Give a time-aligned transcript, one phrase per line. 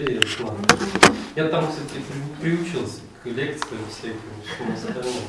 [0.00, 0.54] интересно.
[1.36, 5.20] Я там, кстати, при- приучился к лекциям всяким, всему остальному.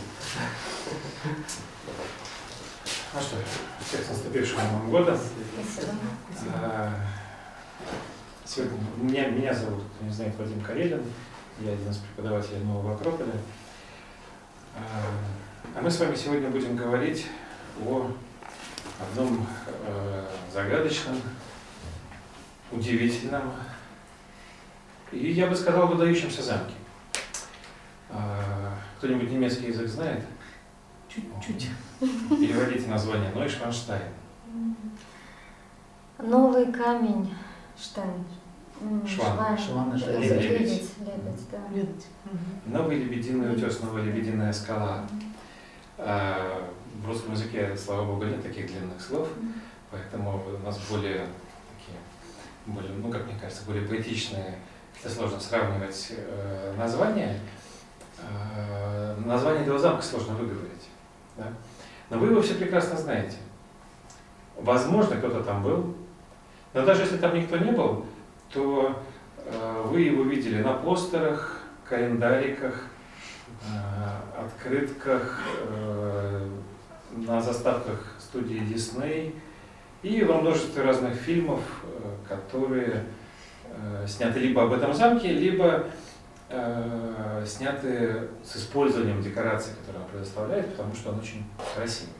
[3.14, 3.36] Ну что,
[3.86, 5.18] всех с наступившим Новым годом.
[5.74, 5.94] Спасибо.
[6.56, 6.94] А,
[8.46, 11.04] Сегодня меня, меня зовут, кто не знает, Вадим Карелин.
[11.60, 13.32] Я один из преподавателей Нового Акрополя.
[14.76, 14.82] А,
[15.78, 17.28] А мы с вами сегодня будем говорить
[17.86, 18.12] о
[19.02, 19.48] одном
[19.88, 21.22] э, загадочном,
[22.72, 23.54] удивительном
[25.12, 26.74] и, я бы сказал, выдающемся замке.
[28.10, 30.24] А, Кто-нибудь немецкий язык знает?
[31.10, 31.70] Чуть-чуть.
[32.00, 34.04] Переводите название Нойшванштайн.
[36.20, 37.34] Новый камень,
[37.80, 38.24] Штайн.
[39.08, 39.58] Шван.
[39.58, 40.70] Шван, это Лебедь, лебедь.
[40.70, 42.06] лебедь, лебедь,
[42.66, 42.80] да.
[42.80, 45.08] Новый лебединый утес, новая лебединая скала.
[45.98, 46.68] А,
[47.02, 49.28] В русском языке, слава богу, нет таких длинных слов,
[49.92, 51.28] поэтому у нас более
[51.78, 51.98] такие,
[52.66, 54.56] более, ну, как мне кажется, более поэтичные,
[55.04, 57.40] это сложно сравнивать э, названия.
[58.20, 60.90] Э, название этого замка сложно выговорить.
[61.38, 61.48] Да?
[62.10, 63.38] Но вы его все прекрасно знаете.
[64.58, 65.96] Возможно, кто-то там был,
[66.74, 68.06] но даже если там никто не был,
[68.54, 69.02] то
[69.38, 72.84] э, вы его видели на постерах, календариках,
[73.64, 76.48] э, открытках, э,
[77.18, 79.36] на заставках студии Дисней
[80.04, 83.06] и во множестве разных фильмов, э, которые
[83.82, 85.86] э, сняты либо об этом замке, либо
[86.50, 92.14] э, сняты с использованием декораций, которые он предоставляет, потому что он очень красивый.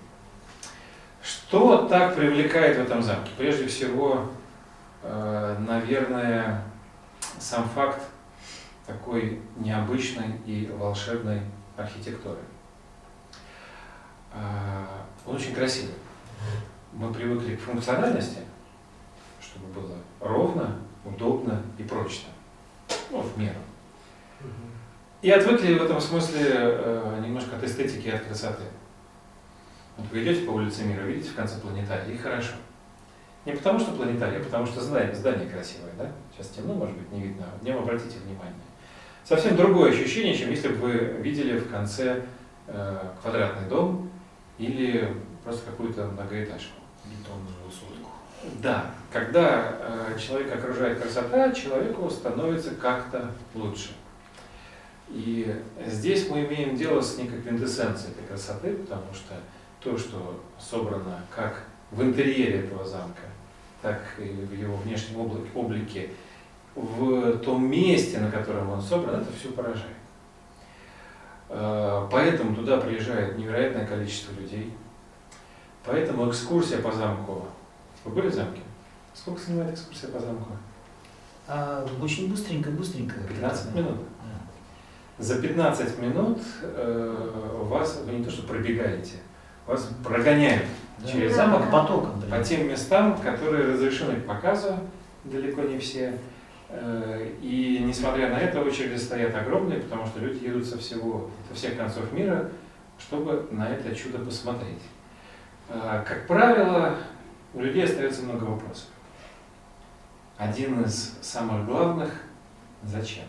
[1.22, 3.32] Что так привлекает в этом замке?
[3.38, 4.30] Прежде всего,
[5.04, 6.64] э, наверное,
[7.40, 8.02] сам факт
[8.86, 11.42] такой необычной и волшебной
[11.78, 12.40] архитектуры.
[14.34, 15.94] А, Он очень красивый.
[16.94, 18.40] Мы привыкли к функциональности,
[19.40, 22.30] чтобы было ровно, удобно и прочно.
[23.10, 23.60] Ну, в меру.
[25.22, 28.64] И отвыкли в этом смысле э, немножко от эстетики и от красоты.
[29.98, 32.54] Вот вы идете по улице мира, видите в конце планетария, и хорошо.
[33.46, 36.12] Не потому что планетарий, а потому что здание, здание красивое, да?
[36.32, 37.46] Сейчас темно, может быть, не видно.
[37.62, 38.54] Днем обратите внимание.
[39.24, 40.92] Совсем другое ощущение, чем если бы вы
[41.22, 42.24] видели в конце
[42.68, 44.10] э, квадратный дом
[44.58, 46.82] или просто какую-то многоэтажку.
[47.06, 47.61] Бетонную.
[48.62, 53.92] Да, когда э, человека окружает красота, человеку становится как-то лучше.
[55.10, 59.36] И здесь мы имеем дело с некой квинтэссенцией этой красоты, потому что
[59.82, 63.24] то, что собрано как в интерьере этого замка,
[63.82, 66.10] так и в его внешнем облик- облике,
[66.74, 69.98] в том месте, на котором он собран, это все поражает.
[71.50, 74.74] Э, Поэтому туда приезжает невероятное количество людей.
[75.86, 77.46] Поэтому экскурсия по замку.
[78.06, 78.62] Вы были в замке?
[79.14, 80.52] Сколько занимает экскурсия по замку?
[81.48, 83.16] А, очень быстренько, быстренько.
[83.28, 83.98] 15 минут.
[83.98, 85.24] Да.
[85.24, 89.18] За 15 минут э, вас, вы не то что пробегаете,
[89.68, 90.64] вас прогоняют
[91.00, 91.08] Да.
[91.12, 91.46] через Да.
[91.46, 92.22] замок потоком.
[92.30, 94.76] по тем местам, которые разрешены к показу,
[95.26, 96.18] далеко не все.
[96.70, 101.54] Э, И несмотря на это, очереди стоят огромные, потому что люди едут со всего, со
[101.56, 102.50] всех концов мира,
[102.98, 104.82] чтобы на это чудо посмотреть.
[105.70, 106.96] Э, Как правило,
[107.54, 108.88] у людей остается много вопросов.
[110.38, 112.12] Один из самых главных–
[112.84, 113.26] зачем?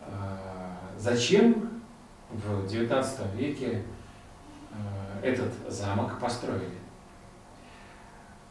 [0.00, 0.36] Э,
[0.98, 1.82] Зачем
[2.30, 3.82] в XIX веке
[4.72, 6.78] э, этот замок построили?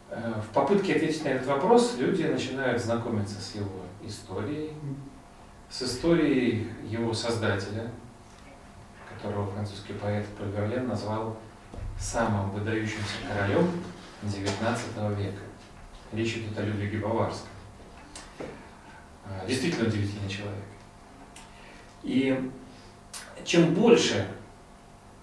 [0.10, 4.74] Э, В попытке ответить на этот вопрос люди начинают знакомиться с его историей,
[5.70, 7.92] с историей его создателя,
[9.10, 11.36] которого французский поэт Поль Верлен назвал
[12.00, 13.70] самым выдающимся королем
[14.24, 15.42] XIX века.
[16.14, 17.50] Речь идет о Людвиге Баварском.
[19.26, 20.64] Э, Действительно удивительный человек.
[22.04, 22.50] И
[23.44, 24.28] чем больше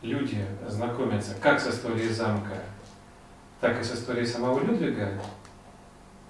[0.03, 2.59] люди знакомятся как с историей замка,
[3.61, 5.23] так и с историей самого Людвига,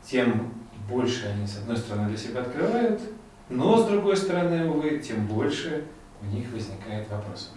[0.04, 0.52] тем
[0.88, 3.00] больше они, с одной стороны, для себя открывают,
[3.48, 5.84] но, с другой стороны, увы, тем больше
[6.22, 7.50] у них возникает вопросов.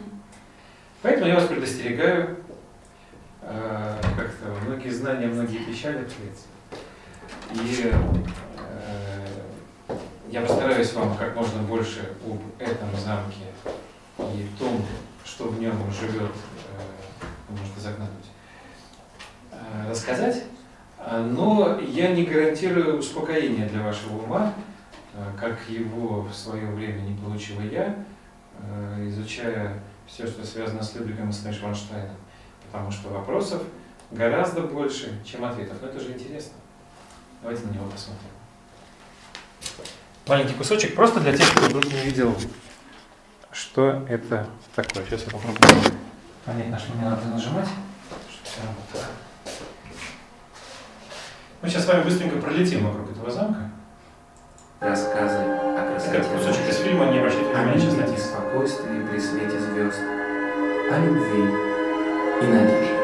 [1.01, 2.37] Поэтому я вас предостерегаю,
[3.41, 6.45] э, как-то многие знания, многие печали открыть.
[7.53, 9.27] И э,
[10.29, 13.45] я постараюсь вам как можно больше об этом замке
[14.17, 14.85] и том,
[15.23, 18.09] что в нем живет, э, может изогнуть,
[19.51, 20.43] э, рассказать.
[20.99, 24.53] А, Но я не гарантирую успокоения для вашего ума,
[25.39, 27.95] как его в свое время не получил и я,
[28.99, 32.15] изучая все, что связано с Людвигом и с Нейшванштейном.
[32.71, 33.61] Потому что вопросов
[34.11, 35.77] гораздо больше, чем ответов.
[35.81, 36.53] Но это же интересно.
[37.41, 38.29] Давайте на него посмотрим.
[40.27, 42.35] маленький кусочек, просто для тех, кто вдруг не видел,
[43.51, 45.05] что это такое.
[45.05, 45.57] Сейчас я попробую
[46.45, 47.67] понять, на что мне надо нажимать.
[47.67, 49.05] чтобы всё работало.
[51.61, 53.71] Мы сейчас с вами быстренько пролетим вокруг этого замка.
[54.79, 58.31] Рассказы о красоте Это кусочек из фильма, не обращайте внимания, сейчас мире и натисну.
[58.31, 59.99] спокойствии при свете звезд,
[60.91, 61.76] о любви
[62.41, 62.96] и надежде.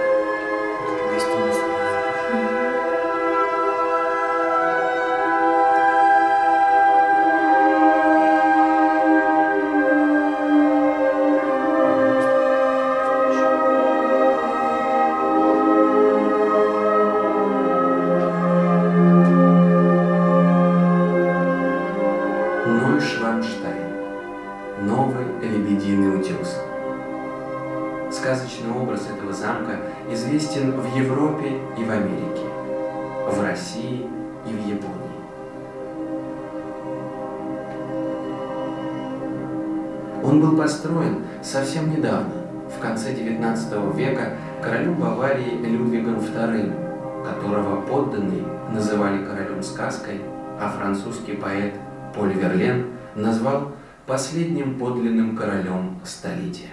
[49.83, 50.21] Сказкой,
[50.59, 51.73] а французский поэт
[52.15, 53.73] Поль Верлен назвал
[54.05, 56.69] последним подлинным королем столетия.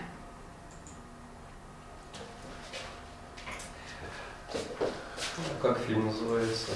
[5.60, 6.70] Как фильм называется?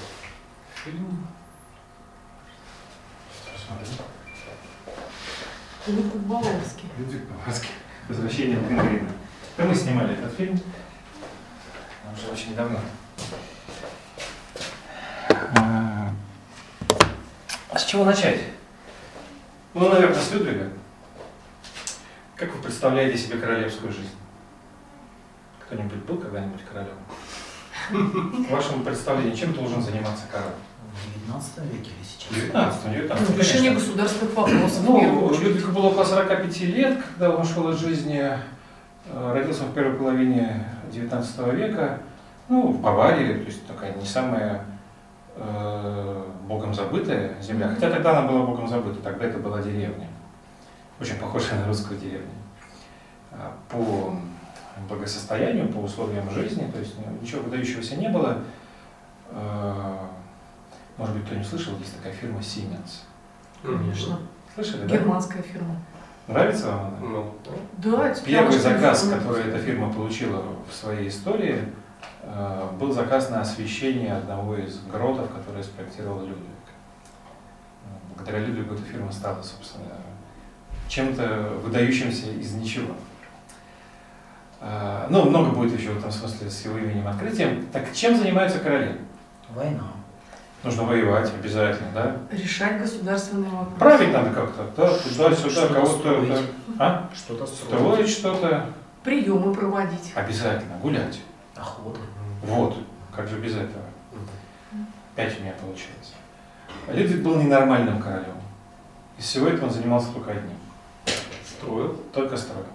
[0.84, 1.25] Фильм.
[5.86, 6.88] Людвиг Баварский.
[6.98, 7.70] Людвиг Баварский.
[8.08, 9.08] Возвращение Пингвина.
[9.56, 10.60] Это мы снимали этот фильм.
[12.12, 12.81] Уже очень давно.
[17.84, 18.40] С чего начать?
[19.75, 20.70] Ну, наверное, с Людвига.
[22.34, 24.08] Как вы представляете себе королевскую жизнь?
[25.60, 26.96] Кто-нибудь был когда-нибудь королем?
[28.46, 30.54] В вашем представлении, чем должен заниматься король?
[30.94, 32.34] В 19 веке или сейчас?
[32.34, 34.82] 19 19 Ну, решение государственных вопросов.
[34.82, 35.31] Ну.
[35.38, 38.19] Людвигу было около 45 лет, когда он ушел из жизни.
[39.08, 42.00] Э, Родился он в первой половине 19 века.
[42.48, 44.64] Ну, в Баварии, то есть такая не самая
[45.36, 47.69] богом забытая земля.
[47.69, 50.08] Хотя тогда она была богом забыта, тогда это была деревня.
[51.00, 52.28] Очень похожая на русскую деревню.
[53.32, 54.16] А, По
[54.88, 58.38] благосостоянию, по условиям жизни, то есть ну, ничего выдающегося не было.
[59.31, 59.96] Э,
[60.96, 63.02] Может быть, кто не слышал, есть такая фирма Siemens.
[63.62, 64.19] Конечно.
[64.54, 64.96] Слышали, да?
[64.96, 65.76] Германская фирма.
[66.26, 66.98] Нравится вам она?
[67.00, 67.34] Ну,
[67.78, 71.64] Да, это Первый заказ, который эта фирма получила в своей истории, э,
[72.79, 76.38] был заказ на освещение одного из гротов, который спроектировал Людвиг.
[77.85, 79.87] Э, Благодаря Людвигу эта фирма стала, собственно,
[80.88, 82.94] чем-то выдающимся из ничего.
[84.61, 87.67] Э, Ну, много будет еще в этом смысле с его именем открытием.
[87.73, 89.00] Так чем занимаются короли?
[89.50, 89.85] Война.
[90.62, 92.17] Нужно воевать обязательно, да?
[92.31, 93.79] Решать государственные вопросы.
[93.79, 95.99] Править надо как-то, да, туда-сюда, кого-то...
[95.99, 96.41] строить.
[96.79, 97.11] А?
[97.15, 97.82] Что-то строить.
[97.82, 98.67] Строить что-то,
[99.03, 100.12] Приемы проводить.
[100.15, 101.20] обязательно, гулять.
[101.56, 102.01] Охота.
[102.43, 102.77] Вот,
[103.15, 103.85] как же без этого?
[105.15, 106.15] Пять у меня получилось.
[106.89, 108.35] Людвиг был ненормальным королем.
[109.17, 110.56] Из всего этого он занимался только одним.
[111.47, 111.95] строил.
[112.12, 112.67] Только строил.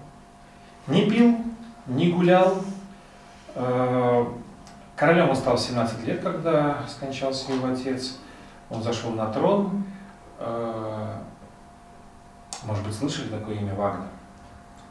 [0.88, 1.38] Не пил,
[1.88, 2.64] не гулял.
[3.56, 4.26] Э,
[4.96, 8.18] Королем он стал в 17 лет, когда скончался его отец.
[8.70, 9.84] Он зашел на трон.
[10.40, 11.18] Э,
[12.64, 14.08] Может быть, слышали такое имя Вагнер?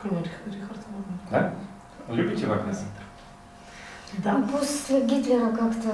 [0.03, 1.19] Рихард Вагнер.
[1.31, 1.55] Да?
[2.09, 2.77] Любите Вагнера?
[4.19, 4.43] Да.
[4.51, 5.91] После Гитлера как-то...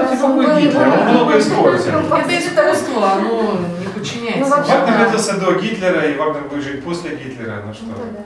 [0.00, 1.94] Разум какой был Гитлер, он много использует.
[1.94, 4.40] Это искусство, оно не подчиняется.
[4.40, 5.04] Ну, Вагнер да.
[5.04, 7.60] родился до Гитлера, и Вагнер будет жить после Гитлера.
[7.60, 7.86] Ну Ну, что?
[7.86, 8.24] да, да.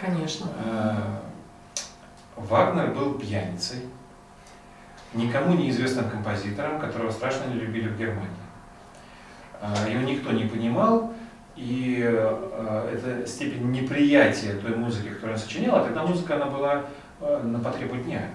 [0.00, 0.46] Конечно.
[0.64, 0.94] Э,
[2.36, 3.78] Вагнер был пьяницей,
[5.14, 8.28] никому неизвестным композитором, которого страшно не любили в Германии.
[9.62, 11.14] Э, Его никто не понимал,
[11.56, 16.82] и э, эта степень неприятия той музыки, которую он сочинял, а тогда музыка она была
[17.24, 18.30] на потребу дня.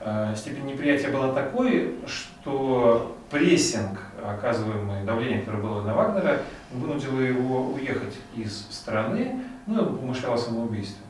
[0.00, 6.40] Э, Степень неприятия была такой, что прессинг, оказываемый давление, которое было на Вагнера,
[6.72, 11.04] вынудило его уехать из страны, ну, он помышлял о самоубийстве.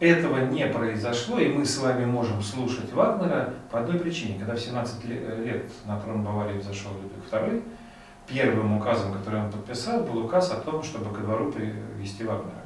[0.00, 4.38] Этого не произошло, и мы с вами можем слушать Вагнера по одной причине.
[4.38, 7.62] Когда в 17 ле- лет на трон Баварии взошел Людвиг II,
[8.28, 12.57] первым указом, который он подписал, был указ о том, чтобы ко двору привести Вагнера.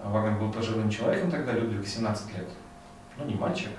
[0.00, 2.48] А Вагнер был пожилым человеком тогда, Людвиг 17 лет.
[3.16, 3.70] Ну, не мальчик,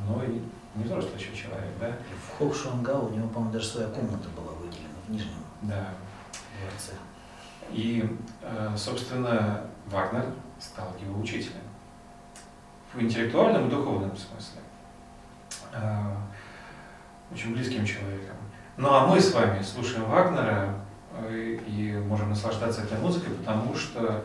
[0.00, 0.42] но и
[0.74, 1.92] не взрослый еще человек, да?
[2.34, 5.88] В Хокшуангау у него, по-моему, даже своя комната была выделена в Нижнем Да.
[6.60, 6.92] дворце.
[7.70, 10.26] И, э, собственно, Вагнер
[10.58, 11.60] стал его учителем.
[12.92, 14.60] В интеллектуальном и духовном смысле.
[15.72, 16.16] Э,
[17.32, 18.36] Очень близким человеком.
[18.76, 20.74] Ну а мы с вами слушаем Вагнера
[21.16, 24.24] э, и можем наслаждаться этой музыкой, потому что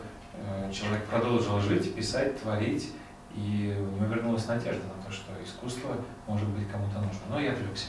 [0.72, 2.92] человек продолжил жить, писать, творить,
[3.34, 7.20] и у него вернулась надежда на то, что искусство может быть кому-то нужно.
[7.30, 7.86] Но я отвлекся.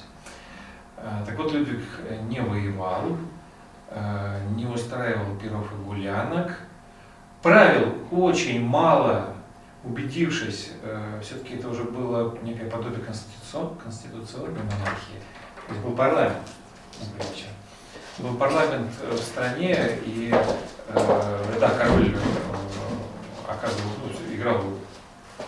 [0.98, 1.84] Э, Так вот, Людвиг
[2.30, 3.18] не воевал,
[3.90, 6.60] э, не устраивал пиров и гулянок,
[7.42, 9.34] правил очень мало,
[9.84, 10.74] убедившись,
[11.24, 15.20] все-таки это уже было некое подобие конституцион- конституционной монархии.
[15.68, 16.38] То есть был парламент.
[18.20, 20.44] Был парламент э, в стране, и э,
[20.94, 24.64] да, король э, оказывал, ну, играл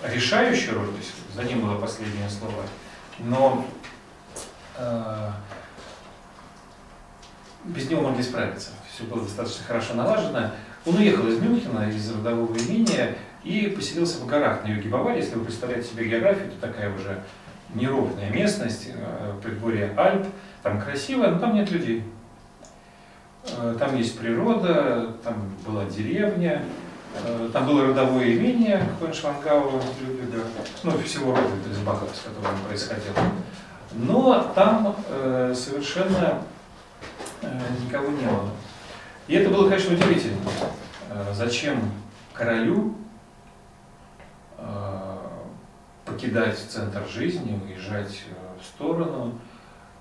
[0.04, 2.64] решающую роль, то есть за ним было последнее слово.
[3.20, 3.66] Но
[4.78, 5.30] э,
[7.66, 8.72] без него могли справиться.
[8.94, 10.52] Все было достаточно хорошо налажено.
[10.86, 15.22] Он уехал из Мюнхена, из родового имения, и поселился в горах на юге Баварии.
[15.22, 17.24] Если вы представляете себе географию, то такая уже
[17.74, 20.28] неровная местность, э, предгорье Альп,
[20.62, 22.04] там красиво, но там нет людей.
[23.46, 25.36] Э, Там есть природа, там
[25.66, 26.64] была деревня,
[27.26, 30.44] э, там было родовое имение Хойншвангау Людвига,
[30.84, 33.14] ну, всего рода Дрезбахов, с которым он происходил.
[33.94, 36.42] Но там э, совершенно
[37.42, 38.50] э, никого не было.
[39.28, 40.38] И это было, конечно, удивительно.
[41.10, 41.92] Э, Зачем
[42.34, 42.96] королю
[44.58, 45.18] э,
[46.06, 49.38] покидать центр жизни, уезжать э, в сторону?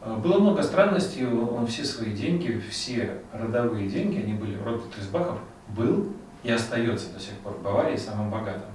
[0.05, 6.09] Было много странностей, он все свои деньги, все родовые деньги, они были, род Трисбахов был
[6.43, 8.71] и остается до сих пор в Баварии самым богатым.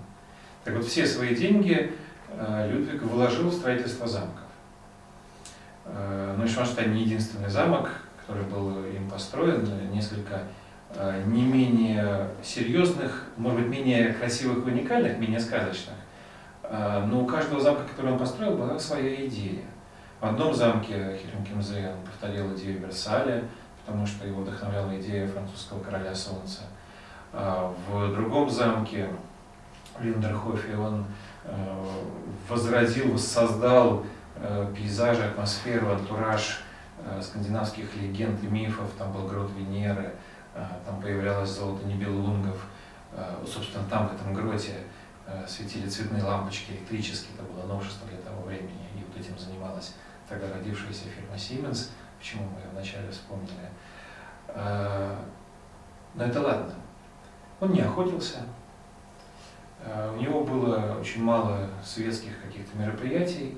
[0.63, 1.91] Так вот, все свои деньги
[2.29, 4.45] э, Людвиг вложил в строительство замков.
[5.83, 7.89] Э, Нойшванштайн не единственный замок,
[8.21, 10.43] который был им построен, несколько
[11.25, 15.95] не менее серьезных, может быть, менее красивых и уникальных, менее сказочных.
[16.63, 19.63] Но у каждого замка, который он построил, была своя идея.
[20.19, 23.43] В одном замке Хирм Кимзе он повторил идею Версаля,
[23.85, 26.61] потому что его вдохновляла идея французского короля солнца.
[27.31, 29.09] А В другом замке,
[29.99, 31.05] в Линдерхофе, он
[31.43, 31.85] э,
[32.49, 34.05] возродил, воссоздал
[34.37, 36.63] э, пейзажи, атмосферу, антураж
[37.05, 38.89] э, скандинавских легенд и мифов.
[38.97, 40.15] Там был грот Венеры,
[40.87, 42.65] там появлялось золото Нибелунгов.
[43.13, 44.73] Э, Собственно, там, в этом гроте,
[45.45, 49.93] светили цветные лампочки электрические, это было новшество для того времени, и вот этим занималась
[50.27, 53.69] тогда родившаяся фирма Siemens, почему мы ее вначале вспомнили.
[54.49, 55.15] Э,
[56.15, 56.73] Но это ладно.
[57.59, 58.39] Он не охотился,
[59.87, 63.57] Э, у него было очень мало светских каких-то мероприятий.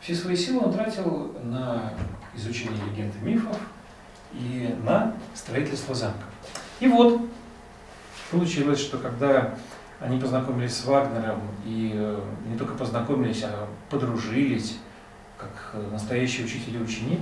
[0.00, 1.92] Все свои силы он тратил на
[2.34, 3.56] изучение легенд и мифов
[4.32, 6.24] и на строительство замков.
[6.80, 7.20] И вот
[8.30, 9.54] получилось, что когда
[10.00, 14.78] они познакомились с Вагнером и э, не только познакомились, а подружились,
[15.42, 17.20] как э, настоящий учитель и ученик,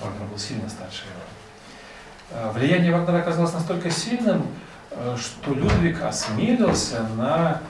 [0.00, 4.46] Вагнер был сильно старше его, э, влияние Вагнера оказалось настолько сильным,
[4.90, 7.60] э, что Людвиг осмелился на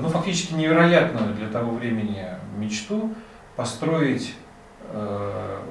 [0.00, 2.26] ну, фактически невероятную для того времени
[2.56, 3.14] мечту
[3.54, 4.34] построить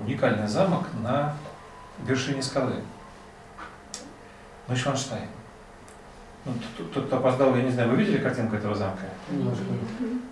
[0.02, 1.36] уникальный замок на
[2.06, 2.76] вершине скалы.
[4.70, 5.24] Нойшванштайн.
[5.24, 5.47] Ну,
[6.78, 9.04] тот, тот, кто опоздал, я не знаю, вы видели картинку этого замка?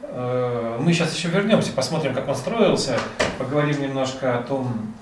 [0.04, 2.98] Э, Мы сейчас еще вернемся, посмотрим, как он строился,
[3.38, 4.94] поговорим немножко о том,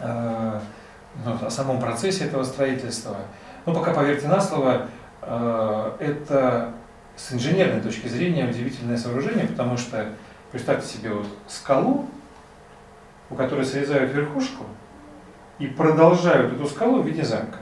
[0.00, 0.60] э,
[1.24, 3.16] ну, о самом процессе этого строительства.
[3.66, 4.86] Но пока поверьте на слово,
[5.22, 6.72] э, это
[7.16, 10.06] с инженерной точки зрения удивительное сооружение, потому что
[10.52, 12.08] представьте себе вот скалу,
[13.28, 14.64] у которой срезают верхушку
[15.58, 17.58] и продолжают эту скалу в виде замка.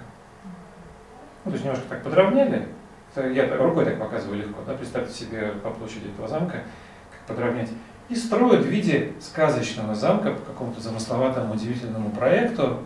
[1.48, 2.68] Ну, то есть немножко так подровняли.
[3.16, 4.60] Я рукой так показываю легко.
[4.66, 4.74] Да?
[4.74, 6.62] Представьте себе по площади этого замка,
[7.10, 7.70] как подровнять.
[8.10, 12.82] И строят в виде сказочного замка по какому-то замысловатому, удивительному проекту.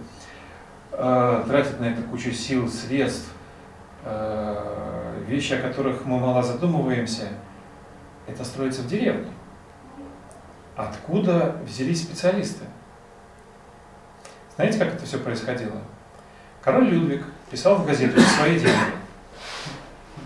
[0.93, 3.33] э, тратят на это кучу сил, средств.
[4.05, 7.31] э, вещи, о которых мы мало задумываемся.
[8.29, 9.33] Это строится в деревне.
[10.77, 12.65] Откуда взялись специалисты?
[14.55, 15.79] Знаете, как это все происходило?
[16.63, 18.73] Король Людвиг писал в газету свои деньги.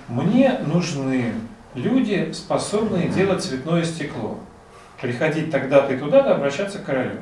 [0.08, 1.34] Мне нужны
[1.74, 4.38] люди, способные делать цветное стекло.
[5.00, 7.18] Приходить тогда-то и туда-то, обращаться к королю.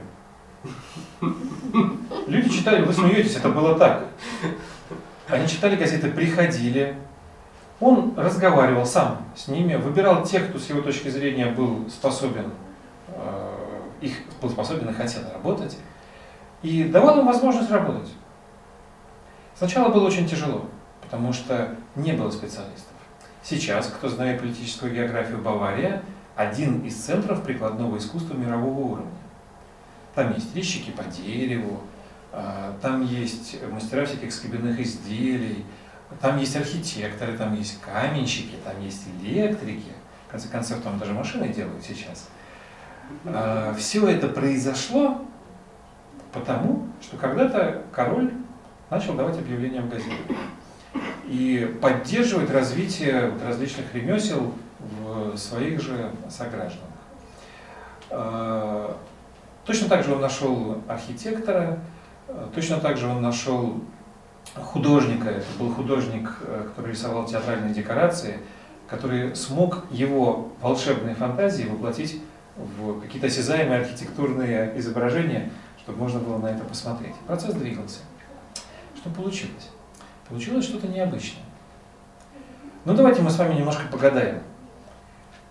[2.26, 4.04] Люди читали, вы смеетесь, это было так.
[5.28, 6.96] Они читали газеты, приходили.
[7.80, 12.52] Он разговаривал сам с ними, выбирал тех, кто с его точки зрения был способен,
[13.08, 13.50] э,
[14.00, 15.76] их был способен и хотел работать,
[16.62, 18.10] и давал им возможность работать.
[19.56, 20.66] Сначала было очень тяжело,
[21.00, 22.92] потому что не было специалистов.
[23.42, 26.02] Сейчас, кто знает политическую географию Бавария,
[26.34, 29.12] один из центров прикладного искусства мирового уровня.
[30.14, 31.80] Там есть резчики по дереву,
[32.36, 35.64] А, Там есть мастера всяких скобяных изделий,
[36.20, 39.92] там есть архитекторы, там есть каменщики, там есть электрики.
[40.26, 42.28] В конце концов, там даже машины делают сейчас.
[43.78, 45.24] Все это произошло
[46.32, 48.32] потому, что когда-то король
[48.90, 50.36] начал давать объявления в газетах
[51.26, 56.90] и поддерживать развитие различных ремесел в своих же согражданах.
[58.10, 58.96] А,
[59.64, 61.78] Точно так же он нашел архитектора,
[62.28, 63.80] а, точно так же он нашел
[64.54, 68.40] художника, это был художник, э, который рисовал театральные декорации,
[68.88, 72.20] который смог его волшебные фантазии воплотить
[72.56, 77.14] в какие-то осязаемые архитектурные изображения, чтобы можно было на это посмотреть.
[77.26, 78.00] Процесс двигался.
[79.04, 79.68] Что получилось?
[80.26, 81.44] Получилось что-то необычное.
[82.86, 84.40] Ну давайте мы с вами немножко погадаем.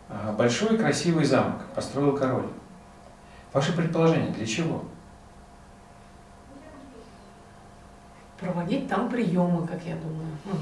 [0.09, 2.47] А, Большой красивый замок построил король.
[3.53, 4.83] Ваши предположения для чего?
[8.39, 10.35] Проводить там приемы, как я думаю.
[10.45, 10.53] Ну,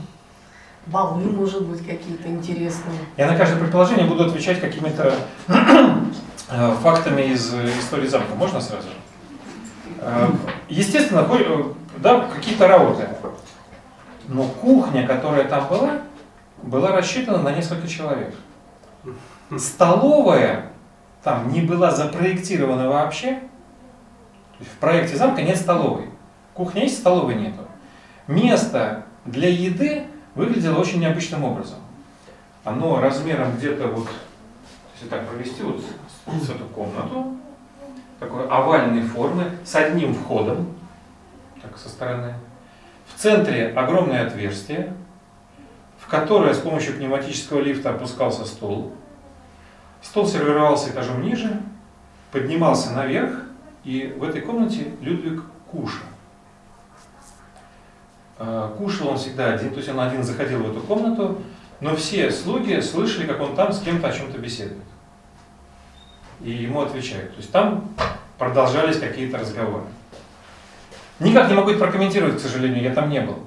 [0.88, 3.00] Балы, может быть, какие-то интересные.
[3.16, 5.16] Я на каждое предположение буду отвечать какими-то
[5.48, 8.36] э, фактами из э, истории замка.
[8.36, 8.96] Можно сразу же?
[10.02, 10.28] Э,
[10.68, 11.64] Естественно, э,
[11.98, 13.08] да, какие-то работы.
[14.28, 16.02] Но кухня, которая там была,
[16.64, 18.34] была рассчитана на несколько человек.
[19.58, 20.72] Столовая
[21.24, 23.40] там не была запроектирована вообще.
[24.60, 26.10] В проекте замка нет столовой.
[26.54, 27.62] Кухня есть, столовой нету.
[28.28, 30.06] Место для еды
[30.36, 31.80] выглядело очень необычным образом.
[32.64, 34.08] Оно размером где-то вот,
[34.96, 35.84] если так провести вот
[36.42, 37.36] с эту комнату,
[38.22, 40.68] такой овальной формы, с одним входом,
[41.60, 42.36] так со стороны.
[43.08, 44.94] В центре огромное отверстие,
[45.98, 48.94] в которое с помощью пневматического лифта опускался стол.
[50.04, 51.62] Стол сервировался этажом ниже,
[52.32, 53.42] поднимался наверх,
[53.84, 56.06] и в этой комнате Людвиг кушал.
[58.38, 61.42] Э, Кушал он всегда один, то есть он один заходил в эту комнату,
[61.80, 64.78] но все слуги слышали, как он там с кем-то о чем-то беседует.
[66.44, 67.32] И ему отвечают.
[67.32, 67.90] То есть там
[68.38, 69.84] продолжались какие-то разговоры.
[71.20, 73.38] Никак не могу это прокомментировать, к сожалению, я там не был.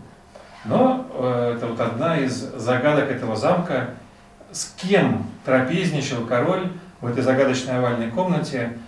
[0.64, 3.90] Но э, это вот одна из загадок этого замка.
[4.52, 8.78] С кем трапезничал король в этой загадочной овальной комнате?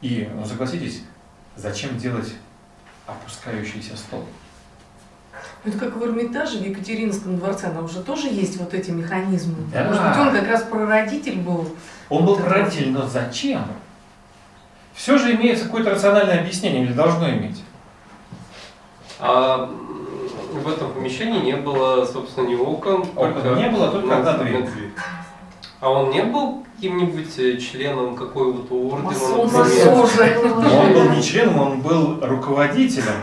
[0.00, 1.02] И, ну согласитесь,
[1.56, 2.32] зачем делать
[3.06, 4.24] опускающийся стол?
[5.64, 9.56] Это как в Эрмитаже, в Екатеринском дворце, там уже тоже есть вот эти механизмы.
[9.72, 9.84] Да.
[9.84, 11.74] Может быть, он как раз прародитель был.
[12.10, 13.62] Он был прародитель, но зачем?
[14.94, 17.62] Все же имеется какое-то рациональное объяснение, или должно иметь.
[19.20, 19.70] А
[20.52, 23.04] в этом помещении не было, собственно, ни окон.
[23.16, 24.66] Окон не было, только одна дверь.
[25.80, 29.10] А он не был каким-нибудь э, членом какого-то ордена?
[30.82, 33.14] Он был не членом, он был руководителем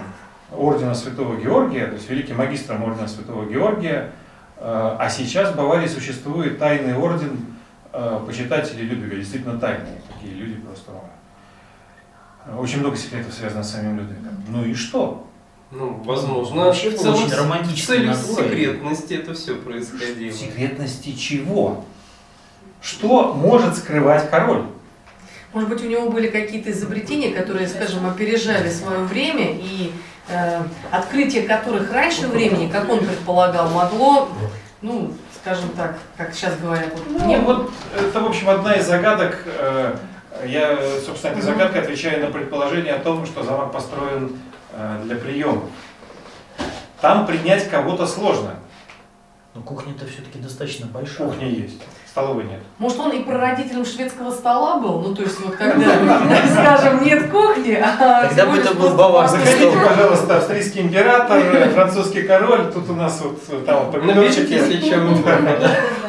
[0.56, 4.12] Ордена Святого Георгия, то есть великим магистром Ордена Святого Георгия.
[4.58, 7.38] Э, А сейчас в Баварии существует тайный орден
[7.98, 10.92] э, почитателей Людвига, действительно тайные такие люди просто.
[12.46, 14.44] э, Очень много секретов связано с самим Людвигом.
[14.50, 15.24] Ну и что?
[15.72, 18.50] Ну, возможно, Вообще в целом очень с романтическое целью название.
[18.50, 20.32] секретности это все происходило.
[20.32, 21.84] Секретности чего?
[22.82, 24.64] Что может скрывать король?
[25.54, 29.92] Может быть, у него были какие-то изобретения, которые, скажем, опережали свое время, и
[30.30, 34.30] э, открытие которых раньше времени, как он предполагал, могло,
[34.82, 35.12] ну,
[35.48, 39.44] скажем так, как сейчас говорят, вот, Ну, не вот это, в общем, одна из загадок.
[39.46, 39.96] э,
[40.46, 44.38] Я, собственно, этой загадкой отвечаю на предположение о том, что замок построен
[44.74, 45.64] э, для приемов.
[47.00, 48.56] Там принять кого-то сложно.
[49.56, 51.30] Но кухня-то все-таки достаточно большая.
[51.30, 51.82] Кухня есть,
[52.18, 52.60] столовой нет.
[52.80, 55.02] Может, он и прародителем шведского стола был?
[55.02, 55.86] Ну, то есть, вот когда,
[56.52, 61.70] скажем, нет кухни, а Тогда всего бы это был баварский Заходите, пожалуйста, австрийский император, э,
[61.70, 62.72] французский король.
[62.74, 64.54] Тут у нас вот э, там Наберите, помидорчики.
[64.54, 65.58] если чем угодно.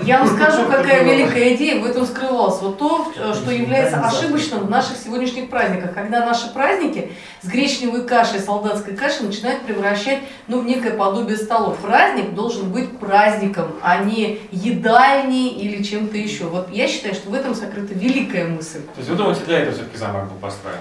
[0.02, 2.60] Я вам скажу, какая великая идея в этом скрывалась.
[2.60, 5.94] Вот то, э, что является ошибочным в наших сегодняшних праздниках.
[5.94, 11.78] Когда наши праздники с гречневой кашей, солдатской кашей начинают превращать ну, в некое подобие столов.
[11.78, 16.44] Праздник должен быть праздником, а не едальней или чем-то еще.
[16.44, 18.80] Вот я считаю, что в этом сокрыта великая мысль.
[18.82, 20.78] То есть вы думаете, для этого все-таки замок был построен?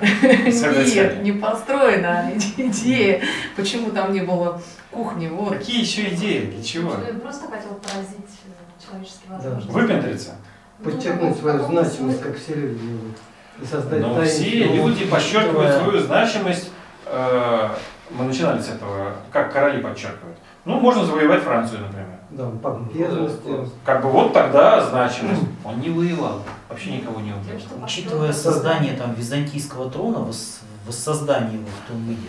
[0.95, 3.21] Нет, не построена идея.
[3.55, 5.27] Почему там не было кухни?
[5.27, 5.57] Вот.
[5.57, 6.51] Какие еще идеи?
[6.53, 6.91] Для чего?
[6.91, 8.46] Человек просто хотел поразить э,
[8.87, 9.71] человеческие возможности.
[9.71, 10.35] Выпендриться?
[10.83, 13.17] Подчеркнуть Ну, свою значимость, как все люди делают.
[13.61, 16.71] И создать Но тайный все круг, люди подчеркивают учитывая- свою значимость.
[17.05, 17.69] э,
[18.09, 20.37] Мы начинали с этого, как короли подчеркивают.
[20.63, 22.07] Ну, можно завоевать Францию, например.
[22.29, 23.43] Да, помпезность.
[23.45, 23.69] Да, класс.
[23.83, 25.41] Как бы вот тогда значимость.
[25.65, 27.59] Он не воевал, вообще никого не убил.
[27.83, 32.27] Учитывая создание там византийского трона, вос- воссоздание его в том виде,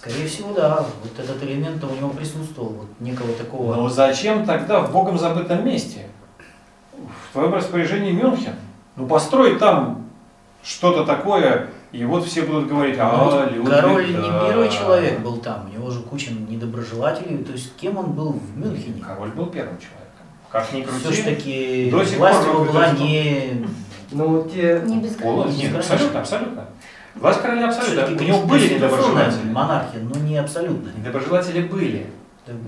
[0.00, 0.86] Скорее всего, да.
[1.02, 3.74] Вот этот элемент у него присутствовал, вот некого такого.
[3.74, 6.06] Но зачем тогда в богом забытом месте?
[6.92, 8.54] В твоем распоряжении Мюнхен.
[8.94, 10.04] Ну построй там
[10.62, 14.18] что-то такое, и вот все будут говорить, а, Ну, Людвиг, Король да».
[14.20, 17.38] не первый человек был там, у него же куча недоброжелателей.
[17.42, 19.02] То есть кем он был в Мюнхене?
[19.02, 20.26] Король был первым человеком.
[20.48, 21.12] Как ни крути.
[21.12, 23.66] Все-таки власть его была не...
[24.12, 24.80] Ну, те...
[24.86, 25.62] Не без Полон- границ.
[25.62, 26.64] Нет, абсолютно, абсолютно.
[27.20, 28.16] Власть короля абсолютно.
[28.16, 29.50] У него были недоброжелатели.
[29.50, 30.90] монархия, но не абсолютно.
[30.98, 32.06] Недоброжелатели были.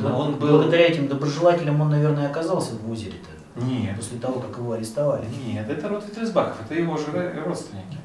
[0.01, 3.65] Но он был- Благодаря этим доброжелателям он, наверное, оказался в озере-то.
[3.65, 3.97] Нет.
[3.97, 5.25] После того, как его арестовали.
[5.47, 7.99] Нет, это род Виттельсбахов, это его же ро- родственники.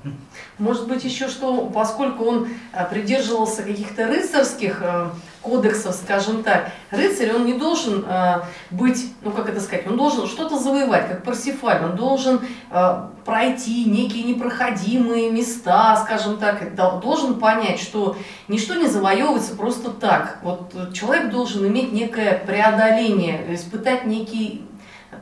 [0.58, 5.12] Может быть еще что, поскольку он а, придерживался каких-то рыцарских а,
[5.46, 10.28] кодексов, скажем так, рыцарь, он не должен а, быть, ну как это сказать, он должен
[10.28, 17.80] что-то завоевать, как Парсифаль, он должен а, пройти некие непроходимые места, скажем так, должен понять,
[17.80, 20.40] что ничто не завоевывается просто так.
[20.44, 24.64] Вот э, человек должен иметь некое преодоление, испытать некий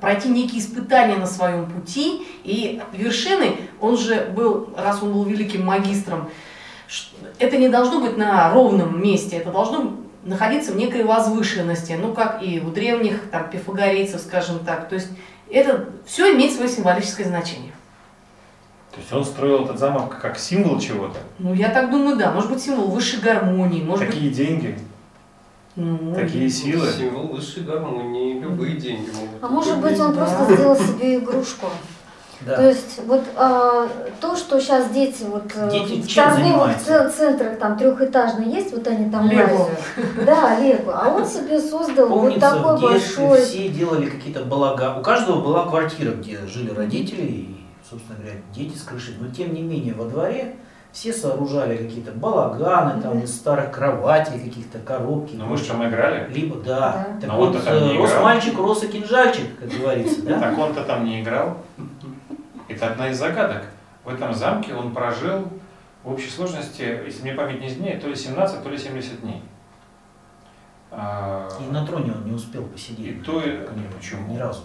[0.01, 5.65] пройти некие испытания на своем пути, и вершины, он же был, раз он был великим
[5.65, 6.29] магистром,
[7.39, 12.41] это не должно быть на ровном месте, это должно находиться в некой возвышенности, ну как
[12.41, 14.89] и у древних там, пифагорейцев, скажем так.
[14.89, 15.09] То есть
[15.49, 17.73] это все имеет свое символическое значение.
[18.91, 21.17] То есть он строил этот замок как символ чего-то.
[21.39, 22.31] Ну, я так думаю, да.
[22.31, 24.15] Может быть, символ высшей гармонии, может быть...
[24.15, 24.77] Такие деньги,
[25.75, 26.87] ну, такие силы.
[26.91, 29.41] Символ высшей гармонии, любые деньги могут.
[29.43, 30.25] А может быть, он Да.
[30.25, 31.67] просто сделал себе игрушку.
[32.45, 32.55] Да.
[32.55, 33.87] То есть вот а,
[34.19, 36.77] то, что сейчас дети вот э, Дети в чем торговых
[37.13, 39.53] центрах там трехэтажные есть, вот они там Лего.
[39.53, 40.25] лазят.
[40.25, 40.93] Да, Лего.
[40.93, 43.45] А он себе создал вот Помнится, такой в детстве большой.
[43.45, 44.95] все делали какие-то балага.
[44.99, 47.57] У каждого была квартира, где жили родители и,
[47.89, 49.15] собственно говоря, дети с крыши.
[49.19, 50.55] Но тем не менее во дворе
[50.91, 55.35] все сооружали какие-то балаганы, там из старых кроватей, каких-то коробки.
[55.35, 56.31] Ну мы же там играли.
[56.31, 57.07] Либо, да.
[57.09, 57.19] Да.
[57.19, 60.39] Так Но вот, не э, рос мальчик, рос и кинжальчик, как говорится, да?
[60.39, 61.57] Так он-то там не играл.
[62.67, 63.65] Это одна из загадок.
[64.03, 65.47] В этом замке он прожил
[66.03, 69.43] в общей сложности, если мне память не изменяет, то ли 17, то ли 70 дней.
[70.91, 73.17] А, И на троне он не успел посидеть.
[73.17, 74.27] И то и- почему?
[74.33, 74.63] Ни разу.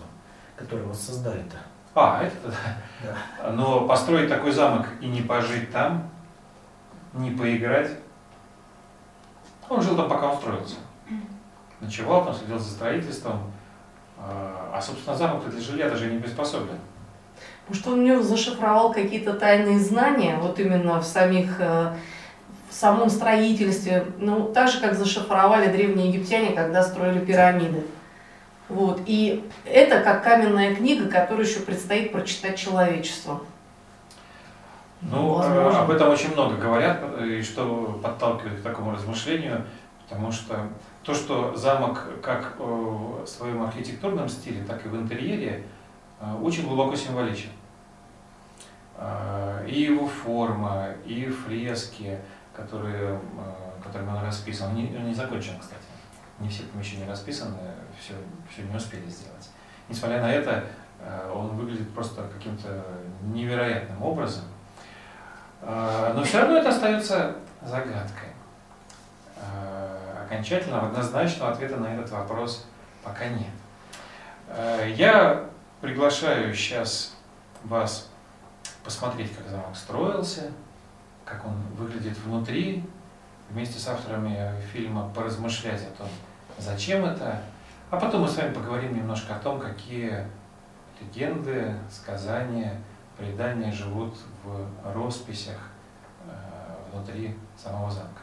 [0.56, 1.56] Который воссоздали-то.
[1.94, 2.54] А, это
[3.02, 3.50] да.
[3.52, 6.10] Но построить такой замок и не пожить там,
[7.14, 7.90] не поиграть.
[9.68, 10.76] Он жил там, пока устроился.
[11.80, 13.52] Ночевал там, следил за строительством.
[14.18, 16.78] А, а, собственно, замок для жилья даже не приспособлен.
[17.68, 21.92] Может, он у него зашифровал какие-то тайные знания, вот именно в самих, э,
[22.70, 27.84] в самом строительстве, ну, так же, как зашифровали древние египтяне, когда строили пирамиды.
[28.68, 29.00] Вот.
[29.06, 33.40] И это как каменная книга, которую еще предстоит прочитать человечеству.
[35.00, 35.78] Ну, возможно.
[35.78, 39.64] э, об этом очень много говорят, э, и что подталкивает к такому размышлению,
[40.02, 40.68] потому что
[41.02, 45.64] то, что замок как э, в своем архитектурном стиле, так и в интерьере
[46.42, 47.50] очень глубоко символичен.
[48.98, 52.18] Э, И его форма, и фрески,
[52.54, 55.82] которые, э, которыми он расписан, он не, он не закончен, кстати.
[56.40, 57.56] Не все помещения расписаны,
[57.98, 58.14] все,
[58.50, 59.50] все не успели сделать.
[59.88, 60.64] Несмотря на это,
[61.00, 62.84] э, он выглядит просто каким-то
[63.22, 64.44] невероятным образом.
[65.60, 68.28] Но все равно это остается загадкой.
[70.24, 72.64] Окончательного, однозначного ответа на этот вопрос
[73.02, 74.96] пока нет.
[74.96, 75.46] Я
[75.80, 77.16] приглашаю сейчас
[77.64, 78.08] вас
[78.88, 80.50] посмотреть, как замок строился,
[81.26, 82.82] как он выглядит внутри,
[83.50, 86.08] вместе с авторами фильма поразмышлять о том,
[86.56, 87.42] зачем это,
[87.90, 90.24] а потом мы с вами поговорим немножко о том, какие
[91.02, 92.80] легенды, сказания,
[93.18, 95.58] предания живут в росписях
[96.26, 96.30] э,
[96.90, 98.22] внутри самого замка.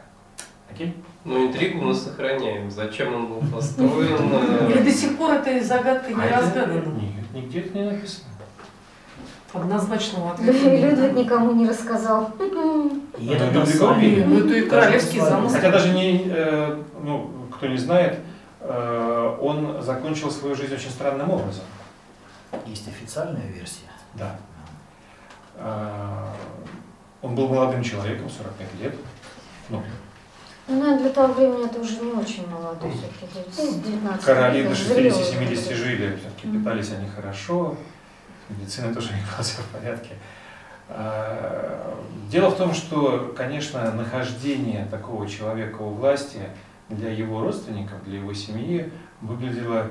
[0.68, 1.00] Окей?
[1.24, 2.68] Ну, интригу мы сохраняем.
[2.72, 4.16] Зачем он был построен?
[4.68, 7.00] Или э, до сих пор эта загадка не А разгадана?
[7.00, 8.25] Нет, нигде это не написано.
[9.56, 10.76] Однозначного ответа.
[10.76, 12.30] Людвиг никому не рассказал.
[13.18, 14.24] И это Ну, Людвига убили.
[14.24, 15.56] Ну, это и королевский замысел.
[15.56, 18.18] Хотя даже не, э, ну, кто не знает,
[18.60, 21.64] э, он закончил свою жизнь очень странным образом.
[22.66, 23.90] Есть официальная версия.
[24.14, 24.36] Да.
[25.56, 26.32] Э,
[27.22, 28.94] Он был молодым человеком, 45 лет.
[29.68, 29.82] Ну,
[30.68, 33.80] Ну, наверное, для того времени это уже не очень молодой все-таки.
[33.80, 35.72] 19 короли до зрелый 60-70 возраст.
[35.72, 37.76] жили, все-таки питались они хорошо,
[38.48, 40.14] медицина тоже не все в порядке.
[40.88, 41.94] Э,
[42.30, 46.40] Дело в том, что, конечно, нахождение такого человека у власти
[46.88, 49.86] для его родственников, для его семьи выглядело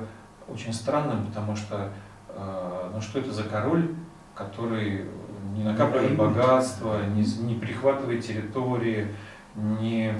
[0.46, 1.90] очень странным, потому что,
[2.28, 3.94] э, ну что это за король,
[4.34, 5.06] который
[5.54, 9.08] не накапливает богатство, не, не прихватывает территории,
[9.54, 10.12] не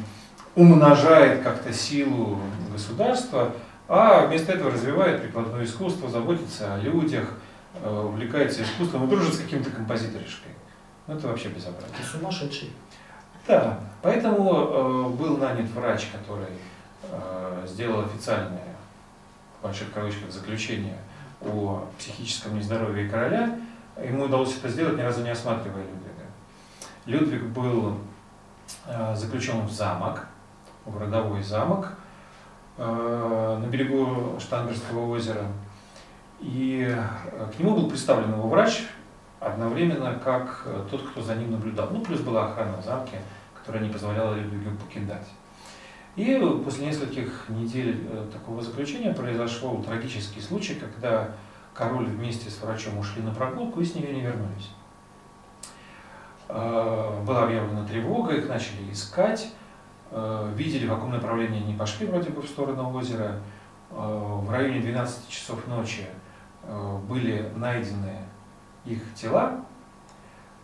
[0.55, 2.39] умножает как-то силу
[2.73, 3.53] государства,
[3.89, 7.35] а вместо этого развивает прикладное искусство, заботится о людях,
[7.85, 10.53] увлекается искусством и дружит с каким-то композиторишкой.
[11.07, 11.97] Ну, это вообще безобразие.
[11.97, 12.73] Ты сумасшедший.
[13.47, 16.49] Да, поэтому э, был нанят врач, который
[17.05, 18.75] э, сделал официальное,
[19.61, 20.99] в больших кавычках, заключение
[21.41, 23.57] о психическом нездоровье короля.
[24.03, 26.27] Ему удалось это сделать, ни разу не осматривая Людвига.
[27.07, 27.99] Людвиг был
[28.87, 30.27] э, заключен в замок,
[30.85, 31.93] в родовой замок
[32.79, 35.47] э, на берегу Штангерского озера.
[36.41, 38.83] И э, к нему был представлен его врач,
[39.41, 41.89] одновременно как э, тот, кто за ним наблюдал.
[41.91, 43.21] Ну, плюс была охрана в замке,
[43.55, 45.27] которая не позволяла Людвигу покидать.
[46.15, 51.31] И после нескольких недель э, такого заключения произошел трагический случай, когда
[51.73, 54.71] король вместе с врачом ушли на прогулку и с нее не вернулись.
[56.49, 59.53] Была объявлена тревога, их начали искать,
[60.55, 63.41] видели, в каком направлении они пошли вроде бы в сторону озера.
[63.91, 66.07] В районе 12 часов ночи
[67.09, 68.19] были найдены
[68.85, 69.61] их тела,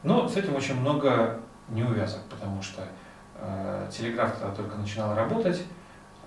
[0.02, 1.38] но с этим очень много
[1.68, 2.82] неувязок, потому что
[3.36, 5.62] э, телеграф тогда только начинал работать,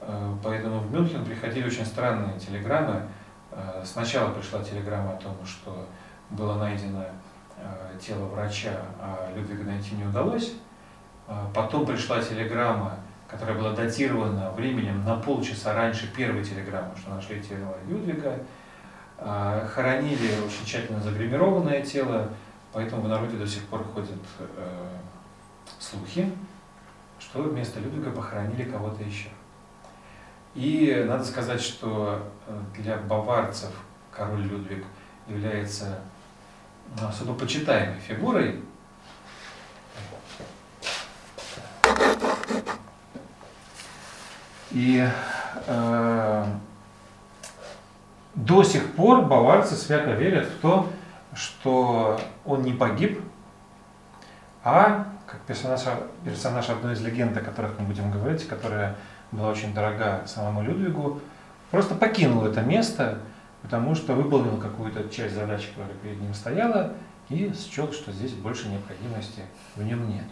[0.02, 3.04] э, поэтому в Мюнхен приходили очень странные телеграммы.
[3.52, 5.88] Э, сначала пришла телеграмма о том, что
[6.30, 7.06] было найдено
[7.58, 10.54] э, тело врача, а Людвига найти не удалось.
[11.28, 17.42] Э, потом пришла телеграмма, которая была датирована временем на полчаса раньше первой телеграммы, что нашли
[17.42, 18.40] тело Людвига.
[19.18, 22.30] Э, Хоронили очень тщательно загримированное тело,
[22.74, 24.88] поэтому в народе до сих пор ходят э,
[25.80, 26.32] слухи,
[27.20, 29.30] что вместо Людвига похоронили кого-то еще.
[30.54, 33.72] И надо сказать, что э, для баварцев
[34.12, 34.86] король Людвиг
[35.28, 36.00] является
[37.00, 38.62] ну, особо почитаемой фигурой.
[44.72, 45.10] И
[45.68, 46.46] э,
[48.36, 50.90] до сих пор баварцы свято верят в то,
[51.34, 53.22] что он не погиб,
[54.64, 55.82] а как персонаж,
[56.24, 58.96] персонаж одной из легенд, о которых мы будем говорить, которая
[59.32, 61.22] была очень дорога самому Людвигу,
[61.72, 63.20] просто покинул это место,
[63.62, 66.94] потому что выполнил какую-то часть задачи, которая перед ним стояла,
[67.30, 69.42] и счел, что здесь больше необходимости
[69.76, 70.26] в нем нет.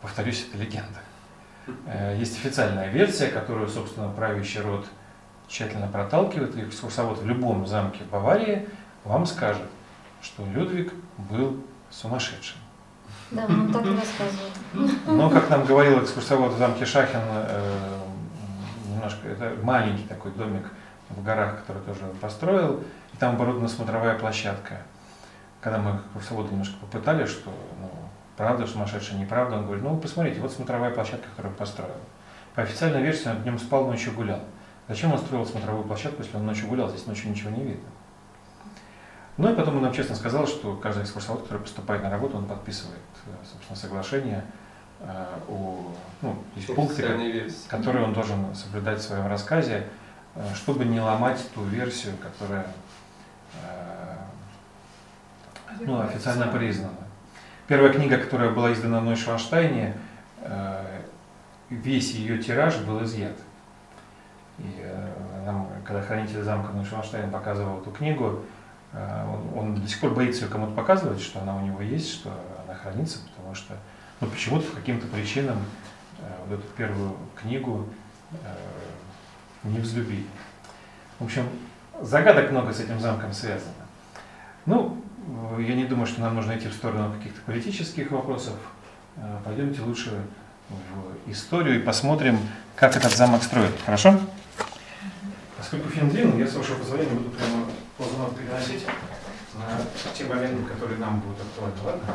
[0.00, 1.00] Повторюсь, это легенда.
[1.86, 4.86] Э, Есть официальная версия, которую, собственно, правящий род
[5.48, 8.68] тщательно проталкивает, и экскурсовод в любом замке Баварии
[9.04, 9.66] вам скажет,
[10.22, 12.58] что Людвиг был сумасшедшим.
[13.30, 15.06] Да, он так и рассказывает.
[15.06, 18.00] Но, как нам говорил экскурсовод в замке Шахин, э,
[18.88, 20.64] немножко, это маленький такой домик
[21.08, 22.82] в горах, который тоже он построил,
[23.12, 24.82] и там оборудована смотровая площадка.
[25.60, 27.90] Когда мы экскурсовода немножко попытали, что ну,
[28.36, 31.96] правда сумасшедший, неправда, он говорит, ну посмотрите, вот смотровая площадка, которую он построил.
[32.54, 34.40] По официальной версии он днем спал, ночью гулял.
[34.88, 37.88] Зачем он строил смотровую площадку, если он ночью гулял, здесь ночью ничего не видно.
[39.36, 42.46] Ну и потом он нам честно сказал, что каждый экскурсовод, который поступает на работу, он
[42.46, 44.44] подписывает, э, собственно, соглашение
[45.00, 49.86] э, о, ну, есть пункты, которые он должен соблюдать в своем рассказе,
[50.34, 52.66] э, чтобы не ломать ту версию, которая
[55.80, 56.96] ну, официально признана.
[57.66, 59.94] Первая книга, которая была издана в Нойшванштайне,
[60.40, 61.00] э,
[61.68, 63.36] весь ее тираж был изъят.
[65.46, 68.42] Нам, когда хранитель замка Нойшванштайн показывал эту книгу,
[68.92, 72.10] э, он, он до сих пор боится ее кому-то показывать, что она у него есть,
[72.10, 72.32] что
[72.64, 73.74] она хранится, потому что
[74.20, 75.58] ну, почему-то по каким-то причинам
[76.18, 77.86] э, вот эту первую книгу
[78.32, 78.36] э,
[79.62, 80.26] не взлюбили.
[81.20, 81.48] В общем,
[82.02, 83.70] загадок много с этим замком связано.
[84.66, 85.00] Ну,
[85.60, 88.54] я не думаю, что нам нужно идти в сторону каких-то политических вопросов.
[89.44, 90.10] Пойдемте лучше
[90.68, 92.38] в историю и посмотрим,
[92.74, 93.72] как этот замок строили.
[93.84, 94.18] Хорошо?
[95.68, 97.66] Поскольку фильм я, с вашего позволения, буду прямо
[97.98, 98.86] поздно переносить
[99.54, 101.74] на те моменты, которые нам будут актуальны.
[101.84, 102.14] Ладно?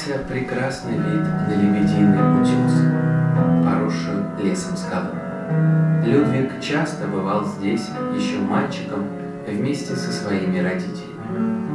[0.00, 5.10] Открывался прекрасный вид на лебединый утес, поросшую лесом скалы.
[6.04, 7.86] Людвиг часто бывал здесь
[8.16, 9.06] еще мальчиком
[9.46, 11.69] вместе со своими родителями.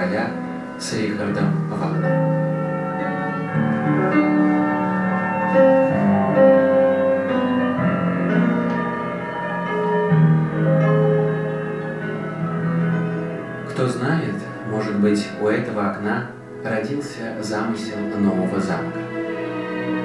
[0.00, 0.30] Короля
[0.78, 2.40] с Рихардом Вагнером.
[13.70, 14.36] Кто знает,
[14.70, 16.30] может быть, у этого окна
[16.64, 19.00] родился замысел нового замка.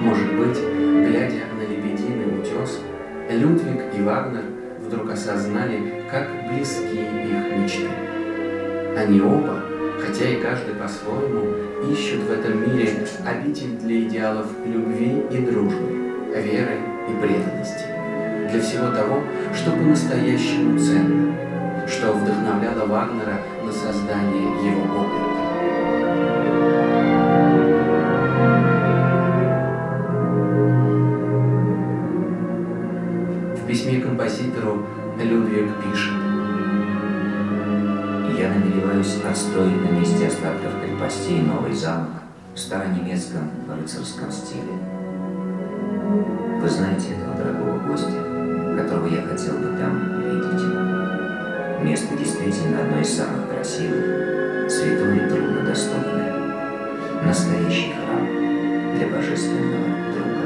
[0.01, 2.81] Может быть, глядя на лебединый утес,
[3.29, 4.43] Людвиг и Вагнер
[4.81, 7.89] вдруг осознали, как близки их мечты.
[8.97, 9.64] Они оба,
[10.05, 16.79] хотя и каждый по-своему, ищут в этом мире обитель для идеалов любви и дружбы, веры
[17.09, 17.85] и преданности,
[18.51, 21.35] для всего того, что по-настоящему ценно,
[21.87, 25.34] что вдохновляло Вагнера на создание его оперы.
[39.55, 42.09] Построить на месте остатков крепостей новый замок
[42.53, 44.73] в старонемецком рыцарском стиле.
[46.61, 48.11] Вы знаете этого дорогого гостя,
[48.77, 50.65] которого я хотел бы там видеть.
[51.83, 56.33] Место действительно одно из самых красивых, святое и труднодоступное.
[57.23, 58.27] Настоящий храм
[58.97, 60.45] для божественного друга.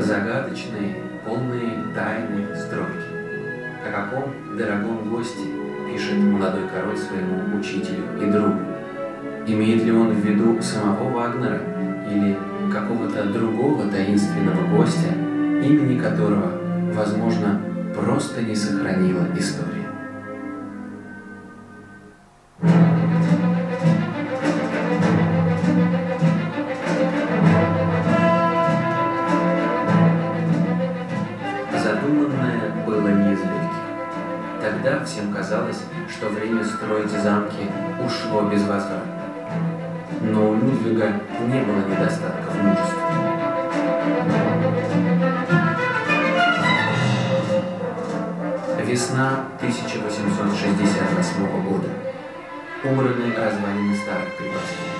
[0.00, 3.01] загадочные, полные тайны строки.
[3.84, 5.42] О каком дорогом госте
[5.90, 8.60] пишет молодой король своему учителю и другу.
[9.46, 11.60] Имеет ли он в виду самого Вагнера
[12.08, 12.38] или
[12.72, 15.08] какого-то другого таинственного гостя,
[15.64, 16.52] имени которого,
[16.94, 17.60] возможно,
[17.92, 19.71] просто не сохранила история?
[36.22, 39.02] Что время строить замки ушло безвозвратно.
[40.20, 43.02] Но у Людвига не было недостатка в мужестве.
[48.86, 51.88] Весна 1868 года.
[52.84, 54.92] Убраны развалины старых крепостей.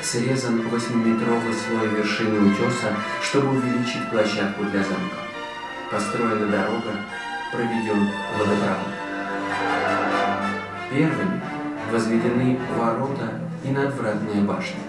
[0.00, 5.18] Срезан восьмиметровый слой вершины утеса, чтобы увеличить площадку для замка.
[5.90, 6.92] Построена дорога,
[7.50, 8.95] проведен водопровод.
[10.90, 11.40] Первыми
[11.90, 14.80] возведены ворота и надвратная башня.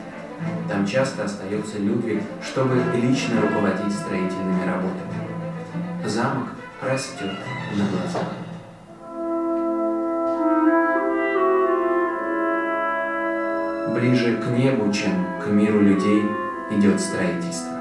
[0.70, 6.06] Там часто остается Людвиг, чтобы лично руководить строительными работами.
[6.06, 6.50] Замок
[6.82, 7.32] растет
[7.76, 8.30] на глазах.
[13.96, 16.24] Ближе к небу, чем к миру людей,
[16.70, 17.77] идет строительство.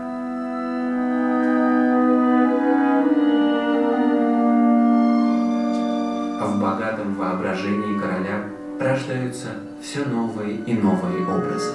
[7.57, 8.45] Воображении короля
[8.79, 9.49] рождаются
[9.83, 11.73] все новые и новые образы.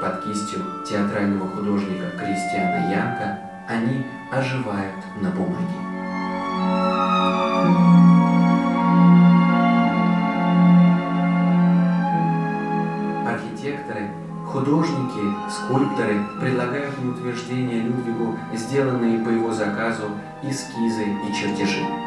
[0.00, 5.78] Под кистью театрального художника Кристиана Янка они оживают на бумаге.
[13.28, 14.10] Архитекторы,
[14.46, 20.08] художники, скульпторы предлагают на утверждение Людвигу сделанные по его заказу
[20.42, 22.01] эскизы и чертежи.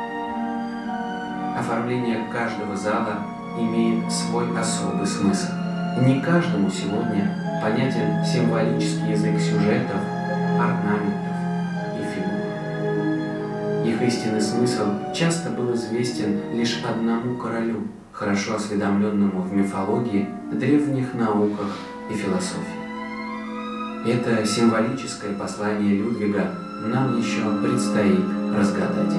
[1.58, 3.20] Оформление каждого зала
[3.58, 5.48] имеет свой особый смысл.
[6.06, 10.02] Не каждому сегодня понятен символический язык сюжетов,
[10.60, 11.36] орнаментов
[11.96, 13.88] и фигур.
[13.88, 21.78] Их истинный смысл часто был известен лишь одному королю, хорошо осведомленному в мифологии, древних науках
[22.12, 22.86] и философии.
[24.06, 26.52] Это символическое послание Людвига
[26.86, 28.26] нам еще предстоит
[28.56, 29.16] разгадать.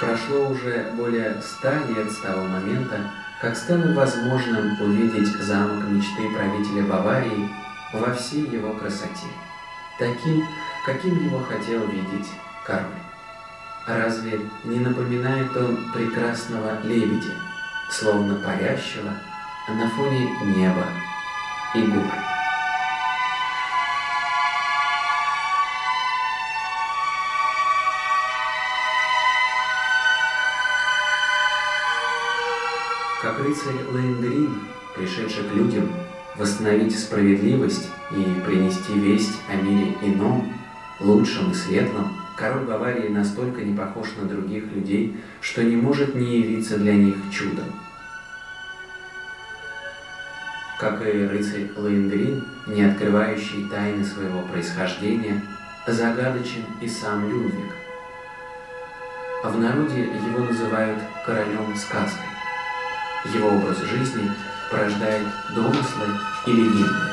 [0.00, 2.98] Прошло уже более ста лет с того момента,
[3.38, 7.50] как стало возможным увидеть замок мечты правителя Баварии
[7.92, 9.28] во всей его красоте,
[9.98, 10.42] таким,
[10.86, 12.30] каким его хотел видеть
[12.64, 12.86] король.
[13.86, 17.34] Разве не напоминает он прекрасного лебедя,
[17.90, 19.12] словно парящего
[19.68, 20.86] на фоне неба
[21.74, 22.29] и гор?
[33.50, 34.60] Рыцарь Лейнгрин,
[34.94, 35.90] пришедший к людям
[36.36, 40.52] восстановить справедливость и принести весть о мире ином,
[41.00, 46.38] лучшем и светлом, король Баварии настолько не похож на других людей, что не может не
[46.38, 47.64] явиться для них чудом.
[50.78, 55.42] как и рыцарь Лейнгрин, не открывающий тайны своего происхождения,
[55.86, 57.74] загадочен и сам Людвиг.
[59.44, 62.29] В народе его называют королем сказкой.
[63.24, 64.30] Его образ жизни
[64.70, 66.06] порождает домыслы
[66.46, 67.09] и легенды.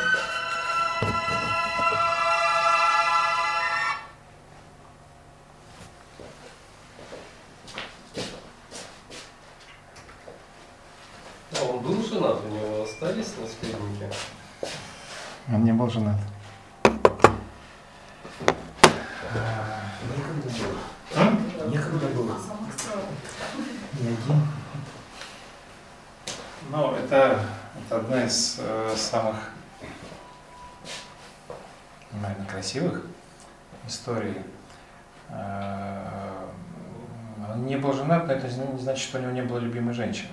[39.07, 40.27] Что у него не было любимой женщины.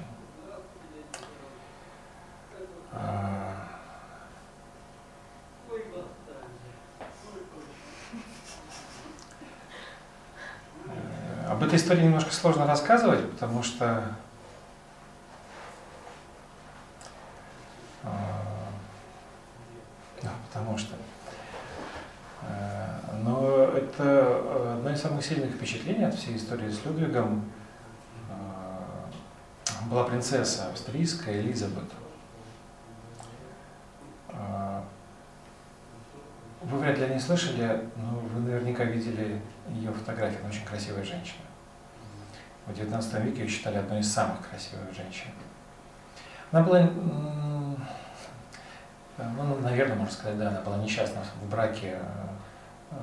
[2.91, 3.53] Э,
[10.87, 14.03] э, Об этой истории немножко сложно рассказывать, потому что
[18.03, 18.11] А,
[20.49, 20.97] потому что.
[22.43, 27.45] э, Но это одно из самых сильных впечатлений от всей истории с Людвигом.
[30.15, 31.91] Э, принцесса австрийская Элизабет.
[34.31, 34.81] Э,
[36.62, 40.41] Вы вряд ли не слышали, но вы наверняка видели ее фотографию.
[40.41, 41.45] Она очень красивая женщина.
[42.67, 45.29] В XIX веке ее считали одной из самых красивых женщин.
[46.51, 46.89] Она была,
[49.19, 51.99] ну, наверное, можно сказать, да, она была несчастна в браке
[52.91, 52.97] э,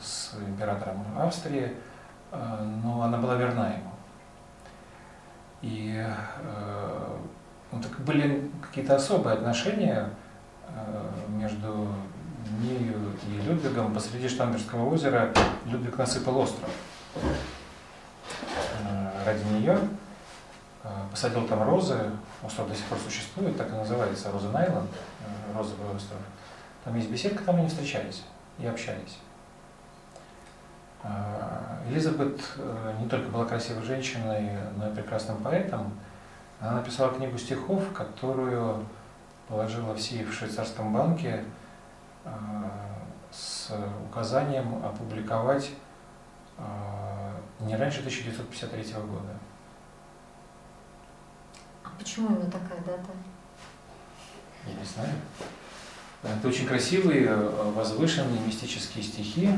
[0.00, 1.76] с императором Австрии,
[2.30, 3.91] э, но она была верна ему.
[5.62, 7.16] И э,
[7.70, 10.10] ну, так были какие-то особые отношения
[10.68, 11.88] э, между
[12.60, 13.94] нею и Людвигом.
[13.94, 15.32] Посреди Штамберского озера
[15.64, 16.68] Людвиг насыпал остров
[17.14, 19.78] э, ради нее.
[20.84, 22.10] Э, посадил там розы,
[22.42, 24.90] остров до сих пор существует, так и называется Розен Айленд,
[25.20, 26.18] э, розовый остров.
[26.84, 28.24] Там есть беседка, там они встречались
[28.58, 29.18] и общались.
[31.02, 35.92] Э, Элизабет э, не только была красивой женщиной, но и прекрасным поэтом.
[36.60, 38.86] Она написала книгу стихов, которую
[39.48, 41.44] положила в сейф в швейцарском банке
[42.24, 42.30] э,
[43.32, 43.72] с
[44.08, 45.70] указанием опубликовать
[46.58, 46.62] э,
[47.60, 49.34] не раньше 1953 года.
[51.84, 53.10] А почему именно такая дата?
[54.66, 55.10] Я не знаю.
[56.22, 59.50] Это очень красивые, возвышенные мистические стихи.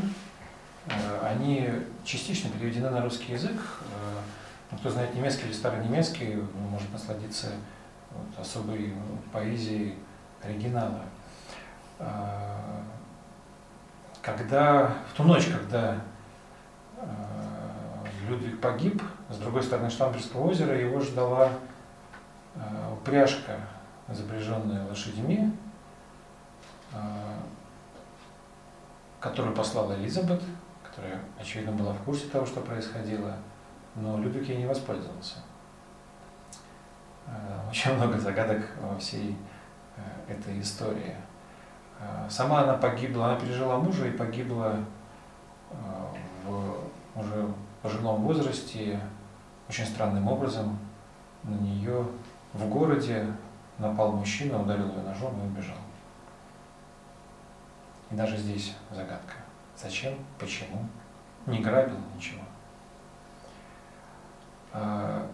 [0.86, 1.70] Э, Они
[2.04, 3.56] частично переведены на русский язык.
[3.56, 4.18] Э,
[4.70, 7.48] ну, Кто знает немецкий или старонемецкий, ну, может насладиться
[8.10, 9.98] вот особой ну, поэзией
[10.42, 11.00] оригинала.
[11.98, 12.82] Э,
[14.22, 16.00] Когда, в ту ночь, когда
[18.26, 21.50] Людвиг погиб, с другой стороны Штамберского озера его ждала
[22.90, 23.58] упряжка,
[24.08, 25.52] запряженная лошадьми,
[29.20, 30.40] которую послала Элизабет,
[30.94, 33.36] которая, очевидно, была в курсе того, что происходило,
[33.96, 35.36] но Людвиг ей не воспользовался.
[37.26, 39.36] Э, Очень много загадок во всей
[39.96, 41.16] э, этой истории.
[41.98, 44.76] Э, Сама она погибла, она пережила мужа и погибла
[46.44, 46.76] в
[47.16, 47.48] уже
[47.82, 49.00] пожилом возрасте,
[49.68, 50.78] очень странным образом.
[51.42, 52.06] На нее
[52.52, 53.26] в городе
[53.78, 55.76] напал мужчина, ударил ее ножом и убежал.
[58.10, 59.43] И даже здесь загадка.
[59.76, 60.88] Зачем, почему,
[61.46, 62.42] не грабил, ничего.
[64.72, 65.30] А,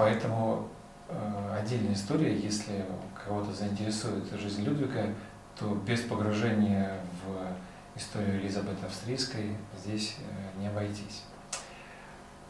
[0.00, 0.66] Поэтому
[1.10, 2.86] э, отдельная история, если
[3.22, 5.12] кого-то заинтересует жизнь Людвига,
[5.58, 11.24] то без погружения в историю Елизаветы Австрийской здесь э, не обойтись.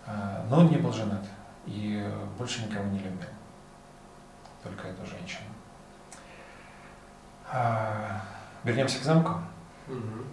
[0.06, 1.24] А, Но он не был женат
[1.66, 2.08] и
[2.38, 3.28] больше никого не любил,
[4.62, 5.48] только эту женщину.
[7.50, 8.22] А,
[8.62, 9.40] Вернемся к замку.
[9.88, 10.24] Мгм.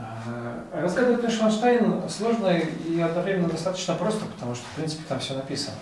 [0.00, 5.76] А, Рассказывать Нейшванштайн сложно и одновременно достаточно просто, потому что, в принципе, там все написано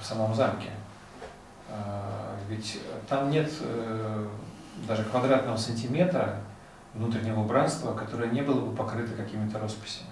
[0.00, 0.70] в самом замке.
[1.68, 4.26] А, Ведь там нет э,
[4.88, 6.36] даже квадратного сантиметра
[6.94, 10.08] внутреннего убранства, которое не было бы покрыто какими-то росписями.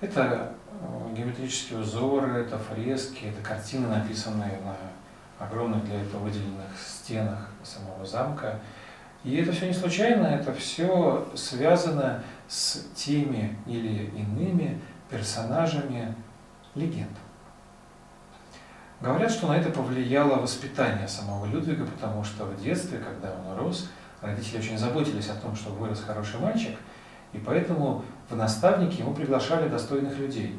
[0.00, 4.76] Это э, геометрические узоры, это фрески, это картины, написанные на
[5.44, 8.58] огромных для этого выделенных стенах самого замка.
[9.28, 16.14] И это все не случайно, это все связано с теми или иными персонажами
[16.74, 17.12] легенд.
[19.02, 23.90] Говорят, что на это повлияло воспитание самого Людвига, потому что в детстве, когда он рос,
[24.22, 26.78] родители очень заботились о том, чтобы вырос хороший мальчик,
[27.34, 30.58] и поэтому в наставники ему приглашали достойных людей.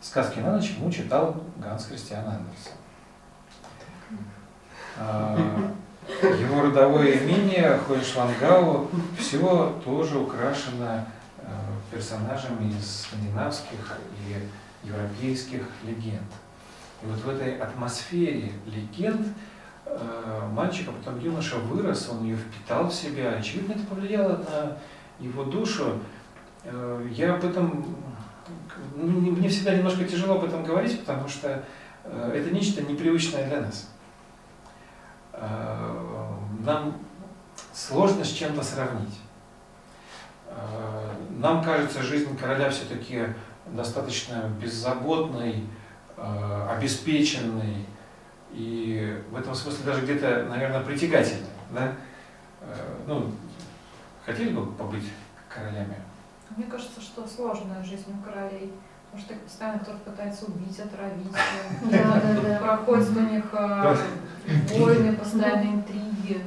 [0.00, 2.72] Сказки на ночь ему читал Ганс Христиан Андерсен.
[6.08, 8.88] Его родовое имение Хойшлангау
[9.18, 11.04] все тоже украшено
[11.38, 11.46] э,
[11.90, 13.98] персонажами из скандинавских
[14.28, 16.22] и европейских легенд.
[17.02, 19.26] И вот в этой атмосфере легенд
[19.84, 23.30] э, мальчик, а потом юноша вырос, он ее впитал в себя.
[23.38, 24.76] Очевидно, это повлияло на
[25.24, 25.98] его душу.
[26.64, 27.84] Э, Я об этом,
[28.94, 31.64] ну, не- мне всегда немножко тяжело об этом говорить, потому что
[32.04, 33.90] это нечто непривычное для нас.
[35.36, 36.94] Э, Нам
[37.72, 39.20] сложно с чем-то сравнить.
[40.48, 43.26] Э, Нам кажется жизнь короля все-таки
[43.66, 45.64] достаточно беззаботной,
[46.16, 47.86] э, обеспеченной
[48.52, 51.50] и в этом смысле даже где-то, наверное, притягательной.
[51.72, 51.92] Да?
[53.06, 53.30] Ну,
[54.24, 55.04] хотели бы побыть
[55.48, 55.96] королями?
[56.56, 58.72] Мне кажется, что сложная жизнь у королей.
[59.16, 61.32] Потому что постоянно кто-то пытается убить, отравить.
[61.90, 62.58] Да.
[62.60, 63.96] Проходят у них э,
[64.78, 66.42] войны, постоянные интриги.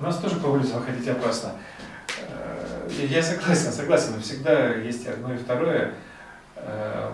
[0.00, 1.52] У нас тоже по улице выходить опасно.
[2.28, 5.92] Э, Я согласен, согласен, всегда есть одно и второе.
[6.56, 7.10] Э,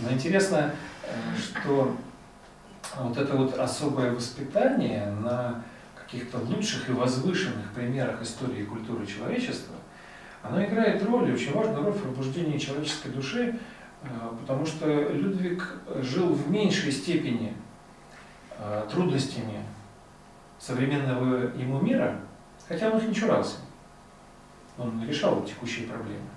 [0.00, 0.72] Но интересно,
[1.04, 1.08] э,
[1.38, 1.96] что
[2.98, 5.62] вот это вот особое воспитание на
[5.94, 9.76] каких-то лучших и возвышенных примерах истории и культуры человечества,
[10.42, 13.58] оно играет роль, очень важную роль в пробуждении человеческой души, э,
[14.40, 17.54] потому что Людвиг жил в меньшей степени
[18.58, 19.62] э, трудностями
[20.58, 22.20] современного ему мира,
[22.68, 23.56] хотя он их не чурался.
[24.78, 26.28] Он решал текущие проблемы.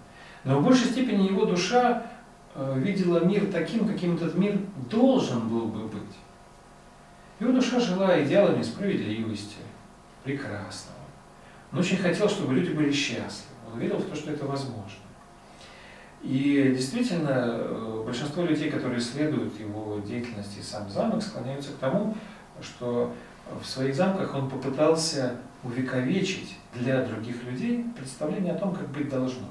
[0.44, 2.08] Но в большей степени его душа
[2.56, 4.58] э, видела мир таким, каким этот мир
[4.90, 6.18] должен был бы быть.
[7.40, 9.58] Его душа жила идеалами справедливости,
[10.24, 10.98] прекрасного.
[11.72, 13.56] Он очень хотел, чтобы люди были счастливы.
[13.72, 15.09] Он верил в то, что это возможно.
[16.22, 22.16] И действительно, э, большинство людей, которые исследуют его деятельность и сам замок, склоняются к тому,
[22.62, 23.14] что
[23.62, 29.48] в своих замках он попытался увековечить для других людей представление о том, как быть должно.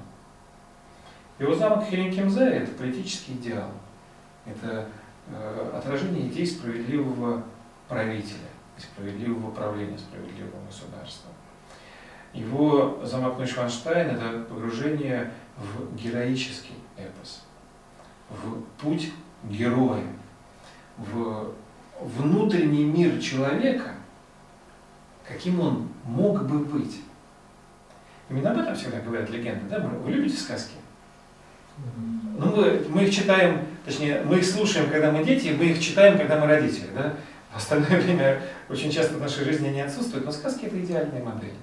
[1.39, 3.71] Его замок Хеленкемзе– это политический идеал.
[4.45, 4.89] Это
[5.29, 7.45] э, отражение идей справедливого
[7.89, 11.31] правителя, справедливого правления, справедливого государства.
[12.33, 17.43] Его замок Нойшванштайн– это погружение в героический эпос,
[18.31, 19.13] в путь
[19.45, 20.05] героя,
[20.97, 21.53] в
[22.01, 23.91] внутренний мир человека,
[25.27, 27.01] каким он мог бы быть.
[28.31, 29.65] Именно об этом всегда говорят легенды.
[29.69, 29.79] Да?
[29.81, 30.75] Вы любите сказки?
[32.37, 35.81] Ну, мы, мы их читаем, точнее, мы их слушаем, когда мы дети, и мы их
[35.81, 36.89] читаем, когда мы родители.
[36.95, 37.15] Да?
[37.53, 41.55] В остальное время очень часто в нашей жизни они отсутствуют, но сказки это идеальные модели.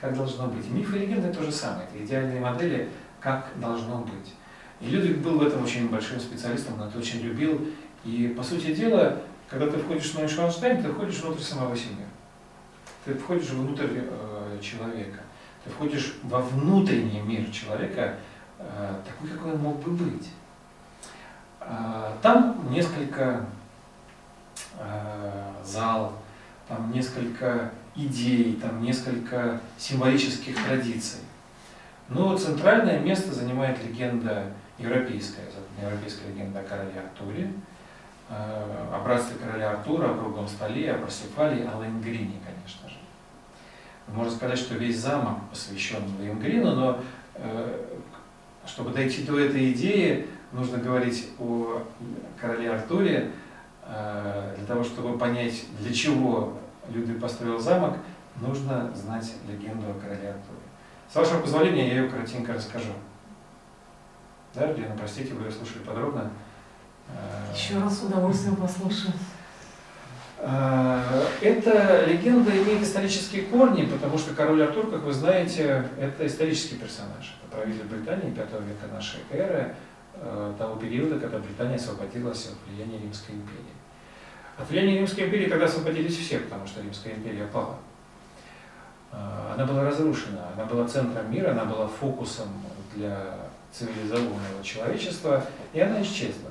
[0.00, 0.66] Как должно быть.
[0.66, 1.86] И мифы и легенды то же самое.
[1.88, 2.88] Это идеальные модели,
[3.24, 4.34] как должно быть.
[4.80, 7.68] И Людвиг был в этом очень большим специалистом, он это очень любил.
[8.04, 12.04] И, по сути дела, когда ты входишь в Нойшванштайн, ты входишь внутрь самого себя.
[13.06, 15.20] Ты входишь внутрь э, человека.
[15.64, 18.16] Ты входишь во внутренний мир человека,
[18.58, 20.28] э, такой, какой он мог бы быть.
[21.60, 23.46] А, Там несколько
[24.78, 26.12] э, зал,
[26.68, 31.20] там несколько идей, там несколько символических традиций.
[32.08, 35.44] Но центральное место занимает легенда европейская,
[35.80, 37.50] европейская легенда о короле Артуре,
[38.28, 42.96] э, о братстве короля Артура, о круглом столе, о Парсифале, о Лаенгрине, конечно же.
[44.08, 47.00] Можно сказать, что весь замок посвящен Лаенгрину, но
[47.36, 47.86] э,
[48.66, 51.82] чтобы дойти до этой идеи, нужно говорить о
[52.38, 53.30] короле Артуре,
[53.86, 56.58] э, для того, чтобы понять, для чего
[56.90, 57.96] Людвиг построил замок,
[58.40, 60.53] нужно знать легенду о короле Артуре.
[61.10, 62.92] С вашего позволения я ее коротенько расскажу.
[64.54, 66.30] Да, Лена, простите, вы ее слушали подробно.
[67.08, 69.12] Э, Еще раз с удовольствием послушаю.
[70.38, 76.76] Э, Эта легенда имеет исторические корни, потому что король Артур, как вы знаете, это исторический
[76.76, 77.36] персонаж.
[77.42, 79.74] Это правитель Британии 5 века нашей эры,
[80.14, 83.74] э, того периода, когда Британия освободилась от влияния Римской империи.
[84.56, 87.76] От влияния Римской империи тогда освободились все, потому что Римская империя пала.
[89.14, 92.48] Э, Она была разрушена, она была центром мира, она была фокусом
[92.94, 93.36] для
[93.72, 96.50] цивилизованного человечества, и она исчезла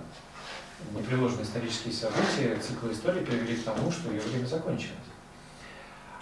[0.93, 4.91] непреложные исторические события, цикл истории привели к тому, что ее время закончилось.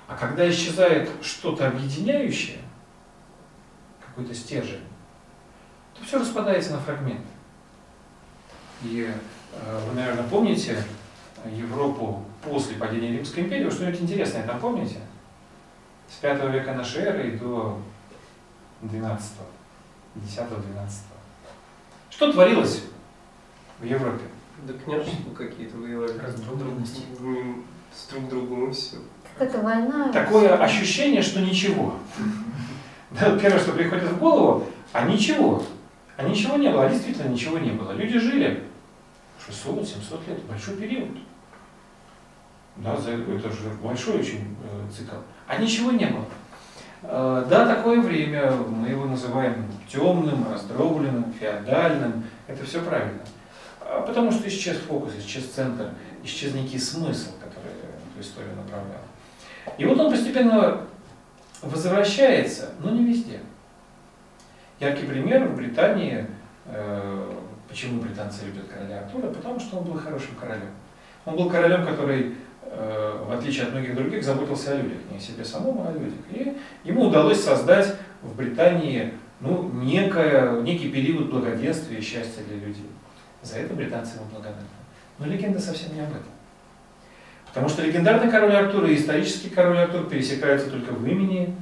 [0.08, 2.60] А когда исчезает что-то объединяющее,
[4.06, 4.84] какой-то стержень,
[5.98, 7.28] то все распадается на фрагменты.
[8.84, 9.10] И
[9.54, 10.84] э, вы, наверное, помните
[11.46, 13.64] Европу после падения Римской империи.
[13.64, 14.98] Вы что-нибудь интересное там помните?
[16.12, 17.80] С 5 века нашей эры и до
[18.82, 19.32] 12
[20.16, 20.90] 10-12.
[22.10, 22.84] Что творилось
[23.80, 24.24] в Европе?
[24.68, 26.18] Да княжества какие-то воевали.
[26.18, 27.04] Раздробленности.
[27.20, 28.98] М, С друг другом и все.
[29.34, 30.12] Какая-то война.
[30.12, 31.96] Такое ощущение, что ничего.
[33.20, 35.64] Первое, что приходит в голову, а ничего.
[36.18, 37.92] А ничего не было, а действительно ничего не было.
[37.94, 38.64] Люди жили
[39.48, 41.10] 600-700 лет, большой период.
[42.78, 45.16] Да, за- это же большой очень э, цикл.
[45.52, 46.26] А ничего не было.
[47.04, 52.24] Э, Да, такое время, мы его называем темным, раздробленным, феодальным.
[52.48, 53.20] Это все правильно.
[53.82, 55.90] А Потому что исчез фокус, исчез центр,
[56.24, 59.02] исчез некий смысл, который эту историю направлял.
[59.78, 60.88] И вот он постепенно
[61.62, 63.42] возвращается, но не везде.
[64.80, 66.28] Яркий пример в Британии,
[66.68, 67.34] э,
[67.68, 70.72] почему британцы любят короля Артура, потому что он был хорошим королем.
[71.26, 72.38] Он был королем, который,
[72.74, 76.20] в отличие от многих других, заботился о людях, не о себе самом, а о людях.
[76.32, 82.90] И ему удалось создать в Британии ну, некое, некий период благоденствия и счастья для людей.
[83.42, 84.68] За это британцы ему благодарны.
[85.20, 86.32] Но легенда совсем не об этом.
[87.48, 91.54] Потому что легендарный король Артур и исторический король Артур пересекаются только в имени,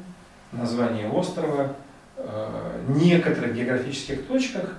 [0.52, 1.76] названии острова,
[2.18, 4.76] э, некоторых географических точках,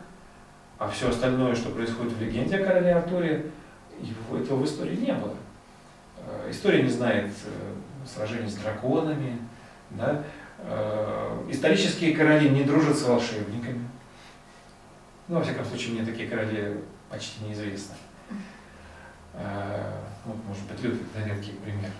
[0.78, 3.46] а все остальное, что происходит в легенде о короле Артуре,
[4.00, 5.34] его, этого в истории не было.
[6.26, 7.74] Э, История не знает э,
[8.06, 9.38] сражений с драконами,
[9.90, 10.22] да?
[10.58, 13.88] Э, исторические короли не дружат с волшебниками.
[15.28, 17.94] Ну, во всяком случае, мне такие короли почти неизвестны.
[19.34, 19.92] Э,
[20.24, 21.90] Ну, может быть, Людвиг это редкий пример,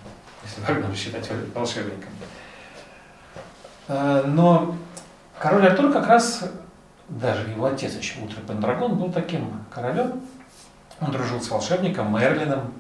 [0.43, 2.11] если Вагнера считать волшебником.
[3.89, 4.77] Но
[5.39, 6.45] король Артур как раз,
[7.09, 10.21] даже его отец еще Утро Пендрагон, был таким королем.
[11.01, 12.73] Он дружил с волшебником Мерлином,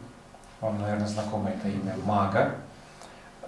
[0.61, 2.54] вам, наверное, знакомо это имя, мага,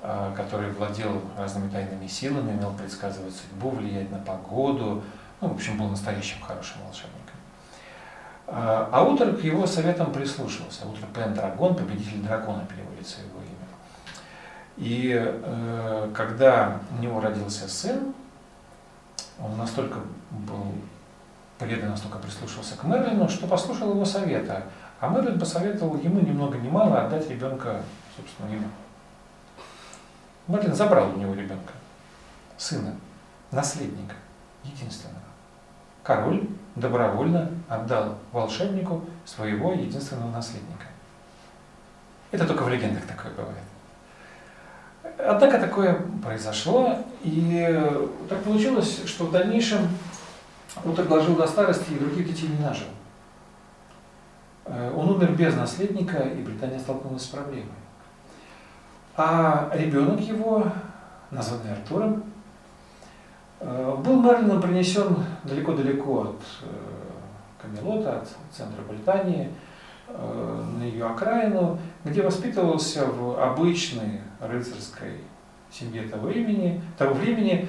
[0.03, 5.03] э, который владел разными тайными силами, умел предсказывать судьбу, влиять на погоду,
[5.41, 7.37] ну, в общем, был настоящим хорошим волшебником.
[8.47, 10.87] А а Утр к его советам прислушивался.
[10.87, 13.53] Утр Пендрагон, победитель дракона переводится его имя.
[14.77, 18.15] И э, когда у него родился сын,
[19.41, 19.99] он настолько
[20.31, 20.73] был
[21.59, 24.65] предан, настолько прислушался к Мерлину, что послушал его совета.
[25.03, 27.83] А Мерлин посоветовал ему ни много ни мало отдать ребенка,
[28.17, 28.69] собственно, ему.
[30.47, 31.73] Мерлин забрал у него ребенка,
[32.57, 32.95] сына,
[33.51, 34.15] наследника,
[34.63, 35.19] единственного.
[36.05, 40.87] Король добровольно отдал волшебнику своего единственного наследника.
[42.31, 43.59] Это только в легендах такое бывает.
[45.19, 47.99] Однако такое произошло, и
[48.29, 49.81] так получилось, что в дальнейшем
[50.85, 52.87] Утр дожил до старости и других детей не нажил.
[54.65, 57.69] Э, Он умер без наследника, и Британия столкнулась с проблемой.
[59.17, 60.67] А ребенок его,
[61.31, 62.25] названный Артуром,
[63.61, 66.67] э, был Мерлином принесен далеко-далеко от э,
[67.61, 69.51] Камелота, от центра Британии,
[70.09, 75.21] на ее окраину, где воспитывался в обычной рыцарской
[75.71, 77.67] семье того времени, того времени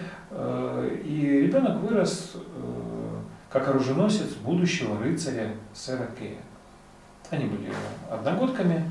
[1.06, 2.36] и ребенок вырос
[3.50, 6.40] как оруженосец будущего рыцаря сэра Кея.
[7.34, 7.74] Они были
[8.12, 8.88] одногодками,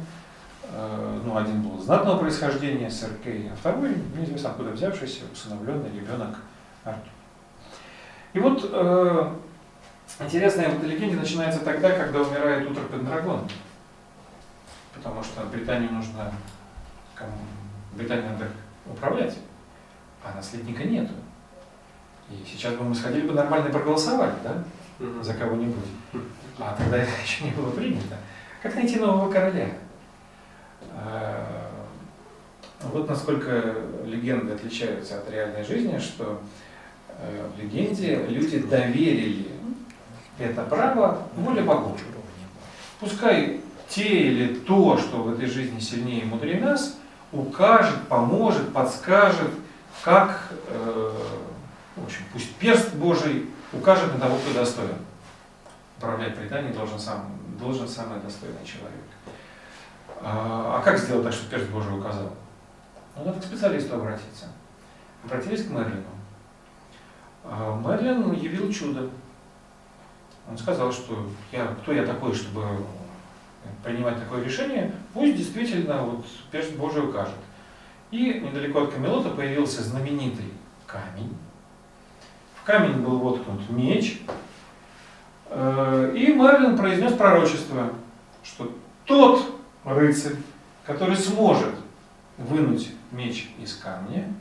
[0.64, 6.38] э, ну, один был знатного происхождения, сэр Кей, а второй, неизвестно откуда взявшийся, усыновленный ребенок
[6.82, 7.12] Артур.
[8.32, 9.32] И вот э,
[10.18, 13.48] интересная вот легенда начинается тогда, когда умирает Утр Пендрагон.
[14.92, 16.32] Потому что Британию нужно
[17.14, 17.36] кому?
[17.92, 18.48] Британию надо
[18.90, 19.38] управлять,
[20.24, 21.14] а наследника нету.
[22.28, 24.64] И сейчас бы мы сходили бы нормально проголосовали, да,
[25.22, 25.86] за кого-нибудь.
[26.58, 28.16] А тогда это еще не было принято.
[28.62, 29.70] Как найти нового короля?
[30.94, 31.68] А,
[32.82, 36.40] Вот насколько легенды отличаются от реальной жизни, что
[37.08, 39.48] э, в легенде люди доверили
[40.38, 42.00] это право воле богов.
[43.00, 46.98] Пускай те или то, что в этой жизни сильнее и мудрее нас,
[47.32, 49.50] укажет, поможет, подскажет,
[50.04, 51.12] как, э,
[51.96, 54.96] в общем, пусть перст Божий укажет на того, кто достоин.
[55.98, 57.26] Управлять Британией должен, сам,
[57.62, 59.04] должен самый достойный человек.
[60.20, 62.32] А, а как сделать так, чтобы перст Божий указал?
[63.16, 64.46] Ну, надо к специалисту обратиться.
[65.24, 66.02] Обратились к Мерлину.
[67.44, 69.08] А Мерлин явил чудо.
[70.48, 72.62] Он сказал, что я, кто я такой, чтобы
[73.84, 77.34] принимать такое решение, пусть действительно вот перст Божий укажет.
[78.10, 80.52] И недалеко от Камелота появился знаменитый
[80.86, 81.34] камень.
[82.60, 84.20] В камень был воткнут меч.
[85.54, 87.92] Э, И Мерлин произнес пророчество,
[88.42, 88.74] что
[89.04, 90.36] тот, рыцарь,
[90.86, 91.74] который сможет
[92.38, 94.32] вынуть меч из камня,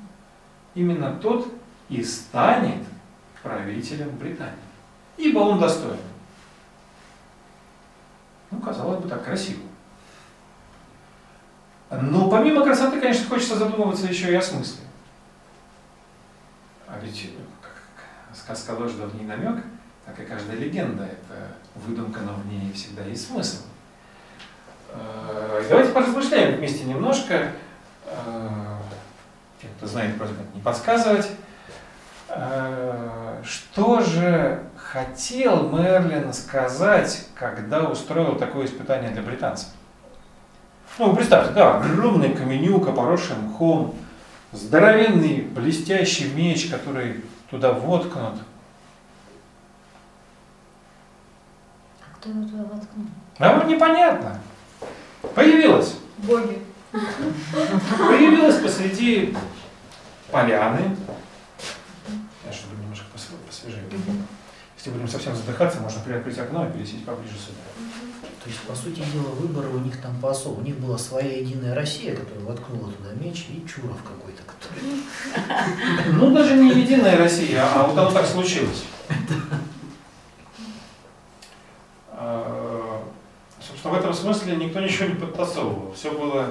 [0.74, 1.48] именно тот
[1.90, 2.84] и станет
[3.44, 4.56] правителем Британии.
[5.18, 6.00] Ибо он достоин.
[8.50, 9.62] Ну, казалось бы, так красиво.
[11.90, 14.86] Но помимо красоты, конечно, хочется задумываться еще и о смысле.
[16.88, 18.48] А ведь э, как
[18.98, 19.64] да в ней намек,
[20.12, 23.64] так и каждая легенда– это выдумка, но в ней всегда есть смысл.
[24.90, 27.52] Э, Давайте поразмышляем вместе немножко.
[28.06, 28.50] Э,
[29.62, 31.30] Те, кто знает, просьба не подсказывать.
[32.28, 39.70] Э, Что же хотел Мерлин сказать, когда устроил такое испытание для британцев?
[41.00, 43.96] Ну, представьте, да, огромный каменюка, поросший мхом,
[44.52, 48.36] здоровенный блестящий меч, который туда воткнут.
[52.22, 53.06] Кто его туда воткнул?
[53.40, 54.40] А вот непонятно.
[55.34, 55.96] Появилась.
[56.20, 56.62] Боги.
[56.92, 59.36] Появилась посреди
[60.30, 60.96] поляны.
[62.46, 63.84] Я чтобы немножко пос- посвежее.
[64.78, 67.58] Если будем совсем задыхаться, можно приоткрыть окно и пересесть поближе сюда.
[68.44, 70.60] То есть, по сути дела, выбора у них там по особо.
[70.60, 76.14] У них была своя единая Россия, которая воткнула туда меч, и Чуров какой-то, который...
[76.14, 78.84] Ну, даже не единая Россия, а вот оно так случилось.
[82.14, 83.04] А,
[83.60, 85.94] Собственно, в этом смысле никто ничего не подтасовывал.
[85.94, 86.48] Все было,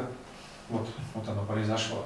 [0.68, 2.04] вот, вот оно произошло.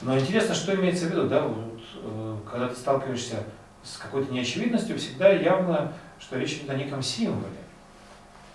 [0.00, 3.42] Но интересно, что имеется в виду, да, вот, э, когда ты сталкиваешься
[3.82, 7.48] с какой-то неочевидностью, всегда явно, что речь идет о неком символе.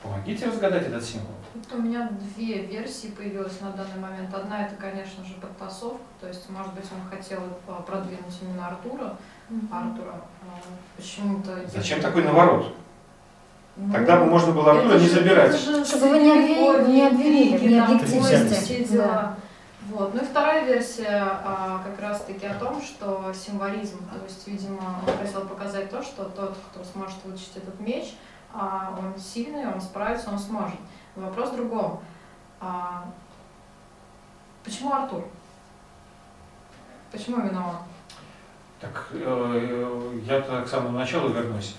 [0.02, 1.32] Помогите разгадать этот символ.
[1.56, 4.34] Вот у меня две версии появилось на данный момент.
[4.34, 9.16] Одна это, конечно же, подтасовка, то есть, может быть, он хотел а, продвинуть именно Артура,
[9.72, 10.16] Артура.
[10.42, 10.60] а,
[10.98, 11.66] Почему-то.
[11.68, 12.76] Зачем такой наворот?
[13.76, 15.56] Ну, Тогда бы можно было Артура не забирать.
[15.56, 18.54] Чтобы вы не обвинили- не обвинили необъективности.
[18.64, 19.36] все дела.
[19.90, 20.14] Вот.
[20.14, 25.18] Ну и вторая версия а, как раз-таки о том, что символизм, то есть, видимо, он
[25.18, 28.16] хотел показать то, что тот, кто сможет вытащить этот меч,
[28.54, 30.80] а, он сильный, он справится, он сможет.
[31.16, 32.00] Вопрос в другом.
[32.62, 33.06] А,
[34.64, 35.26] почему Артур?
[37.12, 37.76] Почему именно он?
[38.80, 41.76] Так, э, я-то к самому началу вернусь.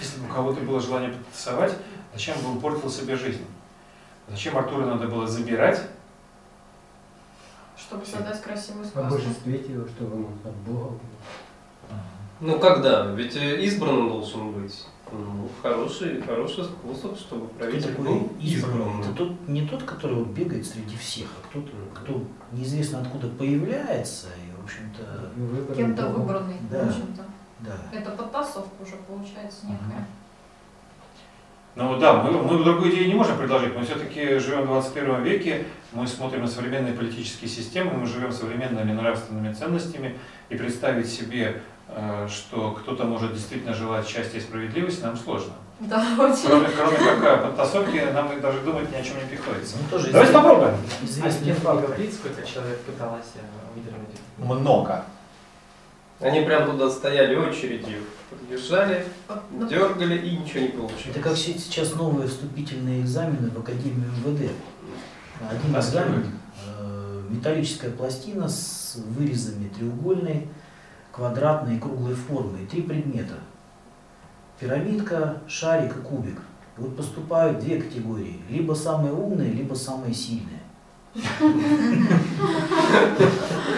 [0.00, 1.74] Если бы у кого-то было желание подтасовать,
[2.14, 3.44] зачем бы он портил себе жизнь?
[4.28, 5.80] Зачем Артура надо было забирать?
[7.76, 9.14] Чтобы создать красивую сказку.
[9.14, 10.98] божестве его, чтобы он от Бога был.
[12.40, 13.06] Ну когда?
[13.12, 14.86] Ведь э, избранным должен быть.
[15.10, 19.00] Ну, хороший, хороший способ, чтобы Кто правитель такой был избранный?
[19.00, 24.26] Это тот, не тот, который вот бегает среди всех, а кто-то, кто неизвестно откуда появляется,
[24.36, 26.84] и, в общем-то, выбран Кем-то выбранный, Да.
[26.84, 27.24] в общем-то.
[27.60, 27.72] Да.
[27.92, 30.06] Это подтасовка уже получается некая.
[31.74, 33.74] Ну да, мы, мы другую идею не можем предложить.
[33.76, 38.92] Мы все-таки живем в 21 веке, мы смотрим на современные политические системы, мы живем современными
[38.92, 45.16] нравственными ценностями, и представить себе, э, что кто-то может действительно желать счастья и справедливости, нам
[45.16, 45.52] сложно.
[45.78, 46.48] Да, очень.
[46.48, 49.76] Кроме, кроме как о подтасовке, нам даже думать ни о чем не приходится.
[49.80, 50.74] Ну, тоже Давайте известный- попробуем.
[51.04, 51.86] Известный А факт.
[51.86, 53.40] говорит, сколько человек пыталось э,
[53.76, 54.16] выдернуть?
[54.38, 55.04] Много.
[56.20, 59.04] Они прям туда стояли очередью, подъезжали,
[59.52, 61.06] ну, дергали и ничего не получилось.
[61.10, 64.50] Это как се- сейчас новые вступительные экзамены в Академию МВД.
[65.48, 66.26] Один Да, экзамен,
[66.80, 70.48] э, металлическая пластина с вырезами треугольной,
[71.12, 72.62] квадратной и круглой формы.
[72.62, 73.34] И три предмета.
[74.58, 76.40] Пирамидка, шарик и кубик.
[76.76, 78.40] И вот поступают две категории.
[78.50, 80.57] Либо самые умные, либо самые сильные.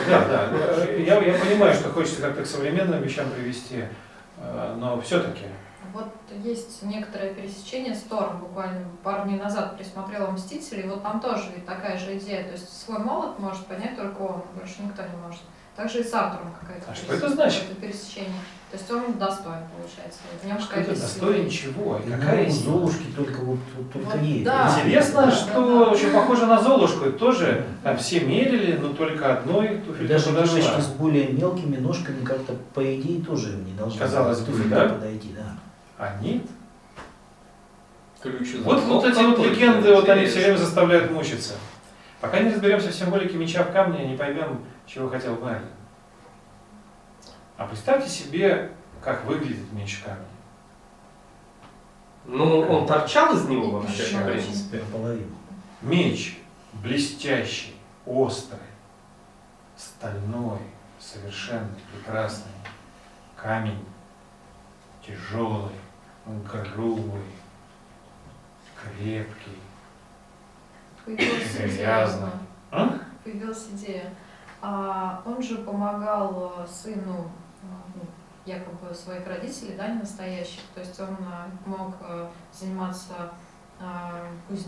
[0.08, 0.84] Да, да.
[0.92, 3.84] Я, я понимаю, что хочется как-то к современным вещам привести,
[4.38, 5.44] э, но все-таки.
[5.92, 6.08] Вот
[6.44, 11.98] есть некоторое пересечение с Тором, буквально пару дней назад присмотрела «Мстителей», вот там тоже такая
[11.98, 15.40] же идея, то есть свой молот может понять только он, больше никто не может.
[15.74, 17.62] Также и с Артуром какая-то А что это значит?
[17.62, 18.40] какое-то пересечение.
[18.70, 20.20] То есть он достоин, получается.
[20.40, 21.60] В нем Что какая-то это достоин есть.
[21.60, 21.98] чего?
[21.98, 22.62] И И какая у сила?
[22.72, 24.44] Золушки только вот, вот только Вот ей.
[24.44, 24.72] да.
[24.78, 25.90] Интересно, Да, что да, да.
[25.90, 27.10] очень похоже на Золушку.
[27.12, 30.60] Тоже там все мерили, но только одной туфелька даже подошла.
[30.60, 34.88] девочки с более мелкими ножками как-то, по идее, тоже не должны Казалось бы, туфелька да?
[34.90, 35.34] подойти.
[35.36, 35.56] Да.
[35.98, 36.42] А нет.
[38.22, 41.54] Ключ Вот, вот эти вот легенды, вот они все время заставляют мучиться.
[42.20, 45.62] Пока не разберемся в символике меча в камне, не поймем, чего хотел Мерлин.
[47.60, 50.24] А представьте себе, как выглядит меч в камне.
[52.24, 54.78] Ну, он торчал из него вообще, в принципе.
[54.78, 55.36] Наполовину.
[55.82, 56.38] Меч
[56.72, 58.62] блестящий, острый,
[59.76, 60.56] стальной,
[60.98, 62.50] совершенный, прекрасный.
[63.36, 63.84] Камень
[65.06, 65.76] тяжелый,
[66.24, 67.20] грубый,
[68.74, 69.58] крепкий.
[71.04, 71.76] появилась идея.
[71.76, 72.30] Грязно.
[72.70, 72.98] А?
[73.22, 74.14] Появилась идея.
[74.62, 77.30] А, он же помогал э, сыну
[78.46, 80.62] якобы своих родителей, да, не настоящих.
[80.74, 83.32] То есть он э, мог э, заниматься
[83.78, 83.84] э,
[84.48, 84.58] это?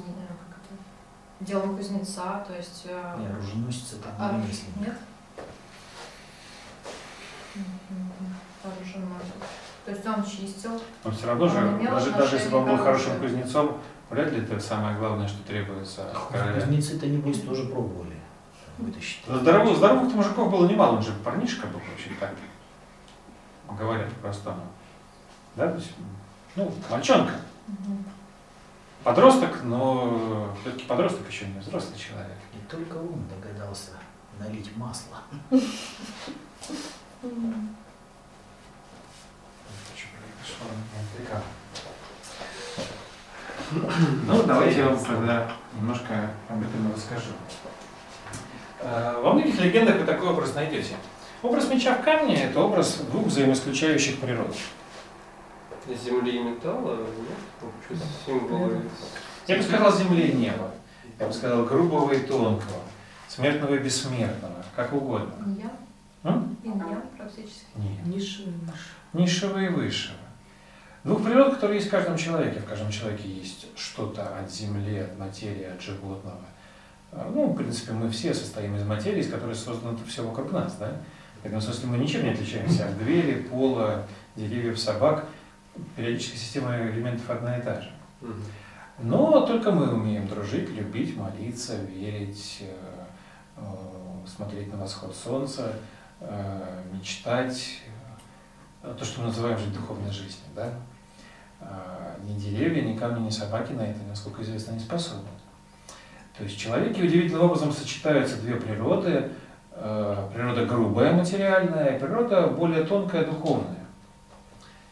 [1.41, 2.87] делом кузнеца, то есть...
[2.87, 4.77] Не, оруженосец это а, не ремесленник.
[4.77, 4.97] нет?
[8.63, 9.33] Оруженосец.
[9.85, 12.67] То есть он чистил, Но все равно же, Он имел даже, даже если бы он
[12.67, 13.79] был хорошим кузнецом,
[14.11, 16.15] вряд ли это самое главное, что требуется.
[16.55, 18.17] Кузнецы-то, небось, тоже пробовали
[18.79, 19.25] вытащить.
[19.27, 22.33] Здоровых, здоровых мужиков было немало, он же парнишка был вообще так,
[23.79, 24.63] говорят по-простому.
[25.57, 25.93] Да, то есть,
[26.57, 27.35] ну, мальчонка,
[29.05, 32.39] подросток, но все-таки подросток еще не взрослый человек.
[32.55, 33.93] И только он догадался
[34.39, 35.19] налить масло.
[44.27, 47.33] Ну, давайте я вам тогда немножко об этом расскажу.
[48.81, 50.95] Э, Во многих легендах вы такой образ найдете.
[51.43, 54.55] Образ меча в камне– это образ двух взаимоисключающих природ.
[56.05, 57.69] Земли и металла, нет?
[57.91, 58.81] Ну, символы.
[59.49, 60.71] Я бы сказал земли и неба.
[61.19, 62.81] Я бы сказал грубого и тонкого,
[63.29, 65.35] смертного и бессмертного, как угодно.
[65.45, 65.71] Иньян?
[66.23, 66.57] М?
[66.63, 67.67] Иньян практически.
[67.75, 68.07] Нет.
[68.07, 68.89] Ниши, ниши.
[69.13, 70.17] Низшего и высшего.
[71.03, 72.61] Двух природ, которые есть в каждом человеке.
[72.61, 76.39] В каждом человеке есть что-то от земли, от материи, от животного.
[77.11, 80.77] А, Ну, в принципе, мы все состоим из материи, из которой создано все вокруг нас,
[80.79, 80.93] да?
[81.43, 85.27] Этом смысле мы ничем не отличаемся от двери, пола, деревьев, собак.
[85.97, 87.91] Периодическая система элементов одна и та же.
[88.99, 93.05] Но только мы умеем дружить, любить, молиться, верить, э,
[93.57, 93.63] э,
[94.27, 95.73] смотреть на восход солнца,
[96.21, 97.81] э, мечтать,
[98.83, 100.47] то, что мы называем жить духовной жизнью.
[100.55, 100.73] Да?
[102.25, 105.29] Ни деревья, ни камни, ни собаки на это, насколько известно, не способны.
[106.37, 109.31] То есть в человеке удивительным образом сочетаются две природы.
[109.75, 113.85] Э, Природа грубая, материальная, и природа более тонкая, духовная,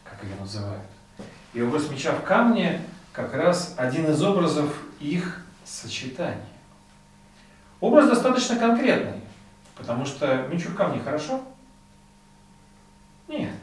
[0.04, 0.82] как ее называют.
[1.52, 6.44] И образ меча в камне как раз один из образов их сочетания.
[7.80, 9.20] Образ достаточно конкретный,
[9.76, 11.40] потому что мечу в камне хорошо?
[13.26, 13.54] Нет.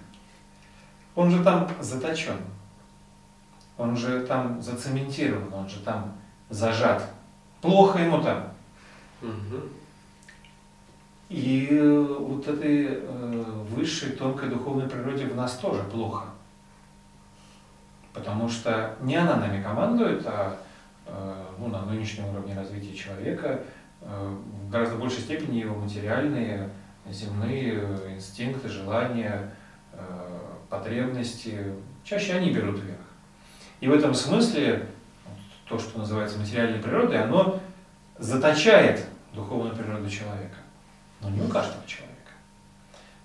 [1.15, 2.38] Он же там заточен.
[3.78, 6.13] Он же там зацементирован, он же там
[6.49, 7.03] зажат.
[7.61, 8.51] Плохо ему там.
[9.22, 9.70] Мгм.
[11.30, 16.25] И э, вот этой э, высшей тонкой духовной природе в нас тоже плохо.
[18.13, 20.57] Потому что не она нами командует, а
[21.05, 23.61] э, ну, на нынешнем уровне развития человека
[23.99, 26.69] в гораздо большей степени его материальные,
[27.09, 27.82] земные
[28.13, 29.51] инстинкты, желания,
[30.69, 31.73] потребности,
[32.03, 32.99] чаще они берут верх.
[33.80, 34.86] И в этом смысле
[35.67, 37.59] то, что называется материальной природой, оно
[38.19, 39.03] заточает
[39.34, 40.57] духовную природу человека.
[41.22, 42.07] Но не у каждого человека.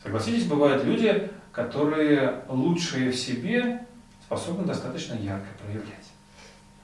[0.02, 3.86] Согласитесь, бывают люди, которые лучшие в себе
[4.24, 6.10] способны достаточно ярко проявлять,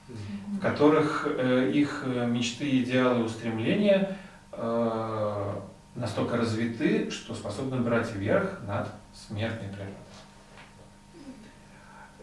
[0.07, 4.17] в которых э, их э, мечты, идеалы, устремления
[4.51, 5.55] э,
[5.95, 9.95] настолько развиты, что способны брать верх над смертной природой.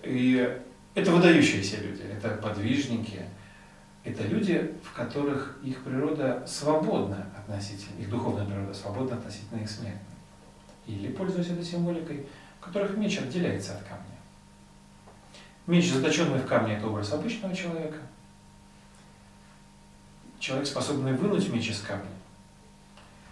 [0.05, 0.61] И
[0.95, 3.23] это выдающиеся люди, это подвижники,
[4.05, 10.01] это люди, в которых их природа свободна относительно, их духовная природа свободна относительно их смертной.
[10.87, 12.27] Или, пользуясь этой символикой,
[12.61, 14.05] в которых меч отделяется от камня.
[15.67, 17.99] Меч, заточенный в камне, это образ обычного человека.
[20.39, 22.11] Человек, способный вынуть меч из камня,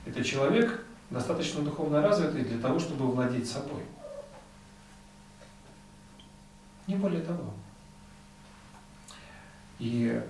[0.07, 3.83] это человек, достаточно духовно развитый для того, чтобы владеть собой.
[6.87, 7.53] Не более того.
[9.79, 10.23] И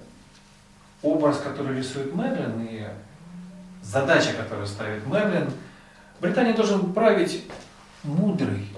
[1.03, 2.87] образ, который рисует Мерлин, и
[3.85, 5.51] задача, которую ставит Мерлин,
[6.20, 7.45] Британия должен править
[8.03, 8.68] мудрый,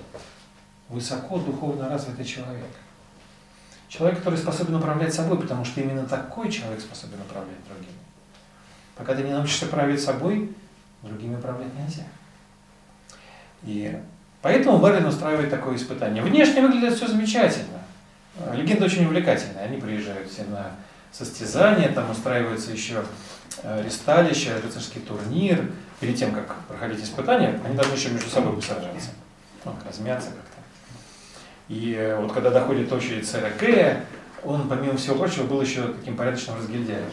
[0.89, 2.67] высоко духовно развитый человек.
[3.89, 7.93] Человек, который способен управлять собой, потому что именно такой человек способен управлять другими.
[8.97, 10.53] Пока ты не научишься править собой,
[11.03, 12.05] другими управлять нельзя.
[13.63, 13.97] И
[14.43, 16.23] поэтому Мерлин устраивает такое испытание.
[16.23, 17.81] Внешне выглядит все замечательно.
[18.55, 19.65] Легенда очень увлекательная.
[19.65, 20.73] Они приезжают все на
[21.13, 23.03] состязания, там устраивается еще
[23.63, 25.71] ресталище, рыцарский турнир.
[26.01, 29.11] Перед тем, как проходить испытания, они должны еще между собой сражаться.
[29.65, 30.57] Ну, размяться как-то.
[31.69, 34.05] И э, вот когда доходит очередь сэра Кэя,
[34.45, 37.11] он, помимо всего прочего, был еще таким порядочным разгильдяем.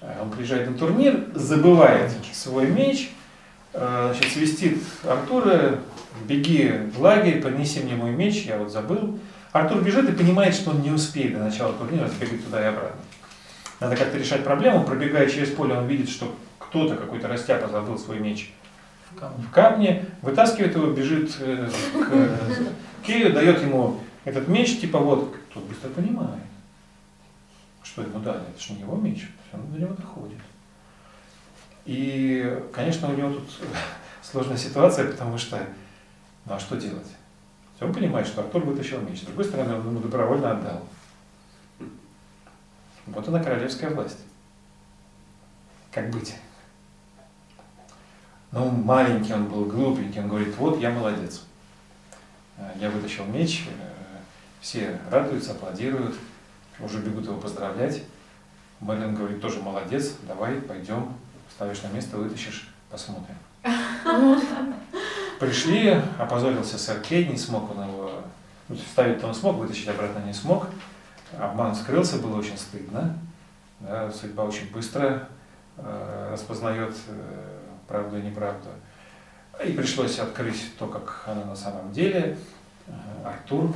[0.00, 3.12] Э, Он приезжает на турнир, забывает свой меч,
[3.72, 5.78] э, значит, свистит Артура,
[6.26, 9.18] беги в лагерь, принеси мне мой меч, я вот забыл.
[9.52, 13.00] Артур бежит и понимает, что он не успеет до начала турнира сбегать туда и обратно.
[13.80, 14.84] Надо как-то решать проблему.
[14.84, 18.52] Пробегая через поле, он видит, что кто-то, какой-то растяпа забыл свой меч
[19.12, 20.06] В камне.
[20.22, 22.38] вытаскивает его, бежит э, к э,
[23.06, 26.42] Кею, дает ему этот меч, типа вот, тот быстро понимает,
[27.82, 30.38] что ему дали, это же не его меч, он до него доходит.
[31.84, 33.48] И, конечно, у него тут
[34.22, 35.60] сложная ситуация, потому что,
[36.46, 37.06] ну а что делать?
[37.80, 40.82] Он понимает, что Артур вытащил меч, с другой стороны, он ему добровольно отдал.
[43.06, 44.18] Вот она королевская власть.
[45.90, 46.34] Как быть?
[48.50, 51.42] Ну, маленький он был, глупенький, он говорит, вот я молодец.
[52.76, 53.94] Я вытащил меч, э,
[54.60, 56.14] все радуются, аплодируют,
[56.78, 58.02] уже бегут его поздравлять.
[58.80, 61.14] Мерлин говорит, тоже молодец, давай, пойдем,
[61.50, 63.36] ставишь на место, вытащишь, посмотрим.
[65.40, 68.22] Пришли, опозорился сэр Кей, не смог он его,
[68.68, 70.68] ну, вставить-то он смог, вытащить обратно не смог.
[71.38, 73.16] Обман скрылся, было очень стыдно.
[73.80, 75.28] Да, судьба очень быстро
[75.76, 78.68] э, распознает э, правду и неправду.
[79.64, 82.36] И пришлось открыть то, как оно на самом деле.
[82.86, 82.92] Э,
[83.24, 83.72] Артур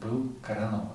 [0.00, 0.88] был коронован.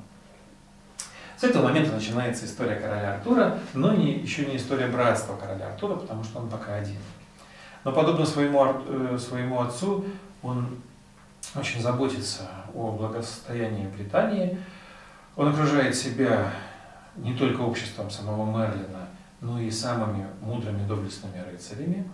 [1.38, 5.96] С этого момента начинается история короля Артура, но не, еще не история братства короля Артура,
[5.96, 6.98] потому что он пока один.
[7.86, 10.04] Но подобно своему, э, своему отцу,
[10.44, 10.80] он
[11.56, 12.44] очень заботится
[12.74, 14.58] о благосостоянии Британии.
[15.40, 16.52] Он окружает себя
[17.16, 19.08] не только обществом самого Мерлина,
[19.40, 22.06] но и самыми мудрыми доблестными рыцарями.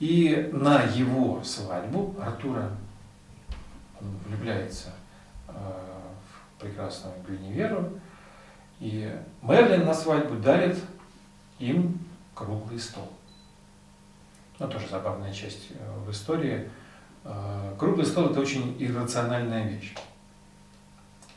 [0.00, 2.70] И на его свадьбу Артура
[4.00, 4.94] влюбляется
[5.46, 8.00] э, в прекрасную Гвиневеру,
[8.80, 10.78] и Мерлин на свадьбу дарит
[11.58, 11.98] им
[12.34, 13.12] круглый стол.
[14.58, 16.70] Ну, тоже забавная часть э, в истории.
[17.24, 19.92] Э, Круглый стол– это очень иррациональная вещь.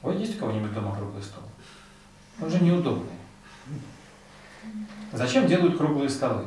[0.06, 1.42] Вот есть у кого-нибудь дома круглый стол?
[2.40, 3.10] Он же неудобный.
[5.12, 6.46] Зачем делают круглые столы?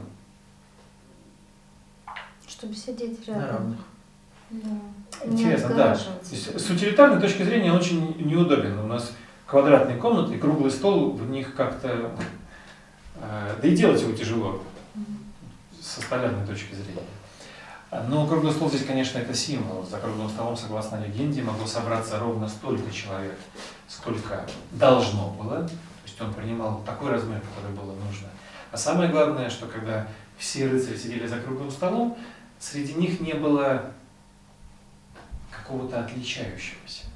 [2.47, 3.49] Чтобы сидеть На рядом.
[3.49, 3.79] равных.
[4.51, 4.69] Да.
[5.25, 5.99] Интересно, да.
[6.31, 8.79] есть С утилитарной точки зрения он очень неудобен.
[8.79, 9.13] У нас
[9.47, 12.13] квадратные комнаты и круглый стол, в них как-то...
[13.17, 14.63] э, Да и делать его тяжело
[15.81, 17.03] со столярной точки зрения.
[17.91, 19.85] Но круглый стол здесь, конечно, это символ.
[19.85, 23.39] За круглым столом, согласно легенде, могло собраться ровно столько человек,
[23.87, 25.67] сколько должно было.
[25.67, 25.73] То
[26.05, 28.29] есть он принимал такой размер, который было нужно.
[28.71, 32.19] А самое главное, что когда все рыцари сидели за круглым столом,
[32.59, 33.91] среди них не было
[35.51, 37.07] какого-то отличающегося.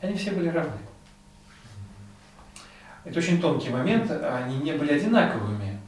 [0.00, 0.78] Они все были равны.
[3.04, 5.78] Это очень тонкий момент, они не были одинаковыми.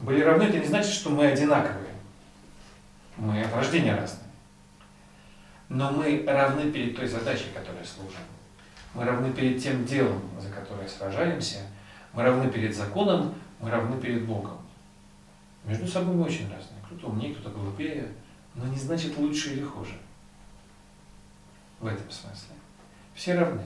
[0.00, 1.77] Были равны, это не значит, что мы одинаковые.
[3.18, 4.30] Мы от рождения разные.
[5.68, 8.20] Но мы равны перед той задачей, которой служим.
[8.94, 11.58] Мы равны перед тем делом, за которое сражаемся.
[12.12, 14.58] Мы равны перед законом, мы равны перед Богом.
[15.64, 16.80] Между собой мы очень разные.
[16.86, 18.06] Кто-то умнее, кто-то глупее,
[18.54, 19.94] но не значит лучше или хуже.
[21.80, 22.54] В этом смысле.
[23.14, 23.62] Все равны.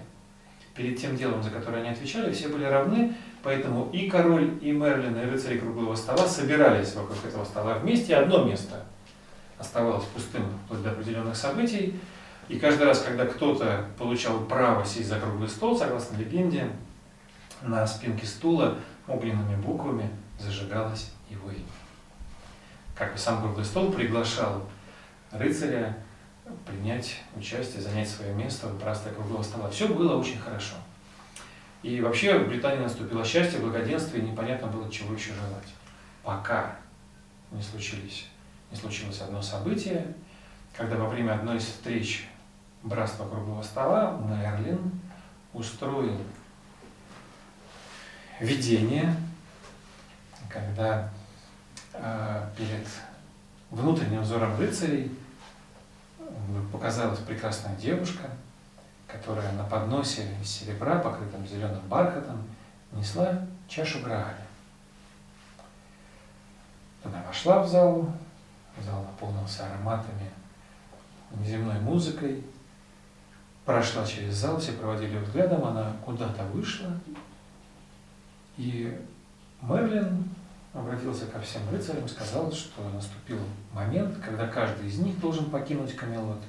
[0.74, 5.16] Перед тем делом, за которое они отвечали, все были равны, поэтому и король, и Мерлин,
[5.18, 8.16] и рыцари круглого стола собирались вокруг этого стола вместе.
[8.16, 8.82] Одно место
[9.62, 11.98] оставалось пустым вплоть до определенных событий.
[12.48, 16.68] И каждый раз, когда кто-то получал право сесть за круглый стол, согласно легенде,
[17.62, 21.64] на спинке стула огненными буквами зажигалось его имя.
[22.96, 24.68] Как бы сам круглый стол приглашал
[25.30, 25.96] рыцаря
[26.66, 29.70] принять участие, занять свое место в братстве круглого стола.
[29.70, 30.74] Все было очень хорошо.
[31.82, 35.68] И вообще в Британии наступило счастье, благоденствие, и непонятно было, чего еще желать.
[36.22, 36.76] Пока
[37.50, 38.26] не случились,
[38.72, 40.14] не случилось одно событие,
[40.74, 42.28] когда во время одной из встреч
[42.82, 44.90] братства круглого стола Мерлин
[45.52, 46.18] устроил
[48.40, 49.14] видение,
[50.48, 51.10] когда
[51.92, 52.86] э, перед
[53.70, 55.12] внутренним взором рыцарей
[56.72, 58.30] показалась прекрасная девушка,
[59.06, 62.42] которая на подносе из серебра, покрытым зеленым бархатом,
[62.92, 64.46] несла чашу Грааля.
[67.04, 68.10] Она вошла в зал,
[68.80, 70.30] зал наполнился ароматами,
[71.32, 72.44] неземной музыкой,
[73.64, 76.90] прошла через зал, все проводили взглядом, она куда-то вышла,
[78.56, 78.98] и
[79.60, 80.28] Мерлин
[80.72, 83.38] обратился ко всем рыцарям и сказал, что наступил
[83.72, 86.40] момент, когда каждый из них должен покинуть Камелот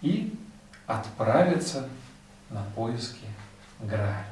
[0.00, 0.34] и
[0.86, 1.88] отправиться
[2.48, 3.26] на поиски
[3.78, 4.26] Грааля.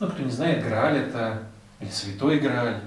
[0.00, 1.42] Ну, кто не знает, Грааль это,
[1.80, 2.80] или Святой Грааль,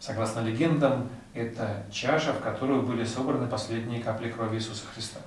[0.00, 5.20] согласно легендам, это чаша, в которую были собраны последние капли крови Иисуса Христа.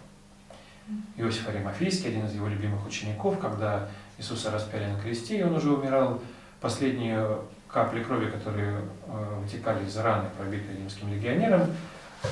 [1.18, 5.72] Иосиф Аримафийский, один из его любимых учеников, когда Иисуса распяли на кресте, и он уже
[5.72, 6.20] умирал,
[6.62, 7.38] последние
[7.68, 11.68] капли крови, которые э, вытекали из раны, пробитой римским легионером,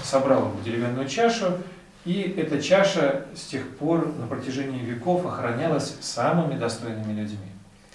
[0.04, 1.58] собрал в деревянную чашу,
[2.04, 7.52] и эта чаша с тех пор на протяжении веков охранялась самыми достойными людьми.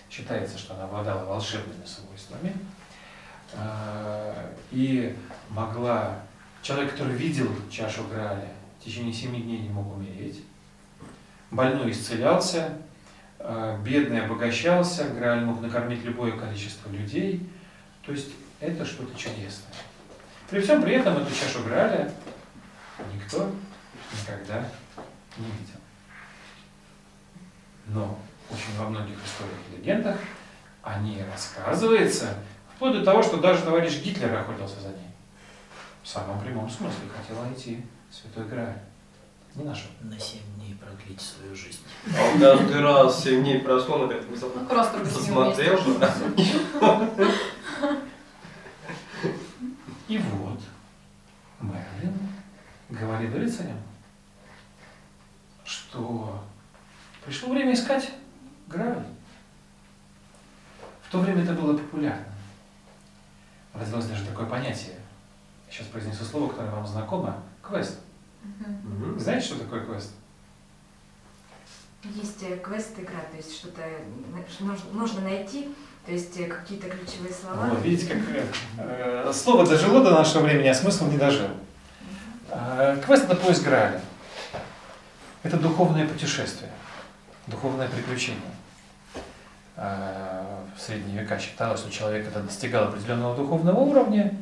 [0.09, 2.53] Считается, что она обладала волшебными свойствами
[4.71, 5.17] и
[5.51, 6.21] могла...
[6.63, 8.49] Человек, который видел чашу Грааля,
[8.79, 10.45] в течение семи дней не мог умереть.
[11.51, 12.79] Больной исцелялся,
[13.39, 17.49] э, бедный обогащался, Грааль мог накормить любое количество людей.
[18.07, 18.31] То есть
[18.61, 19.75] это что-то чудесное.
[20.49, 22.13] При всем при этом эту чашу Грааля
[23.13, 23.51] никто
[24.13, 24.65] никогда
[25.37, 25.81] не видел.
[27.87, 28.19] Но
[28.51, 30.17] очень во многих историях и легендах
[30.83, 32.37] о ней рассказывается,
[32.83, 35.07] вплоть до того, что даже товарищ Гитлер охотился за ней.
[36.03, 38.81] В самом прямом смысле хотел найти Святой Грааль.
[39.55, 39.89] Не нашел.
[40.01, 41.83] На семь дней продлить свою жизнь.
[42.07, 45.79] А он каждый раз 7 дней прошло, он как-то взял, Ну, просто посмотрел.
[50.09, 50.61] И вот
[51.61, 52.19] Мерлин
[52.89, 53.79] говорит рыцарям,
[55.65, 56.43] что
[57.25, 58.11] пришло время искать
[58.67, 59.07] Грааль.
[61.03, 62.32] В то время это было популярно.
[63.75, 64.97] Родилось даже такое понятие.
[65.71, 67.37] Сейчас произнесу слово, которое вам знакомо.
[67.63, 68.01] Квест.
[68.85, 70.11] Вы знаете, что такое квест?
[72.05, 74.03] Есть э, квест-игра, то есть что-то э,
[74.93, 75.73] нужно, найти,
[76.05, 77.69] то есть э, какие-то ключевые слова.
[77.69, 78.45] Вот, видите, как э,
[78.79, 81.47] э, слово дожило до нашего времени, а смысл не дожил.
[82.51, 84.01] Э, Квест– это поиск Грааля.
[85.45, 86.73] Это духовное путешествие,
[87.47, 88.41] духовное приключение.
[89.77, 94.37] Э, В средние века считалось, что человек, когда достигал определенного духовного уровня,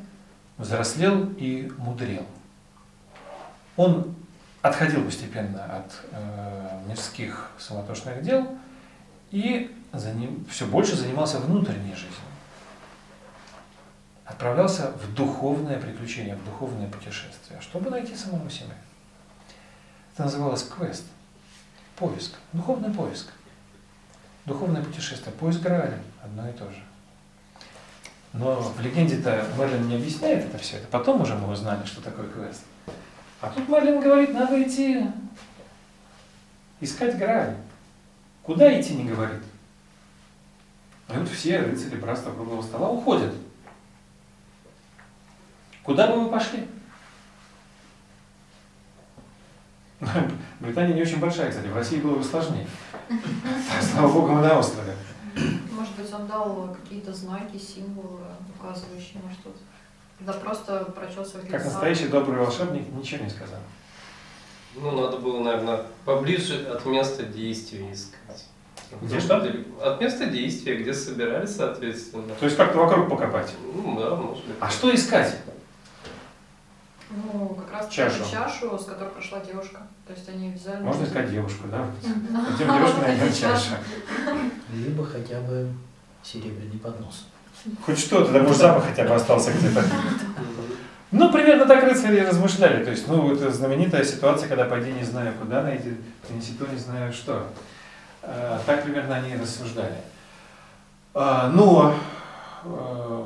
[0.57, 2.25] взрослел и мудрел.
[3.77, 4.15] Он
[4.63, 8.57] отходил постепенно от э, мирских суматошных дел
[9.31, 12.15] и за ним все больше занимался внутренней жизнью.
[14.25, 18.77] Отправлялся в духовное приключение, в духовное путешествие, чтобы найти самого себя.
[20.15, 21.05] Это называлось квест,
[21.97, 23.27] поиск, духовный поиск.
[24.47, 26.83] Духовное путешествие, поиск Грааля, одно и то же.
[28.33, 32.29] Но в легенде-то Мерлин не объясняет это все, это потом уже мы узнали, что такое
[32.29, 32.63] квест.
[33.41, 35.05] А тут Мерлин говорит, надо идти
[36.81, 37.57] искать Грааль.
[38.43, 39.43] Куда идти, не говорит.
[41.09, 43.35] И вот все рыцари братства круглого стола уходят.
[45.83, 46.69] Куда бы вы пошли?
[50.61, 52.67] Британия не очень большая, кстати, в России было бы сложнее.
[53.93, 54.95] Слава богу, мы на острове.
[55.73, 58.21] Может быть, он дал какие-то знаки, символы,
[58.59, 59.59] указывающие на что-то.
[60.21, 63.61] Да просто прочел своих Как настоящий добрый волшебник ничего не сказал.
[64.75, 68.47] Ну, надо было, наверное, поближе от места действия искать.
[69.03, 69.37] Где что?
[69.83, 72.35] От места действия, где собирались, соответственно.
[72.35, 73.53] То есть как-то вокруг покопать.
[73.75, 74.57] Ну, да, может быть.
[74.61, 75.37] А что искать?
[77.11, 78.23] Ну, как раз Чашу.
[78.31, 78.79] чашу.
[78.79, 79.81] с которой прошла девушка.
[80.07, 80.83] То есть они взяли...
[80.83, 81.87] Можно искать девушку, да?
[82.03, 83.75] Идем девушку, найдем чашу.
[84.73, 85.73] Либо хотя бы
[86.23, 87.27] серебряный поднос.
[87.85, 89.85] Хоть что-то, да может запах хотя бы остался где-то.
[91.11, 92.85] Ну, примерно так рыцари и размышляли.
[92.85, 95.97] То есть, ну, это знаменитая ситуация, когда пойди не знаю куда найти,
[96.27, 97.49] принеси то не знаю что.
[98.23, 99.97] А, Так примерно они и рассуждали.
[101.13, 101.93] А, Но
[102.65, 103.25] э,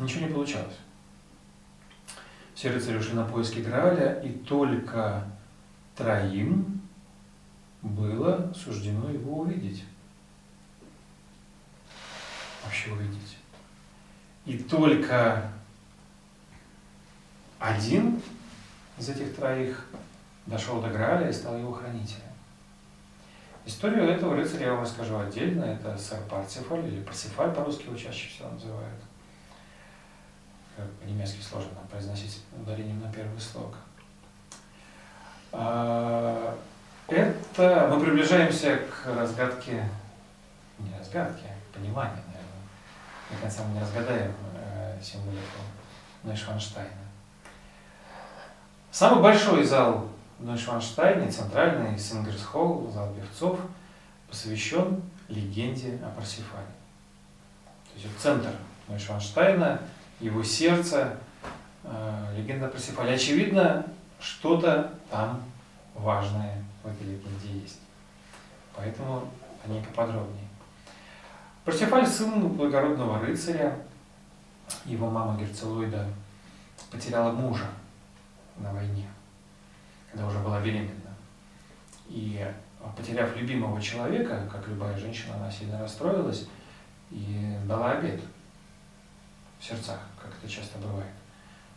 [0.00, 0.74] ничего не получалось.
[2.58, 5.24] Все рыцари ушли на поиски Грааля, и только
[5.94, 6.82] троим
[7.82, 9.84] было суждено его увидеть.
[12.64, 13.38] Вообще увидеть.
[14.44, 15.52] И только
[17.60, 18.20] один
[18.98, 19.86] из этих троих
[20.46, 22.22] дошел до Грааля и стал его хранителем.
[23.66, 25.62] Историю этого рыцаря я вам расскажу отдельно.
[25.62, 29.00] Это сэр Парсифаль, или Парсифаль по-русски его чаще всего называют.
[30.78, 33.74] Как По-немецки сложно произносить ударением на первый слог.
[35.50, 36.56] А,
[37.08, 39.88] Это мы приближаемся к разгадке,
[40.78, 43.28] не разгадке, а пониманию, наверное.
[43.28, 45.58] До конца мы не разгадаем э, символику
[46.22, 46.90] Нойшванштайна.
[48.92, 53.58] Самый большой зал в Нойшванштайне, центральный Сингерсхолл, зал певцов,
[54.28, 56.66] посвящен легенде о Парсифале.
[57.92, 58.50] То есть центр
[58.86, 59.82] Нойшванштайна,
[60.20, 61.16] его сердце,
[61.84, 63.14] э, легенда о Парсифале.
[63.14, 63.86] Очевидно,
[64.20, 65.42] что-то там
[65.94, 67.80] важное в этой легенде есть.
[68.74, 69.28] Поэтому
[69.64, 70.48] о ней поподробнее.
[71.64, 73.76] Парсифаль сын благородного рыцаря.
[74.84, 76.06] Его мама Герцелоида
[76.90, 77.66] потеряла мужа
[78.56, 79.08] на войне,
[80.10, 81.14] когда уже была беременна.
[82.08, 82.46] И
[82.96, 86.46] потеряв любимого человека, как любая женщина, она сильно расстроилась
[87.10, 88.20] и дала обед
[89.58, 91.12] в сердцах, как это часто бывает,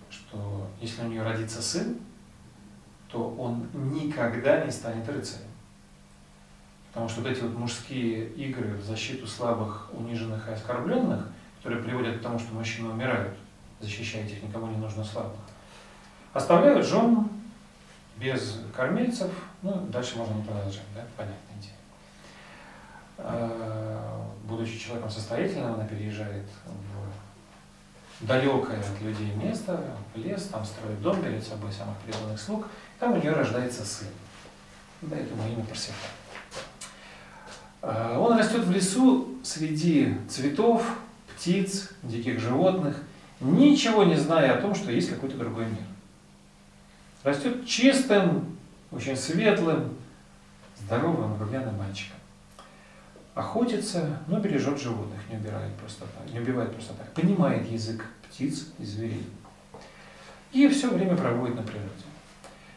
[0.09, 1.99] что если у нее родится сын,
[3.09, 5.47] то он никогда не станет рыцарем.
[6.89, 11.27] Потому что вот эти вот мужские игры в защиту слабых, униженных и оскорбленных,
[11.57, 13.37] которые приводят к тому, что мужчины умирают,
[13.79, 15.39] защищая этих никому не нужно слабых,
[16.33, 17.29] оставляют жен
[18.17, 19.31] без кормильцев,
[19.61, 21.75] ну, дальше можно не продолжать, да, понятная идея.
[23.17, 26.90] А, будучи человеком состоятельным, она переезжает в
[28.21, 29.83] далекое от людей место,
[30.15, 32.67] лес, там строит дом, берет с собой самых преданных слуг,
[32.99, 34.07] там у нее рождается сын.
[35.01, 35.95] Дает ему имя Парсифаль.
[37.81, 40.85] А, он растет в лесу среди цветов,
[41.35, 42.97] птиц, диких животных,
[43.39, 45.83] ничего не зная о том, что есть какой-то другой мир.
[47.23, 48.57] Растет чистым,
[48.91, 49.95] очень светлым,
[50.79, 52.20] здоровым, румяным мальчиком.
[53.33, 57.13] Охотится, но бережет животных, не убирает просто так, не убивает просто так.
[57.13, 59.25] Понимает язык птиц и зверей.
[60.51, 61.89] И все время проводит на природе.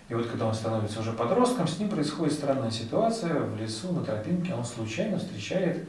[0.09, 3.41] И вот когда он становится уже подростком, с ним происходит странная ситуация.
[3.41, 5.89] В лесу, на тропинке он случайно встречает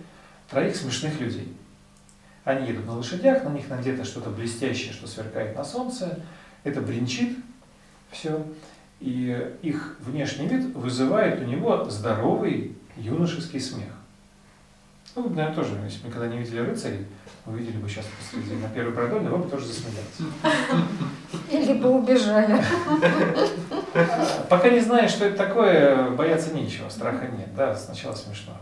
[0.50, 1.56] троих смешных людей.
[2.44, 6.20] Они едут на лошадях, на них надето что-то блестящее, что сверкает на солнце.
[6.64, 7.38] Это бренчит
[8.10, 8.46] все.
[9.00, 13.95] И их внешний вид вызывает у него здоровый юношеский смех.
[15.16, 17.06] Ну, наверное, тоже, если бы никогда не видели рыцарей,
[17.46, 20.20] вы видели бы сейчас посреди на первый продольный, вы бы тоже засмеялись.
[21.50, 22.62] Или бы убежали.
[24.50, 28.54] Пока не знаешь, что это такое, бояться нечего, страха нет, да, сначала смешно.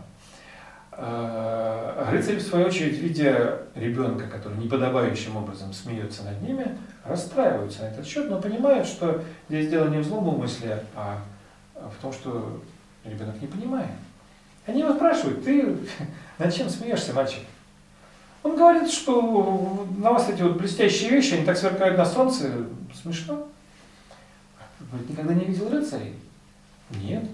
[0.92, 7.86] А, рыцарь, в свою очередь, видя ребенка, который неподобающим образом смеется над ними, расстраиваются на
[7.86, 11.18] этот счет, но понимают, что здесь дело не в злом умысле, а
[11.74, 12.62] в том, что
[13.04, 13.90] ребенок не понимает.
[14.66, 15.76] Они его спрашивают, ты
[16.38, 17.40] над чем смеешься, мальчик?
[18.42, 22.50] Он говорит, что на вас эти вот блестящие вещи, они так сверкают на солнце,
[23.02, 23.48] смешно.
[24.90, 26.14] Говорит, никогда не видел рыцарей?
[26.90, 27.24] Нет.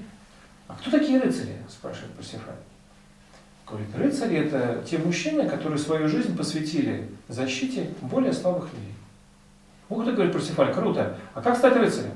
[0.68, 1.56] А кто такие рыцари?
[1.68, 2.54] спрашивает Парсифаль.
[3.66, 8.94] Говорит, рыцари это те мужчины, которые свою жизнь посвятили защите более слабых людей.
[9.88, 11.18] Ух ты, говорит Парсифаль, круто.
[11.34, 12.12] А как стать рыцарем?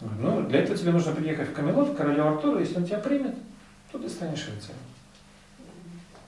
[0.00, 2.98] Говорит, ну, для этого тебе нужно приехать в Камелот, к королю Артуру, если он тебя
[2.98, 3.34] примет,
[3.90, 4.78] то ты станешь рыцарем.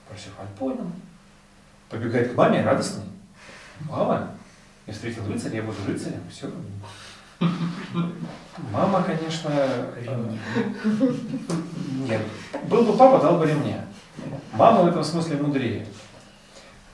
[0.08, 0.90] Парсифаль понял.
[1.88, 3.04] Побегает к маме, радостный.
[3.80, 4.30] Мама,
[4.86, 6.22] я встретил рыцаря, я буду рыцарем.
[6.30, 6.50] Все.
[8.70, 9.50] Мама, конечно...
[12.06, 12.22] Нет.
[12.68, 13.84] Был бы папа, дал бы ремня.
[14.52, 15.86] Мама в этом смысле мудрее.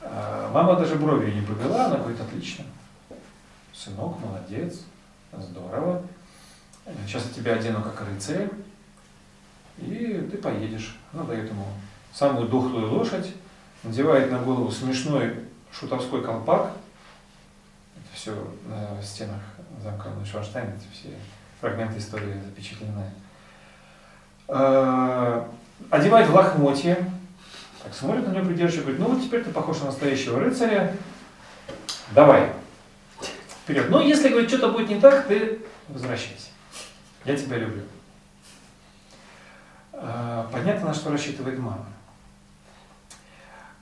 [0.01, 2.65] А, мама даже бровью не повела, она говорит, отлично.
[3.73, 4.83] Сынок, молодец,
[5.33, 6.03] здорово.
[7.05, 8.49] Сейчас я тебя одену как рыцаря,
[9.78, 10.97] и ты поедешь.
[11.12, 11.66] Она дает ему
[12.12, 13.32] самую дохлую лошадь,
[13.82, 15.35] надевает на голову смешной
[15.73, 16.73] шутовской колпак.
[17.97, 18.32] Это все
[18.66, 19.40] на стенах
[19.82, 21.09] замка Шварштайн, это все
[21.61, 23.11] фрагменты истории запечатлены.
[24.48, 25.48] А,
[25.90, 27.11] одевает в лохмотье,
[27.82, 30.94] так смотрит на него придерживает, говорит, ну вот теперь ты похож на настоящего рыцаря,
[32.12, 32.53] давай,
[33.65, 33.90] вперед.
[33.90, 36.48] Но если, говорит, что-то будет не так, ты возвращайся.
[37.24, 37.82] Я тебя люблю.
[39.98, 41.86] А, понятно, на что рассчитывает мама.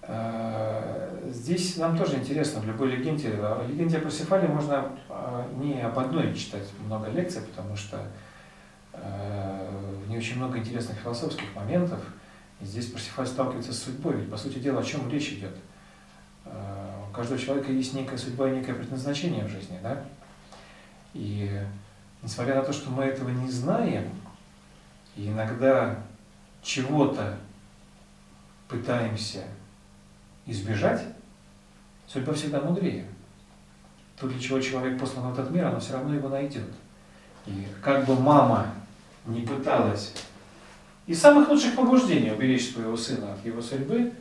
[0.02, 5.80] А, здесь нам тоже интересно, в любой легенде, в легенде о Парсифале можно а, не
[5.80, 8.00] об одной читать много лекций, потому что
[8.92, 11.98] в ней очень много интересных философских моментов.
[12.60, 14.14] И здесь Парсифаль сталкивается с судьбой.
[14.14, 15.56] Ведь, по сути дела, о чем речь идет?
[16.46, 20.04] У каждого человека есть некая судьба и некое предназначение в жизни, да?
[21.12, 21.60] И
[22.22, 24.08] несмотря на то, что мы этого не знаем,
[25.16, 25.96] и иногда
[26.62, 27.36] чего-то
[28.68, 29.44] пытаемся
[30.46, 31.02] избежать,
[32.06, 33.06] судьба всегда мудрее.
[34.18, 36.70] То, для чего человек послан в этот мир, оно все равно его найдет.
[37.46, 38.68] И как бы мама
[39.26, 40.12] не пыталась
[41.06, 44.12] из самых лучших побуждений уберечь своего сына от его судьбы,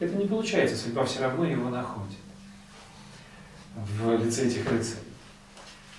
[0.00, 2.18] это не получается, судьба все равно его находит
[3.76, 5.02] в лице этих рыцарей.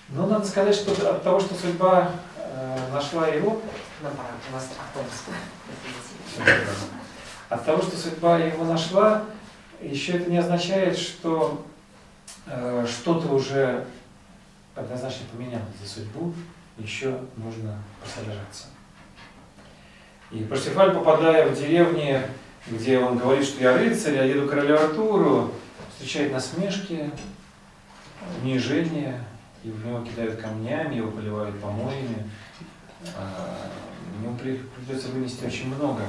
[0.09, 3.61] Но надо сказать, что от того, что судьба э, нашла его,
[4.01, 5.23] наоборот, у нас автобус.
[7.49, 9.25] От того, что судьба его нашла,
[9.81, 11.65] еще это не означает, что
[12.45, 13.85] э, что-то уже
[14.75, 16.33] однозначно поменялось за судьбу,
[16.77, 18.67] еще нужно посодержаться.
[20.31, 22.21] И Парсифаль, попадая в деревни,
[22.67, 25.51] где он говорит, что я рыцарь, я еду к королю Артуру,
[25.91, 27.11] встречает насмешки,
[28.43, 29.23] унижение,
[29.63, 32.29] него кидают камнями, его поливают помоями.
[34.21, 36.03] Ему при- придется вынести очень много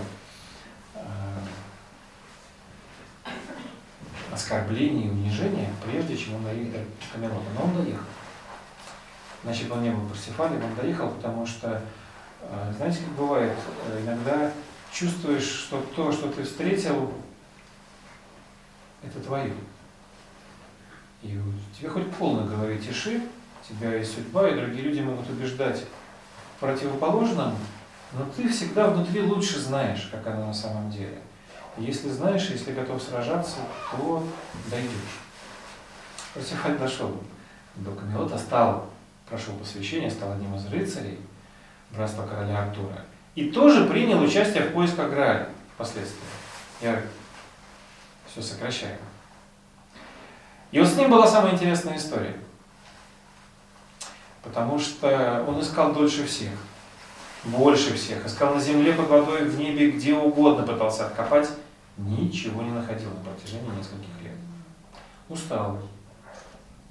[0.94, 1.42] а,
[4.32, 7.50] оскорблений и унижения, прежде чем он доехал до Камелота.
[7.54, 8.04] Но он доехал.
[9.42, 11.82] Значит, он не был Парсифалем, он доехал, потому что,
[12.42, 13.56] а, знаете, как бывает,
[13.88, 14.52] э, иногда
[14.92, 17.12] чувствуешь, что то, что ты встретил,
[19.02, 19.54] это твое.
[21.22, 21.40] И
[21.78, 23.22] тебе хоть полно голове тиши,
[23.70, 25.84] тебя есть судьба, и другие люди могут убеждать
[26.56, 27.56] в противоположном,
[28.12, 31.18] но ты всегда внутри лучше знаешь, как оно на самом деле.
[31.76, 33.58] Если знаешь, если готов сражаться,
[33.92, 34.26] то
[34.70, 34.90] дойдешь.
[36.34, 37.16] Парсифаль дошел
[37.76, 38.90] до Камелота, стал,
[39.28, 41.18] прошел посвящение, стал одним из рыцарей
[41.90, 43.04] братства короля Артура.
[43.34, 46.18] И тоже принял участие в поисках Грааля впоследствии.
[46.80, 47.00] Я
[48.26, 48.98] все сокращаю.
[50.72, 52.36] И вот с ним была самая интересная история.
[54.42, 56.52] Потому что он искал дольше всех,
[57.44, 58.24] больше всех.
[58.26, 61.48] Искал на земле, под водой, в небе, где угодно пытался откопать.
[61.96, 64.34] Ничего не находил на протяжении нескольких лет.
[65.28, 65.78] Устал,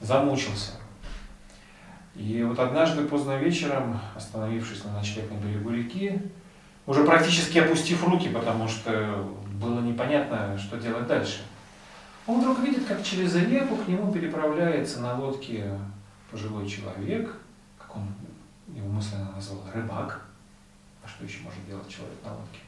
[0.01, 0.71] замучился.
[2.15, 6.21] И вот однажды поздно вечером, остановившись на ночлег на берегу реки,
[6.85, 11.41] уже практически опустив руки, потому что было непонятно, что делать дальше,
[12.27, 15.77] он вдруг видит, как через реку к нему переправляется на лодке
[16.29, 17.35] пожилой человек,
[17.77, 18.07] как он
[18.75, 20.28] его мысленно назвал, рыбак.
[21.09, 22.59] Что еще может делать человек на лодке?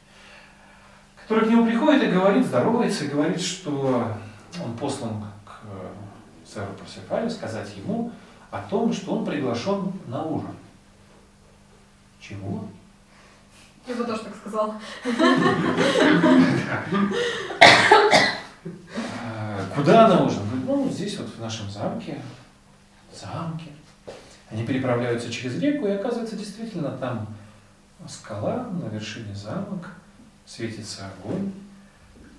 [1.22, 4.08] Который к нему приходит и говорит, здоровается, и говорит, что
[4.62, 8.12] он послан к сэру Парсифалю сказать ему
[8.50, 10.54] о том, что он приглашен на ужин.
[12.20, 12.68] Чего?
[13.86, 14.74] Я бы тоже так сказала.
[19.24, 20.44] А, Куда на ужин?
[20.46, 22.20] Говорит, ну, здесь вот в нашем замке.
[23.12, 23.70] Замке.
[24.50, 27.26] Они переправляются через реку, и оказывается, действительно, там
[28.08, 29.90] скала, на вершине замок,
[30.46, 31.52] светится огонь.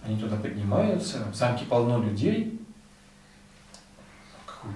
[0.06, 2.60] Они туда поднимаются, в замке полно людей,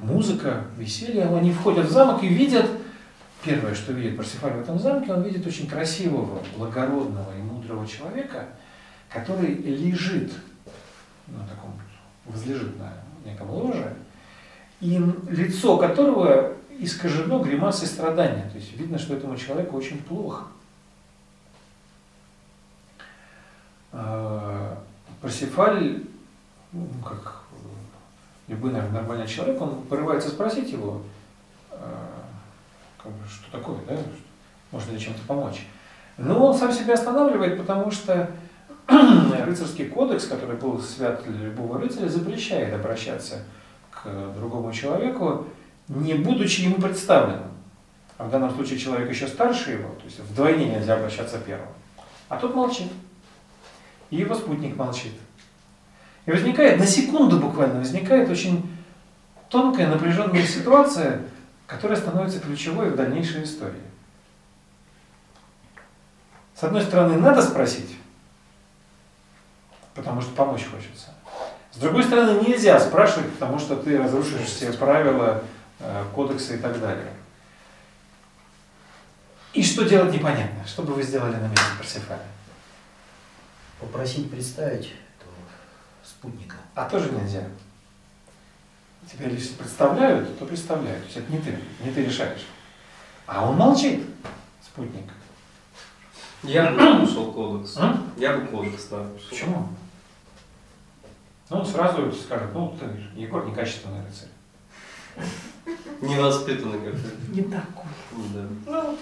[0.02, 1.26] музыка, веселье.
[1.26, 2.70] Они входят в замок и видят,
[3.44, 8.48] первое, что видит Парсифаль в этом замке, он видит очень красивого, благородного и мудрого человека,
[9.10, 10.32] который лежит
[11.28, 11.74] на таком,
[12.26, 12.94] возлежит на
[13.26, 13.94] неком ложе,
[14.80, 18.50] и лицо которого искажено гримасой страдания.
[18.52, 20.46] То есть видно, что этому человеку очень плохо.
[22.98, 23.04] А,
[25.22, 26.04] Парсифаль,
[26.72, 27.44] ну, как
[28.48, 31.02] любой, наверное, нормальный человек, он порывается спросить его,
[31.72, 32.24] а,
[33.02, 33.96] как бы, что такое, да,
[34.72, 35.66] можно ли чем-то помочь.
[36.18, 38.32] Но он сам себя останавливает, потому что
[38.88, 43.44] рыцарский кодекс, который был свят для любого рыцаря, запрещает обращаться
[43.92, 45.46] к другому человеку,
[45.88, 47.52] не будучи ему представленным.
[48.18, 51.70] А в данном случае человек еще старше его, то есть вдвойне нельзя обращаться первым.
[52.30, 52.92] А тот молчит.
[54.10, 55.14] И его спутник молчит.
[56.26, 58.70] И возникает, на секунду буквально, возникает очень
[59.50, 61.22] тонкая напряженная ситуация,
[61.66, 63.82] которая становится ключевой в дальнейшей истории.
[66.56, 67.98] С одной стороны, надо спросить,
[69.94, 71.14] потому что помочь хочется.
[71.72, 75.44] С другой стороны, нельзя спрашивать, потому что ты разрушишь все правила,
[75.80, 77.14] э, кодексы и так далее.
[79.54, 80.66] И что делать непонятно.
[80.66, 82.20] Что бы вы сделали на месте Парсифаля?
[83.80, 85.34] Попросить представить этого
[86.04, 86.56] спутника.
[86.76, 87.48] А тоже нельзя.
[89.12, 91.02] Тебя лишь представляют, то представляют.
[91.02, 92.46] То есть это не ты, не ты решаешь.
[93.26, 94.04] А он молчит,
[94.62, 95.10] спутник.
[96.44, 97.78] Я бы нарушил кодекс.
[97.78, 98.02] А?
[98.18, 99.30] Я бы кодекс нарушил.
[99.30, 99.70] Почему?
[101.50, 102.86] Ну, он сразу скажет, ну, ты,
[103.20, 104.30] Егор некачественный рыцарь.
[106.02, 107.32] Невоспитанный какой-то.
[107.32, 107.86] Не такой.
[108.34, 108.46] Да.
[108.66, 108.98] Ну,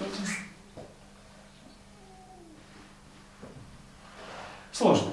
[4.75, 5.11] Сложно.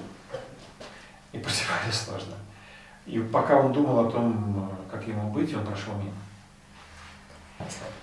[1.30, 2.34] И Парсифале сложно.
[3.06, 6.10] И пока он думал о том, как ему быть, он прошел мимо.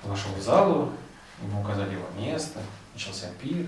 [0.03, 0.93] Вошел в залу,
[1.41, 2.61] ему указали его место,
[2.93, 3.65] начался пир.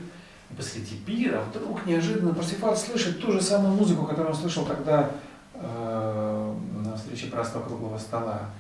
[0.49, 5.11] И посреди пира вдруг неожиданно Парсифаль слышит ту же самую музыку, которую он слышал, когда
[5.53, 6.55] э,
[6.85, 8.51] на встрече братства круглого стола,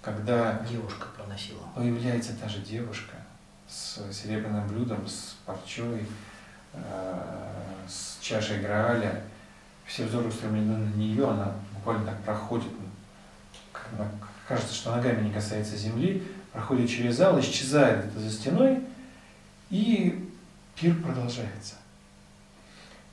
[0.00, 1.62] когда Девушка проносила.
[1.76, 3.14] появляется та же девушка
[3.68, 6.04] с серебряным блюдом, с парчой,
[7.88, 9.22] с чашей Грааля.
[9.86, 12.68] Все взоры устремлены на нее, она буквально так проходит,
[13.98, 14.04] ну,
[14.48, 16.22] кажется, что ногами не касается земли,
[16.52, 18.80] проходит через зал, исчезает где-то за стеной,
[19.70, 20.28] и
[20.76, 21.74] пир продолжается.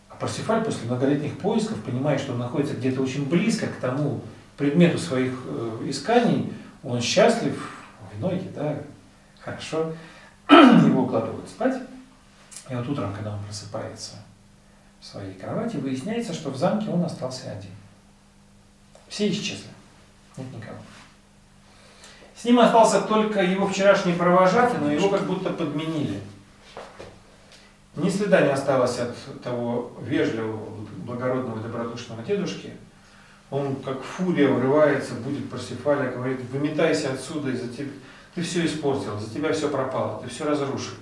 [0.09, 4.21] А Парсифаль после многолетних поисков понимает, что он находится где-то очень близко к тому
[4.57, 6.53] предмету своих э, исканий,
[6.83, 7.57] он счастлив,
[8.13, 8.77] вино, еда,
[9.39, 9.93] хорошо,
[10.49, 11.81] его укладывают спать,
[12.69, 14.17] И вот утром, когда он просыпается
[14.99, 17.71] в своей кровати, выясняется, что в замке он остался один.
[19.07, 19.69] Все исчезли.
[20.37, 20.77] Нет никого.
[22.35, 26.21] С ним остался только его вчерашний провожатый, но его как будто подменили.
[27.95, 32.73] Ни следа не осталось от того вежливого, благородного, добродушного дедушки.
[33.49, 37.89] Он как фурия врывается, будет Парсифаля, говорит, выметайся отсюда, из-за тебя,
[38.35, 40.93] ты все испортил, за тебя все пропало, ты все разрушил.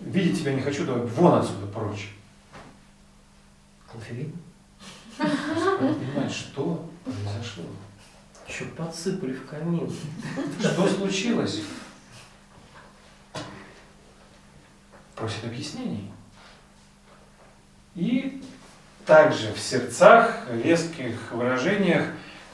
[0.00, 2.10] Видеть тебя не хочу, давай вон отсюда, прочь.
[3.90, 4.32] Клофелин?
[5.16, 7.64] Понимаешь, что произошло?
[8.46, 9.92] Еще подсыпали в камин.
[10.60, 11.62] Что случилось?
[15.16, 16.10] Просит объяснений.
[17.94, 18.42] И
[19.04, 22.04] также в сердцах, резких выражениях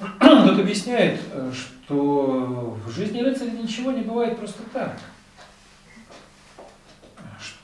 [0.20, 1.20] тут объясняет,
[1.52, 4.98] что в жизни рыцаря ничего не бывает просто так.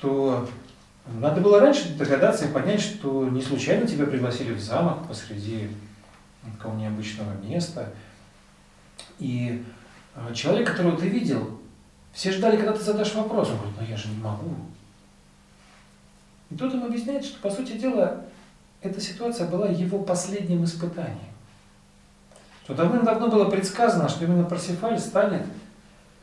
[0.01, 0.49] Что
[1.07, 5.69] надо было раньше догадаться и понять, что не случайно тебя пригласили в замок посреди
[6.57, 7.93] такого необычного места.
[9.19, 9.63] И
[10.15, 11.61] э, человек, которого ты видел,
[12.15, 13.51] все ждали, когда ты задашь вопрос.
[13.51, 14.55] Он говорит, ну я же не могу.
[16.49, 18.25] И тут им объясняет, что, по сути дела,
[18.81, 21.19] эта ситуация была его последним испытанием.
[22.65, 25.45] Что давным-давно было предсказано, что именно Парсифаль станет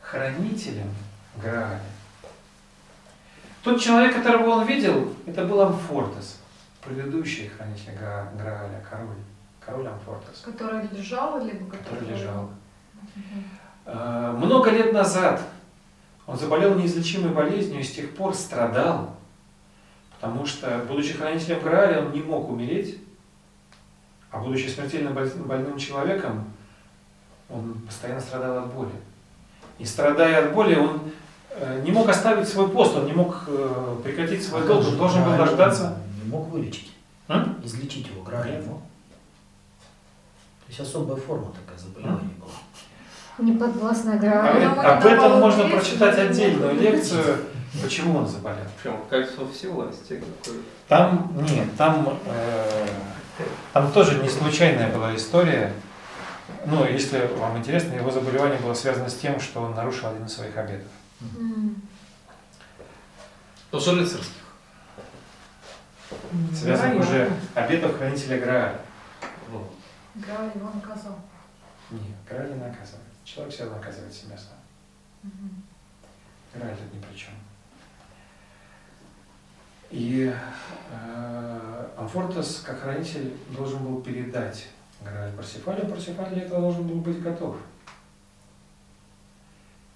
[0.00, 0.92] хранителем
[1.40, 1.80] Грааля.
[3.62, 6.38] Тот человек, которого он видел, это был Амфортес,
[6.84, 9.16] предыдущий хранитель Грааля, король,
[9.60, 10.42] король Амфортес.
[10.44, 12.50] Который лежал, либо который, который лежал.
[13.84, 14.46] Угу.
[14.46, 15.40] Много лет назад
[16.26, 19.18] он заболел неизлечимой болезнью и с тех пор страдал
[20.20, 22.98] Потому что, будучи хранителем Грааля, он не мог умереть,
[24.30, 26.44] а будучи смертельно больным человеком,
[27.48, 28.90] он постоянно страдал от боли.
[29.78, 31.00] И страдая от боли, он
[31.82, 35.24] не мог оставить свой пост, он не мог э, прекратить свой а долг, он должен
[35.24, 35.98] был дождаться.
[36.22, 36.92] Не мог вылечить.
[37.26, 37.44] А?
[37.64, 38.62] Излечить его Грааля.
[38.62, 38.80] То
[40.68, 42.52] есть особая форма такая заболевания была.
[43.38, 44.96] Не подвластная А, Грааля.
[44.96, 47.38] об этом можно прочитать отдельную лекцию.
[47.82, 48.64] Почему он заболел?
[48.82, 52.86] Прям кольцо всевластия какое Там, нет, там, э,
[53.72, 55.72] там тоже не случайная была история.
[56.64, 60.32] Ну, если вам интересно, его заболевание было связано с тем, что он нарушил один из
[60.32, 60.88] своих обетов.
[63.70, 64.34] Тоже рыцарских.
[66.54, 68.80] Связан уже обетов хранителя Грааля.
[69.50, 69.74] Вот.
[70.14, 71.18] Грааль его наказал.
[71.90, 73.04] Нет, Грааль не наказывает.
[73.24, 74.58] Человек всегда наказывает себя сам.
[75.24, 75.48] Угу.
[76.54, 77.34] Грааль тут ни при чем.
[79.90, 80.34] И
[80.90, 84.68] э, Амфортес, как хранитель, должен был передать
[85.02, 87.56] Грааль Парсифалю, Парсифаль для этого должен был быть готов.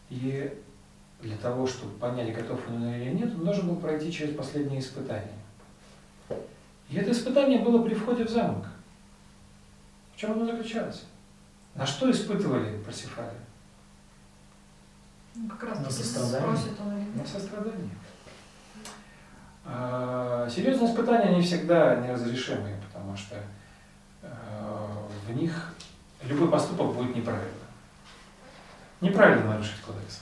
[0.09, 0.62] И
[1.23, 5.33] для того, чтобы понять, готов он или нет, он должен был пройти через последнее испытание.
[6.91, 8.67] И это испытание было при входе в замок.
[10.15, 11.05] В чем оно заключалось?
[11.75, 13.33] На что испытывали Парсифаля?
[15.35, 16.41] Ну, как раз На сострадание.
[16.57, 17.91] спросит он или На сострадание.
[19.65, 23.37] А, Серьезные испытания, они всегда неразрешимые, потому что
[24.23, 25.73] а, в них
[26.25, 27.49] любой поступок будет неправильно.
[29.01, 30.21] Неправильно нарушить кодекс.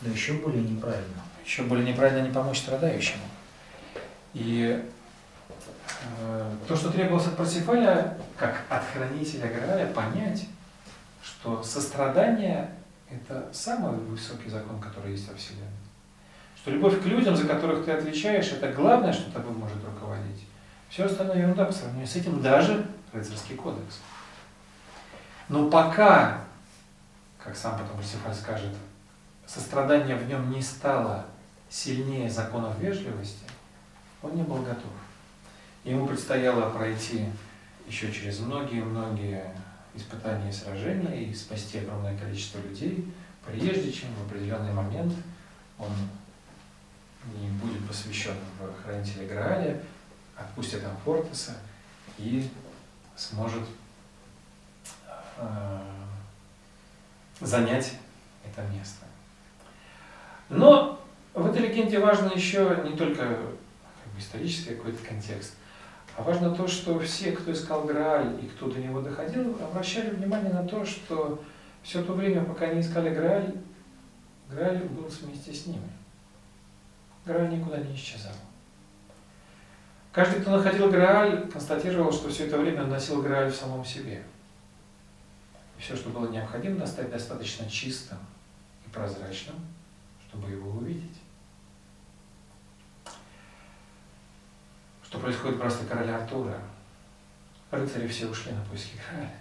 [0.00, 1.22] Но еще более неправильно.
[1.44, 3.22] Еще более неправильно не помочь страдающему.
[4.32, 4.82] И
[6.20, 10.46] э, то, что требовалось от Парсифаля, как от хранителя Грааля, понять,
[11.22, 12.70] что сострадание–
[13.10, 15.66] это самый высокий закон, который есть во Вселенной.
[16.56, 20.46] Что любовь к людям, за которых ты отвечаешь, это главное, что тобой может руководить.
[20.88, 24.00] Все остальное ерунда по сравнению с этим, даже рыцарский кодекс.
[25.48, 26.44] Но пока,
[27.42, 28.74] как сам потом Парсифаль скажет,
[29.52, 31.26] сострадание в нем не стало
[31.68, 33.44] сильнее законов вежливости,
[34.22, 34.92] он не был готов.
[35.82, 37.26] Ему предстояло пройти
[37.86, 39.52] еще через многие-многие
[39.94, 43.12] испытания и сражения и спасти огромное количество людей,
[43.44, 45.14] прежде чем в определенный момент
[45.78, 45.90] он
[47.34, 49.82] не будет посвящен в хранителя Грааля,
[50.36, 51.56] отпустит Амфортеса
[52.18, 52.48] и
[53.16, 53.64] сможет
[55.38, 55.80] э,
[57.40, 57.94] занять
[58.44, 59.09] это место.
[60.50, 61.00] Но
[61.32, 63.38] в этой легенде важно еще не только
[64.18, 65.54] исторический какой-то контекст,
[66.16, 70.52] а важно то, что все, кто искал Грааль и кто до него доходил, обращали внимание
[70.52, 71.42] на то, что
[71.82, 73.54] все то время, пока они искали Грааль,
[74.50, 75.88] Грааль был вместе с ними.
[77.24, 78.32] Грааль никуда не исчезал.
[80.12, 84.22] Каждый, кто находил Грааль, констатировал, что все это время он носил Грааль в самом себе.
[85.78, 88.18] И все, что было необходимо, стать достаточно чистым
[88.84, 89.54] и прозрачным,
[90.30, 91.20] чтобы его увидеть.
[95.10, 96.56] что происходит братстве короля Артура.
[97.72, 99.32] Рыцари все ушли на поиски Грааля.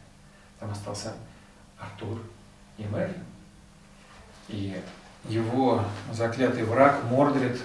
[0.60, 1.14] Там остался
[1.78, 2.20] Артур
[2.80, 3.24] и Мерлин.
[4.48, 4.82] И
[5.26, 7.62] его заклятый враг Мордрид,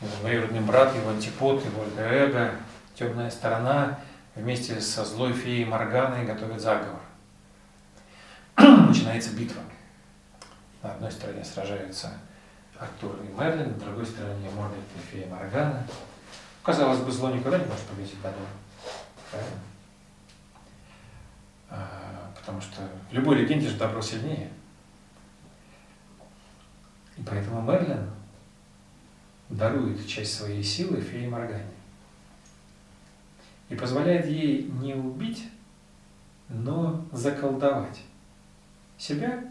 [0.00, 2.54] его двоюродный брат, его антипод, его эго,
[2.94, 3.98] темная сторона,
[4.36, 7.00] вместе со злой феей Морганой готовят заговор.
[8.56, 9.62] Начинается битва.
[10.84, 12.12] На одной стороне сражаются
[12.84, 15.86] Артур и Мерлин, на другой стороне Мордрид и фея Моргана.
[16.62, 18.44] Казалось бы, зло никогда не может победить добро.
[21.70, 24.50] А, потому что в любой легенде же добро сильнее.
[27.16, 28.10] И поэтому Мерлин
[29.48, 31.64] дарует часть своей силы фее Моргане.
[33.68, 35.48] И позволяет ей не убить,
[36.48, 38.02] но заколдовать
[38.98, 39.42] себя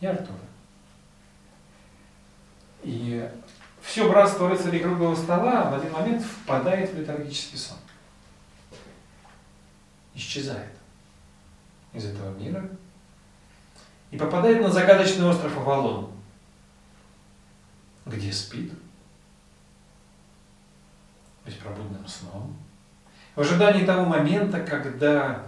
[0.00, 0.38] и Артура.
[2.84, 3.28] И
[3.80, 7.78] все братство рыцарей круглого стола в один момент впадает в летаргический сон.
[10.14, 10.70] Исчезает
[11.92, 12.68] из этого мира
[14.10, 16.10] и попадает на загадочный остров Авалон,
[18.06, 18.72] где спит
[21.44, 22.56] беспробудным сном,
[23.34, 25.46] в ожидании того момента, когда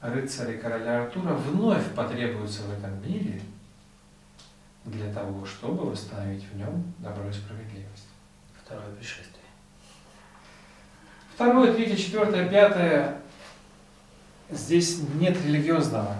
[0.00, 3.40] рыцари короля Артура вновь потребуются в этом мире
[4.84, 8.08] для того, чтобы восстановить в нем добро и справедливость.
[8.64, 9.44] Второе пришествие.
[11.34, 13.16] Второе, третье, четвертое, пятое.
[14.50, 16.16] Здесь нет религиозного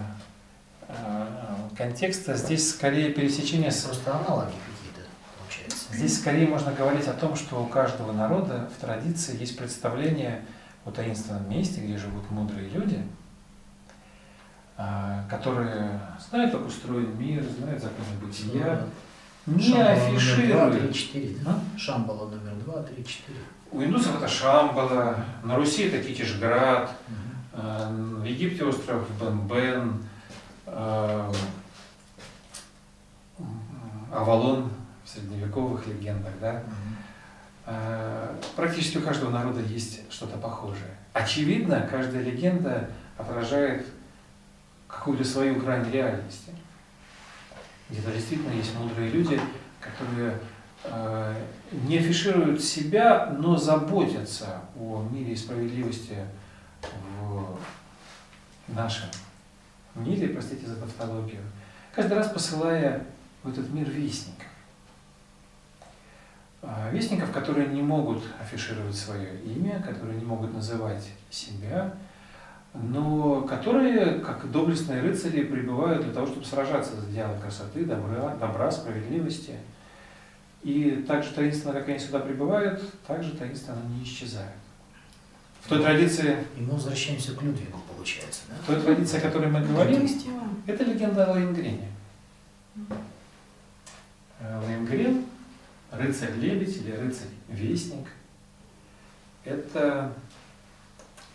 [0.87, 1.27] э,
[1.75, 3.83] контекста, здесь скорее пересечение с...
[3.83, 5.93] Просто аналоги какие-то получается.
[5.93, 10.45] Здесь скорее можно говорить о том, что у каждого народа в традиции есть представление
[10.85, 13.03] о таинственном месте, где живут мудрые люди,
[15.29, 15.99] которые
[16.29, 18.85] знают, как устроен мир, знают законы бытия,
[19.45, 20.81] не Шамбала афишируют.
[20.81, 21.59] три, четыре, да?
[21.77, 23.39] Шамбала номер два, три, четыре.
[23.71, 26.91] У индусов это Шамбала, на Руси это Китишград,
[27.53, 30.03] в Египте остров Бен-Бен,
[34.11, 34.69] Авалон
[35.03, 36.63] в средневековых легендах, да.
[37.65, 40.97] Э, Практически у каждого народа есть что-то похожее.
[41.13, 43.85] Очевидно, каждая легенда отражает
[44.91, 46.51] какую-то свою грань реальности.
[47.89, 49.39] Где-то действительно есть мудрые люди,
[49.79, 50.37] которые
[50.83, 51.35] э,
[51.71, 56.17] не афишируют себя, но заботятся о мире и справедливости
[57.21, 57.57] в
[58.67, 59.09] нашем
[59.95, 61.41] мире, простите за тавтологию,
[61.93, 63.05] каждый раз посылая
[63.43, 64.47] в этот мир вестников.
[66.63, 71.93] А, Вестников, которые не могут афишировать свое имя, которые не могут называть себя,
[72.73, 78.71] но которые, как доблестные рыцари, прибывают для того, чтобы сражаться за идеалы красоты, добра, добра,
[78.71, 79.57] справедливости.
[80.63, 84.53] И так же таинственно, как они сюда прибывают, так же таинственно они не исчезают.
[85.61, 88.55] В той традиции, И мы возвращаемся к Людвигу, получается, да?
[88.63, 90.07] в той традиции, о которой мы говорим,
[90.65, 91.89] это легенда о Лаингрене.
[94.39, 95.25] Э, Лаингрен,
[95.91, 98.07] рыцарь-лебедь или рыцарь-вестник,
[99.43, 100.13] это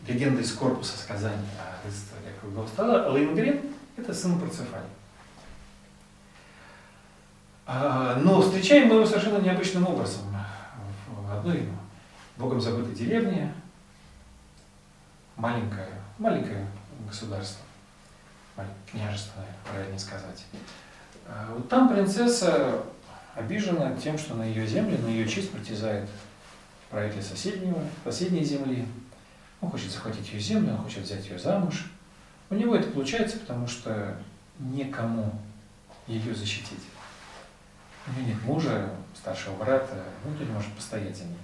[0.07, 3.09] легенда из корпуса сказаний о рыцаре круглого стола.
[3.09, 3.61] Лаингрен–
[3.97, 4.87] это сын Парцефалии.
[7.67, 10.23] А, Но встречаем мы его совершенно необычным образом.
[11.09, 11.69] В одной
[12.37, 13.53] богом забытой деревне,
[15.37, 15.89] маленькое,
[16.19, 16.67] маленькое
[17.07, 17.65] государство,
[18.91, 20.45] княжество, правильнее сказать.
[21.27, 22.83] А Вот там принцесса
[23.35, 26.09] обижена тем, что на ее земле, на ее честь притязает
[26.91, 28.87] правитель соседнего, соседней земли.
[29.61, 31.87] Он хочет захватить ее землю, он хочет взять ее замуж.
[32.51, 34.17] У него это получается, потому что
[34.59, 35.33] некому
[36.07, 36.83] ее защитить.
[38.07, 41.37] У нее нет мужа, старшего брата, ну, кто не может постоять за ней.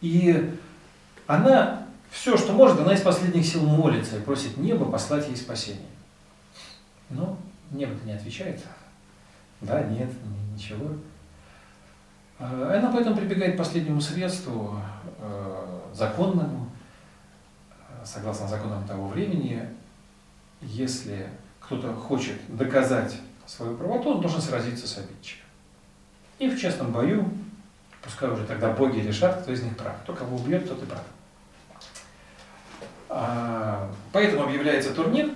[0.00, 0.58] И
[1.26, 5.86] она все, что может, она из последних сил молится и просит небо послать ей спасение.
[7.10, 7.36] Но
[7.70, 8.60] небо-то не отвечает.
[9.60, 10.86] Да, нет, ни- ничего.
[12.38, 14.80] Э, Она поэтому прибегает к последнему средству,
[15.18, 16.68] э, законному,
[17.70, 19.68] э, согласно законам того времени,
[20.60, 21.28] если
[21.60, 25.46] кто-то хочет доказать свою правоту, он должен сразиться с обидчиком.
[26.38, 27.28] И в честном бою,
[28.02, 29.94] пускай уже тогда боги решат, кто из них прав.
[30.02, 31.02] Кто кого убьет, тот и прав.
[33.08, 35.30] А, Поэтому объявляется турнир,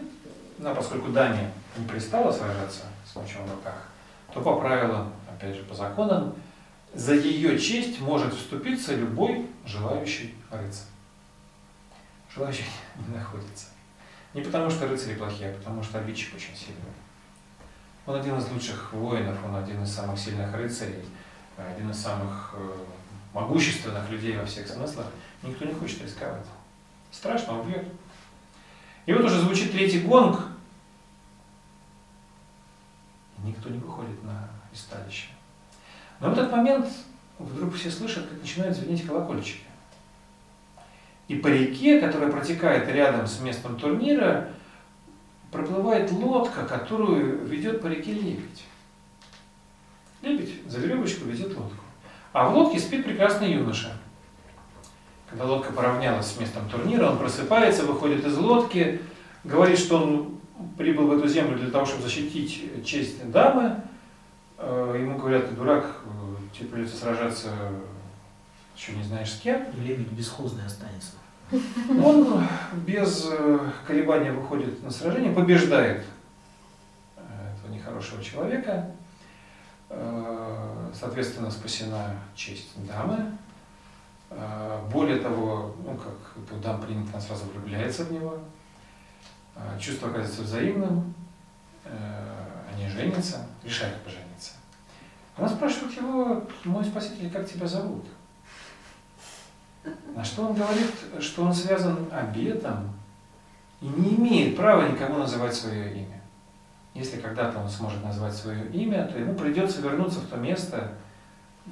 [0.59, 3.89] но поскольку Дания не пристала сражаться с мечом в руках,
[4.33, 6.35] то по правилам, опять же по законам,
[6.95, 10.87] за ее честь может вступиться любой желающий рыцарь.
[12.35, 12.65] Желающий
[13.09, 13.67] не находится.
[14.33, 16.83] Не потому что рыцари плохие, а потому что обидчик очень сильный.
[18.07, 21.05] Он один из лучших воинов, он один из самых сильных рыцарей,
[21.57, 22.85] один из самых э,
[23.33, 25.07] могущественных людей во всех смыслах,
[25.43, 26.45] никто не хочет рисковать.
[27.11, 27.87] Страшно, убьет.
[29.07, 30.41] И вот уже звучит третий гонг,
[33.45, 35.29] никто не выходит на ристалище.
[36.21, 36.87] Но в этот момент
[37.39, 39.65] вдруг все слышат, как начинают звенеть колокольчики.
[41.29, 44.51] И по реке, которая протекает рядом с местом турнира,
[45.51, 48.65] проплывает лодка, которую ведет по реке лебедь.
[50.21, 51.85] Лебедь за веревочку ведет лодку.
[52.33, 53.93] А в лодке спит прекрасный юноша.
[55.31, 59.01] Когда лодка поравнялась с местом турнира, он просыпается, выходит из лодки,
[59.45, 60.39] говорит, что он
[60.77, 63.77] прибыл в эту землю для того, чтобы защитить честь дамы.
[64.59, 67.51] Э, ему говорят, ты дурак, э, тебе придется сражаться,
[68.77, 69.65] еще не знаешь с кем.
[69.73, 71.13] И лебедь бесхозный останется.
[72.05, 72.47] Он
[72.87, 76.05] без э, колебания выходит на сражение, побеждает
[77.65, 78.91] этого нехорошего человека.
[80.93, 83.33] Соответственно, спасена честь дамы.
[84.91, 88.39] Более того, ну как у дам принято, она сразу влюбляется в него.
[89.79, 91.15] Чувство оказывается взаимным.
[92.73, 94.53] Они женятся, решают пожениться.
[95.37, 98.07] Она спрашивает его, мой спаситель, как тебя зовут?
[100.15, 100.91] На что он говорит,
[101.21, 102.91] что он связан обетом
[103.81, 106.23] и не имеет права никому называть свое имя.
[106.95, 110.93] Если когда-то он сможет назвать свое имя, то ему придется вернуться в то место,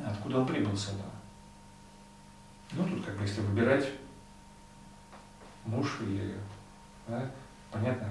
[0.05, 1.05] откуда он прибыл сюда.
[2.72, 3.86] Ну, тут как бы если выбирать
[5.64, 6.34] муж или,
[7.06, 7.24] да,
[7.70, 8.09] понятно,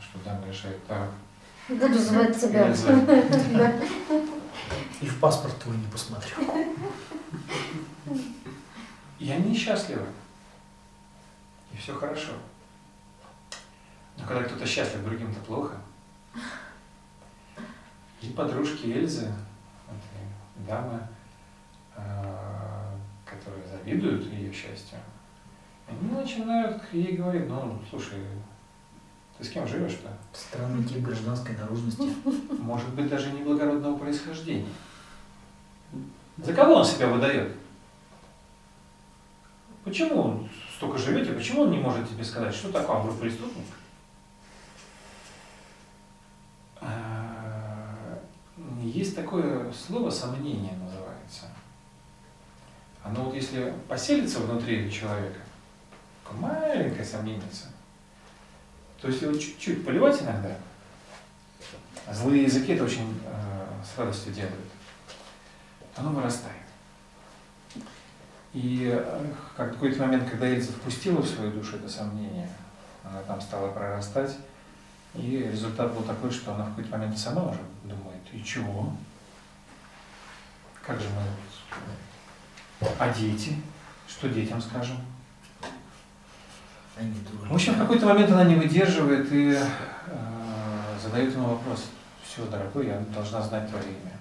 [0.00, 1.08] что там решает так.
[1.68, 2.74] Буду звать тебя.
[5.00, 6.36] И в паспорт твой не посмотрю.
[9.20, 10.06] И они счастливы.
[11.72, 12.32] И все хорошо.
[14.16, 15.76] Но когда кто-то счастлив, другим-то плохо.
[18.22, 19.32] И подружки Эльзы,
[20.66, 21.00] дамы,
[21.96, 24.98] э, которые завидуют ее счастью,
[25.86, 28.18] они начинают ей говорить, ну, слушай,
[29.36, 30.08] ты с кем живешь-то?
[30.32, 32.14] Странный тип гражданской наружности.
[32.58, 34.68] Может быть, даже неблагородного происхождения.
[36.38, 37.59] За кого он себя выдает?
[39.84, 43.64] Почему он столько живете, почему он не может тебе сказать, что такое, он преступник?
[46.80, 48.20] А,
[48.82, 51.46] есть такое слово сомнение называется.
[53.02, 55.40] Оно вот если поселится внутри человека,
[56.22, 57.42] такое маленькое сомнение,
[59.00, 60.54] то есть его чуть-чуть поливать иногда,
[62.12, 64.54] злые языки это очень э, с радостью делают,
[65.96, 66.59] оно вырастает.
[68.52, 72.48] И э, как какой-то момент, когда Эльза впустила в свою душу это сомнение,
[73.04, 74.36] она там стала прорастать,
[75.14, 78.92] и результат был такой, что она в какой-то момент сама уже думает, и чего?
[80.82, 82.86] Как же мы...
[82.98, 83.56] А дети?
[84.08, 84.96] Что детям скажем?
[87.48, 89.66] В общем, в какой-то момент она не выдерживает и э,
[91.02, 91.86] задает ему вопрос.
[92.22, 94.12] Все, дорогой, я должна знать твое имя.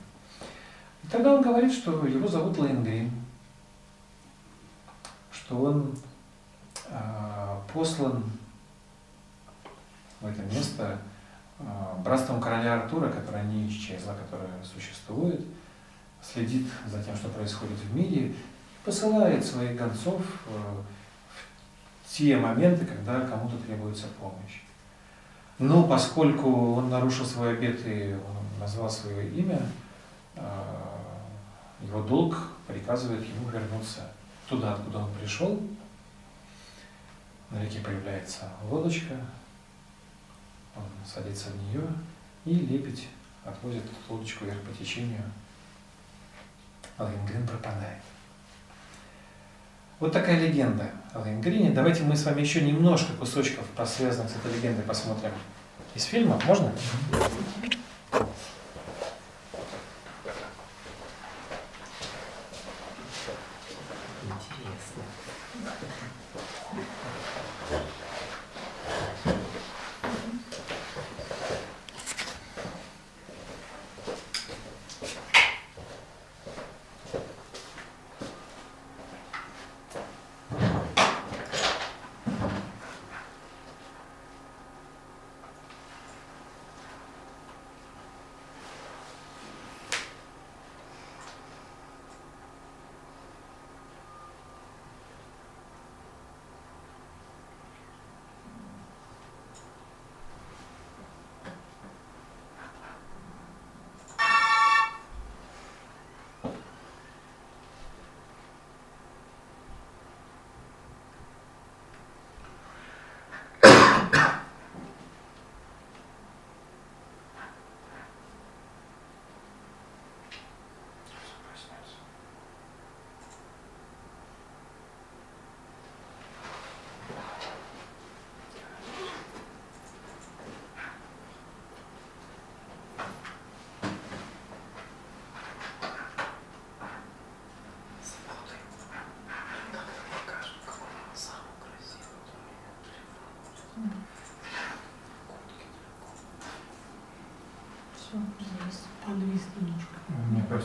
[1.03, 3.11] И тогда он говорит, что его зовут Лейнгрин
[5.49, 5.95] что он
[6.91, 8.23] э, послан
[10.21, 10.99] в это место
[11.57, 11.63] э,
[12.03, 15.43] братством короля Артура, которое не исчезло, которое существует,
[16.21, 18.35] следит за тем, что происходит в мире,
[18.85, 20.51] посылает своих гонцов э,
[22.05, 24.61] в те моменты, когда кому-то требуется помощь.
[25.57, 29.59] Но поскольку он нарушил свой обет и он назвал свое имя,
[31.81, 34.01] его долг приказывает ему вернуться
[34.49, 35.61] туда, откуда он пришел.
[37.51, 39.15] На реке появляется лодочка,
[40.75, 41.81] он садится в нее,
[42.45, 43.07] и лебедь
[43.43, 45.23] отвозит эту лодочку вверх по течению,
[46.97, 48.01] Ларингрин пропадает.
[49.99, 51.71] Вот такая легенда о Ларингрине.
[51.71, 55.31] Давайте мы с вами еще немножко кусочков, связанных с этой легендой, посмотрим
[55.95, 56.39] из фильма.
[56.45, 56.71] Можно?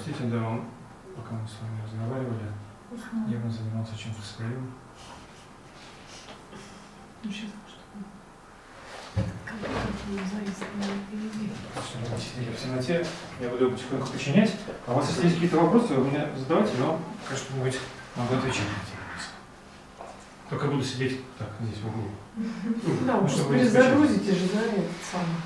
[0.05, 0.65] Простите, да, он,
[1.17, 2.53] пока мы с вами разговаривали,
[2.91, 3.29] Уснул.
[3.29, 4.73] явно занимался чем-то своим.
[7.23, 9.25] Ну, сейчас что-то.
[9.47, 9.71] Как будто
[12.13, 13.07] на сидели в темноте,
[13.41, 14.55] я буду потихоньку подчинять.
[14.87, 17.79] А у вас, если есть какие-то вопросы, вы мне задавайте, но, как что-нибудь
[18.17, 18.67] могу отвечать.
[20.51, 22.11] Только буду сидеть так, здесь в углу.
[23.07, 23.49] Да, Ну, вы скучать.
[23.49, 25.41] перезагрузите же, да, этот самый.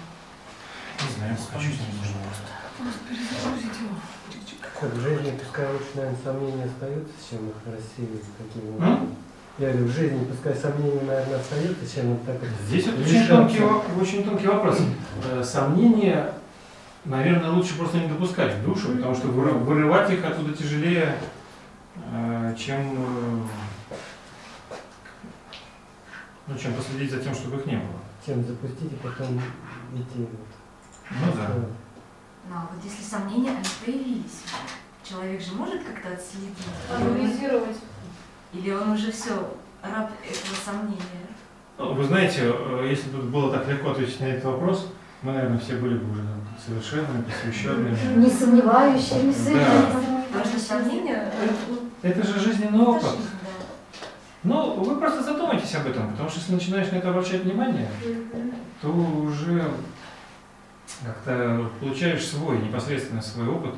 [1.01, 2.49] Не знаю, хочу с ним нужно просто.
[2.79, 3.95] Просто перезагрузите его.
[4.31, 4.61] Чик-чик.
[4.81, 6.19] Так, в жизни, пускай лучше, наверное,
[7.09, 8.75] сомнения остаются, чем их рассеивать таким М?
[8.77, 9.15] образом.
[9.59, 13.27] Я говорю, в жизни, пускай сомнения, наверное, остаются, чем вот так вот Здесь вот очень
[13.27, 13.61] тонкий,
[14.01, 14.79] очень тонкий вопрос.
[15.31, 16.33] Э, Сомнения,
[17.05, 21.17] наверное, лучше просто не допускать в душу, потому что выры- вырывать их оттуда тяжелее,
[22.13, 23.47] э, чем,
[26.47, 27.99] ну, чем последить за тем, чтобы их не было.
[28.25, 29.39] чем запустить и потом
[29.95, 30.19] идти.
[30.19, 30.31] Вот.
[31.11, 31.49] Ну да.
[31.55, 31.71] Вот.
[32.49, 34.43] Ну, а вот если сомнения, они появились.
[35.09, 36.55] Человек же может как-то отследить?
[36.95, 37.77] Анализировать.
[38.53, 39.33] Или он уже все,
[39.83, 41.27] раб этого сомнения?
[41.79, 45.59] Ну, Вы знаете, э, если бы было так легко ответить на этот вопрос, мы, наверное,
[45.59, 47.97] все были бы уже там совершенными, посвященными.
[48.17, 49.55] Не сомневающимся.
[49.55, 50.01] Да.
[50.29, 51.33] Потому что сомнения,
[52.03, 53.11] Это же жизненный это опыт.
[53.11, 54.07] жизнь, да.
[54.45, 57.89] Ну, вы просто задумайтесь об этом, потому что если начинаешь на это обращать внимание,
[58.83, 59.71] то уже
[61.05, 63.75] как-то получаешь свой, непосредственно свой опыт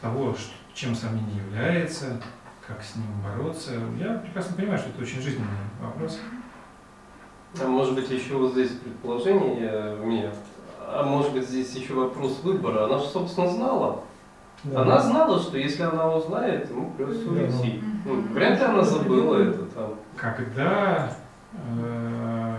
[0.00, 2.20] того, ш- чем сомнение является,
[2.66, 3.72] как с ним бороться.
[3.98, 5.46] Я прекрасно понимаю, что это очень жизненный
[5.80, 6.18] вопрос.
[7.60, 10.30] А может быть еще вот здесь предположение у меня.
[10.86, 12.84] А может быть здесь еще вопрос выбора.
[12.86, 14.04] Она же, собственно, знала.
[14.64, 14.82] Да.
[14.82, 17.30] Она знала, что если она узнает, ему придется Да.
[17.42, 17.82] уйти.
[18.04, 19.94] Ну, вряд ли она забыла это там.
[20.16, 21.16] Когда
[21.54, 22.56] э,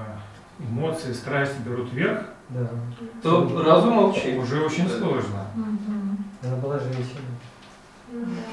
[0.60, 2.68] эмоции, страсти берут верх, Да.
[3.24, 4.38] То разум молчит.
[4.38, 4.98] уже очень Да.
[4.98, 5.46] сложно.
[6.44, 7.20] Она была женщина.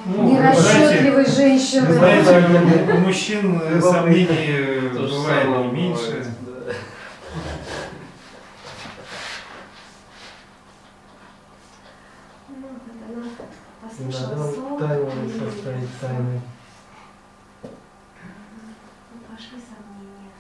[0.06, 1.92] Ну, Нерасчетливой женщины.
[1.92, 6.06] знаете, у- мужчин э, сомнений же бывает не меньше.
[6.06, 6.26] бывает,
[6.66, 6.72] да.
[12.48, 13.30] Ну, вот она И
[13.82, 14.80] послушала надо слов.
[14.80, 16.40] тайну и- составить тайны.
[17.62, 17.68] Ну,
[19.30, 20.32] Пошли сомнения.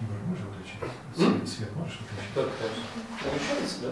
[0.00, 0.82] Егор, можешь выключить?
[1.16, 2.34] Свет, свет можешь выключить?
[2.34, 2.84] Так, конечно.
[3.22, 3.90] Получается, да?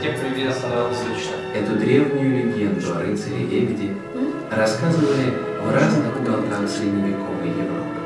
[0.00, 0.12] Ладно.
[0.12, 1.34] Где привет отлично.
[1.54, 3.94] Эту древнюю легенду о рыцаре-лебеде
[4.50, 8.00] рассказывали в разных уголках средневековой Европы.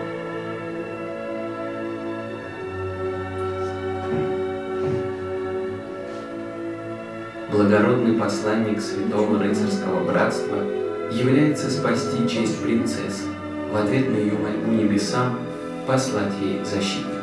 [7.52, 10.58] Благородный посланник святого рыцарского братства
[11.12, 13.24] является спасти честь принцессы,
[13.70, 15.38] в ответ на ее мольбу небесам
[15.86, 17.13] послать ей защитника.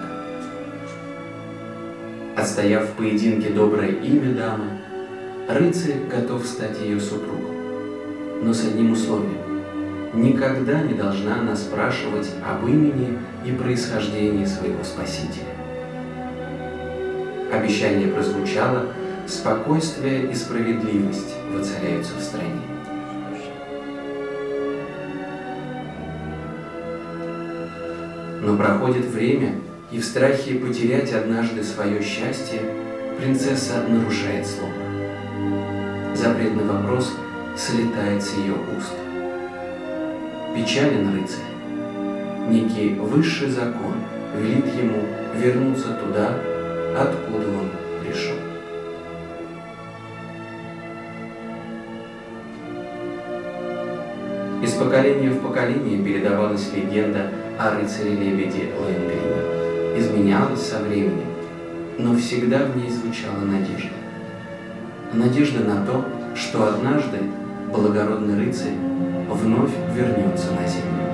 [2.35, 4.79] Отстояв в поединке доброе имя дамы,
[5.49, 7.51] рыцарь готов стать ее супругом.
[8.41, 9.61] Но с одним условием.
[10.13, 15.43] Никогда не должна она спрашивать об имени и происхождении своего спасителя.
[17.51, 18.87] Обещание прозвучало,
[19.27, 22.61] спокойствие и справедливость воцаряются в стране.
[28.41, 29.55] Но проходит время,
[29.91, 32.61] и в страхе потерять однажды свое счастье,
[33.17, 34.71] принцесса нарушает слово.
[36.15, 37.13] Запретный вопрос
[37.57, 38.93] слетает с ее уст.
[40.55, 41.39] Печален рыцарь.
[42.49, 43.95] Некий высший закон
[44.37, 44.99] велит ему
[45.35, 46.37] вернуться туда,
[46.97, 47.69] откуда он
[48.01, 48.35] пришел.
[54.63, 59.60] Из поколения в поколение передавалась легенда о рыцаре-лебеде Лэнгрине.
[59.95, 61.25] Изменялась со временем,
[61.97, 63.89] но всегда в ней звучала надежда.
[65.13, 66.05] Надежда на то,
[66.35, 67.17] что однажды
[67.71, 68.73] благородный рыцарь
[69.29, 71.10] вновь вернется на землю.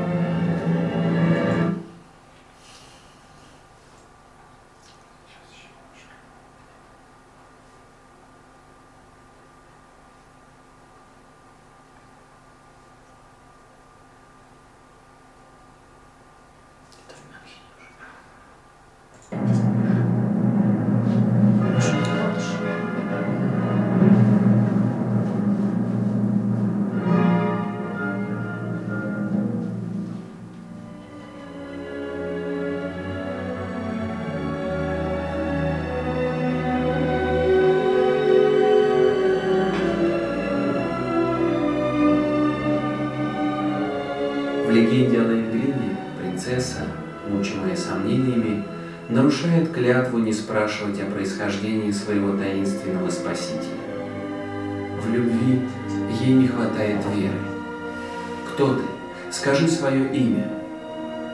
[59.77, 60.47] Свое имя!»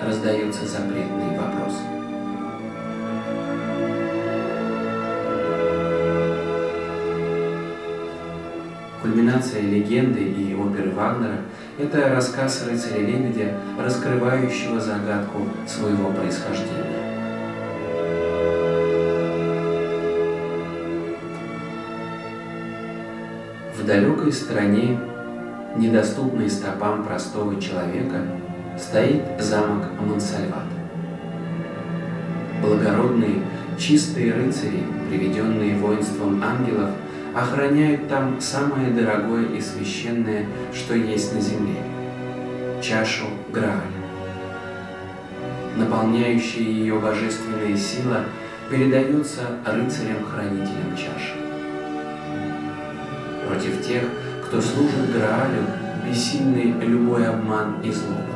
[0.02, 1.78] раздается запретный вопрос.
[9.02, 11.38] Кульминация легенды и оперы Вагнера–
[11.80, 17.02] это рассказ рыцаря-лебедя, раскрывающего загадку своего происхождения.
[23.78, 25.00] В далекой стране,
[25.76, 28.22] недоступной стопам простого человека,
[28.78, 30.64] стоит замок Монсальват.
[32.62, 33.42] Благородные,
[33.78, 36.92] чистые рыцари, приведенные воинством ангелов,
[37.36, 41.78] охраняют там самое дорогое и священное, что есть на земле–
[42.82, 43.82] чашу Грааля.
[45.76, 48.26] Наполняющая ее божественная сила
[48.70, 51.36] передается рыцарям-хранителям чаши.
[53.48, 54.04] Против тех,
[54.54, 55.64] кто служит Граалю,
[56.08, 58.36] бессильный любой обман и злоба.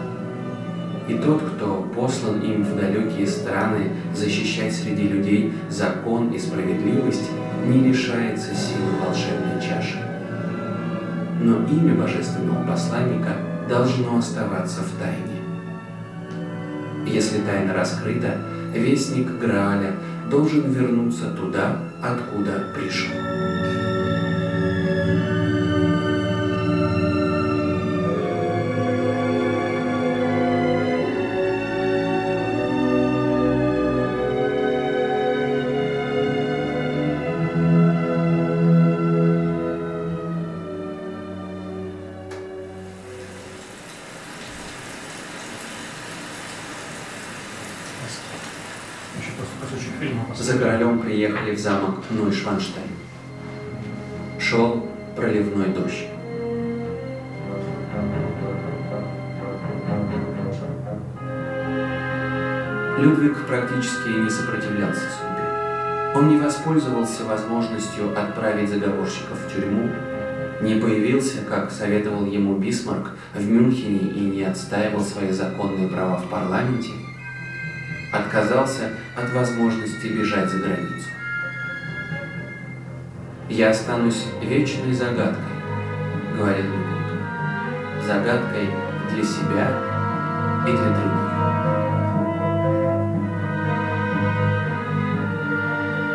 [1.07, 7.29] И тот, кто послан им в далекие страны защищать среди людей закон и справедливость,
[7.67, 9.99] не лишается силы волшебной чаши.
[11.39, 13.33] Но имя божественного посланника
[13.69, 15.39] должно оставаться в тайне.
[17.05, 18.37] Если тайна раскрыта,
[18.73, 19.93] вестник Грааля
[20.31, 23.13] должен вернуться туда, откуда пришел.
[50.35, 52.87] За королем приехали в замок Нойшванштайн.
[54.39, 56.07] Шел проливной дождь.
[62.97, 66.13] Людвиг практически не сопротивлялся судьбе.
[66.15, 69.89] Он не воспользовался возможностью отправить заговорщиков в тюрьму,
[70.61, 76.29] не появился, как советовал ему Бисмарк, в Мюнхене и не отстаивал свои законные права в
[76.29, 76.93] парламенте,
[78.11, 81.09] отказался от возможности бежать за границу.
[83.49, 85.43] «Я останусь вечной загадкой»,—
[86.37, 88.69] говорил Людвиг,— «загадкой
[89.11, 89.73] для себя
[90.67, 91.27] и для других».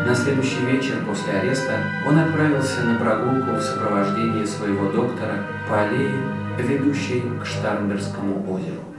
[0.06, 1.72] На следующий вечер после ареста
[2.06, 6.14] он отправился на прогулку в сопровождении своего доктора по аллее,
[6.58, 8.91] ведущей к Штарнбергскому озеру.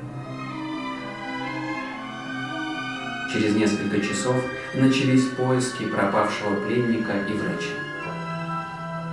[3.34, 4.36] Через несколько часов
[4.76, 7.74] начались поиски пропавшего пленника и врача.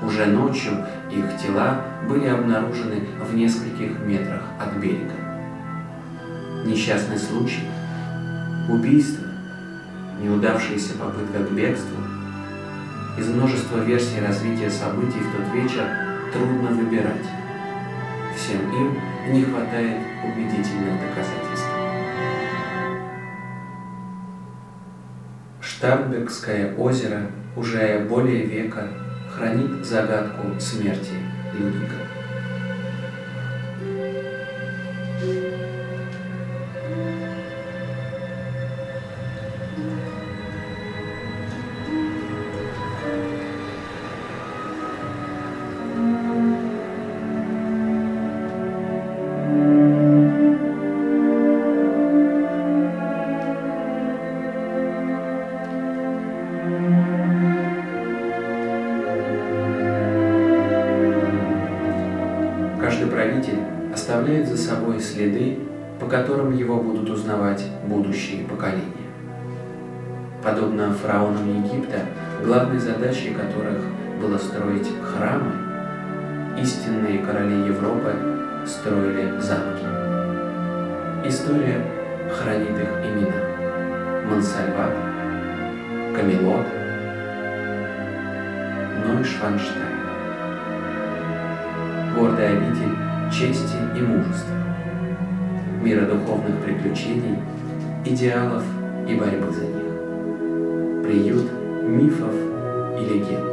[0.02, 0.72] Уже ночью
[1.10, 5.14] их тела были обнаружены в нескольких метрах от берега.
[6.66, 7.66] Несчастный случай,
[8.68, 9.24] убийство,
[10.20, 11.96] неудавшаяся попытка к бегству.
[13.18, 15.86] Из множества версий развития событий в тот вечер
[16.34, 17.26] трудно выбирать.
[18.36, 18.98] Всем им
[19.32, 21.69] не хватает убедительных доказательств.
[25.80, 27.22] Штарнбергское озеро
[27.56, 28.86] уже более века
[29.34, 31.14] хранит загадку смерти
[31.58, 32.09] Людвига.
[65.20, 65.58] Следы,
[66.00, 69.10] по которым его будут узнавать будущие поколения.
[70.42, 72.00] Подобно фараонам Египта,
[72.42, 73.82] главной задачей которых
[74.18, 75.52] было строить храмы,
[76.58, 78.14] истинные короли Европы
[78.66, 79.84] строили замки.
[81.28, 81.84] История
[82.32, 84.30] хранит их имена.
[84.30, 84.94] Монсальват,
[86.16, 86.66] Камелот,
[89.06, 90.00] Нойшванштайн
[92.16, 92.96] гордый обитель
[93.30, 94.59] чести и мужества,
[95.80, 97.38] мира духовных приключений,
[98.04, 98.62] идеалов
[99.08, 101.50] и борьбы за них, приют
[101.82, 102.34] мифов
[102.98, 103.50] и легенд.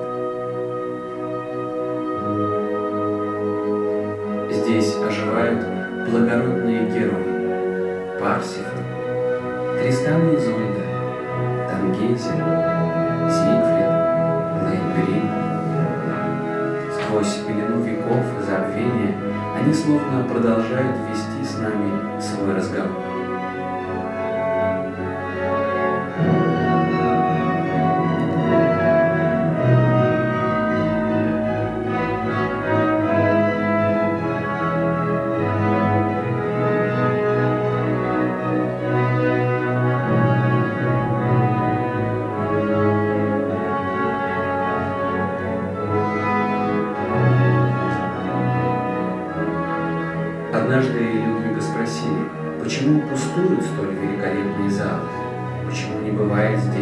[4.52, 5.66] Здесь оживают
[6.12, 8.78] благородные герои, Парсифа,
[9.80, 10.84] Тристан и Изольда,
[11.70, 12.40] Тангейзер,
[13.30, 13.92] Зигфрид,
[14.68, 15.28] Лейнгрин.
[16.94, 19.16] Сквозь пелену веков и забвения
[19.58, 21.27] они словно продолжают вести
[21.58, 23.07] с нами свой разговор.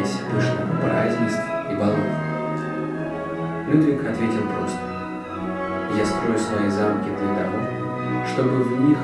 [0.06, 1.42] Здесь пышных празднеств
[1.72, 1.98] и балов.
[3.68, 4.80] Людвиг ответил просто,
[5.98, 8.98] я строю свои замки для того, чтобы в них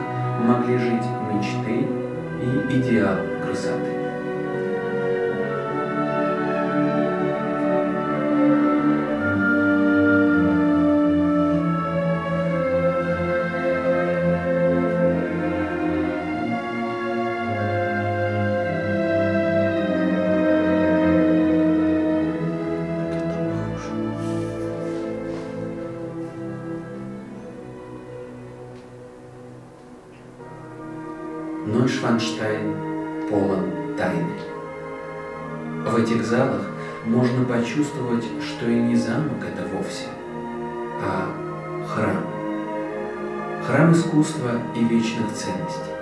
[0.46, 1.04] могли жить
[1.34, 1.88] мечты
[2.42, 4.01] и идеал красоты.
[31.72, 32.76] Нойшванштайн
[33.30, 34.36] полон тайны.
[35.88, 36.68] В этих залах
[37.06, 40.08] можно почувствовать, что и не замок это вовсе,
[41.02, 41.30] а
[41.88, 42.26] храм.
[43.66, 45.96] Храм искусства и вечных ценностей.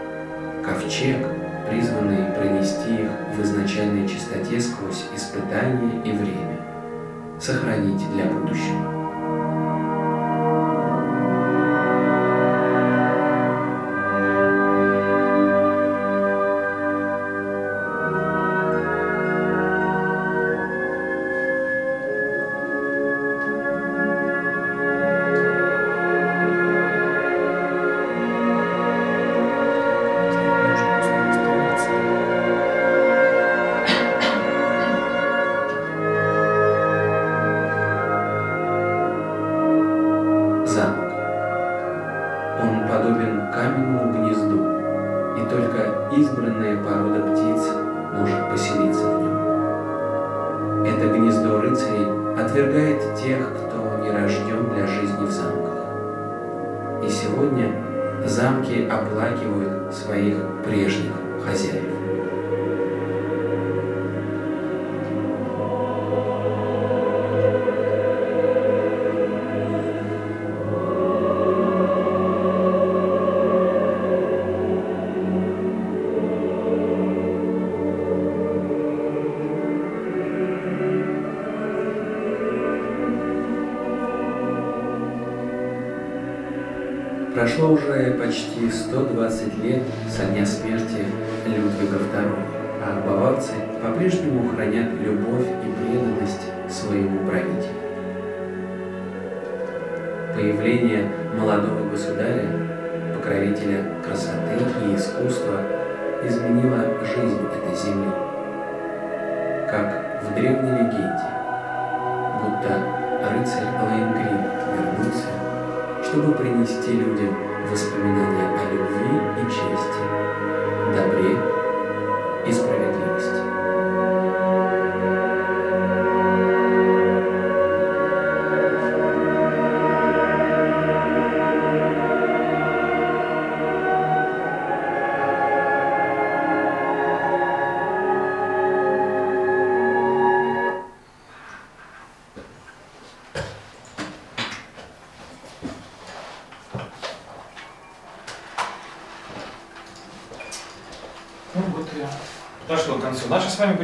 [0.66, 1.28] Ковчег,
[1.70, 6.66] призванный пронести их в изначальной чистоте сквозь испытания и время,
[7.40, 8.99] сохранить для будущего.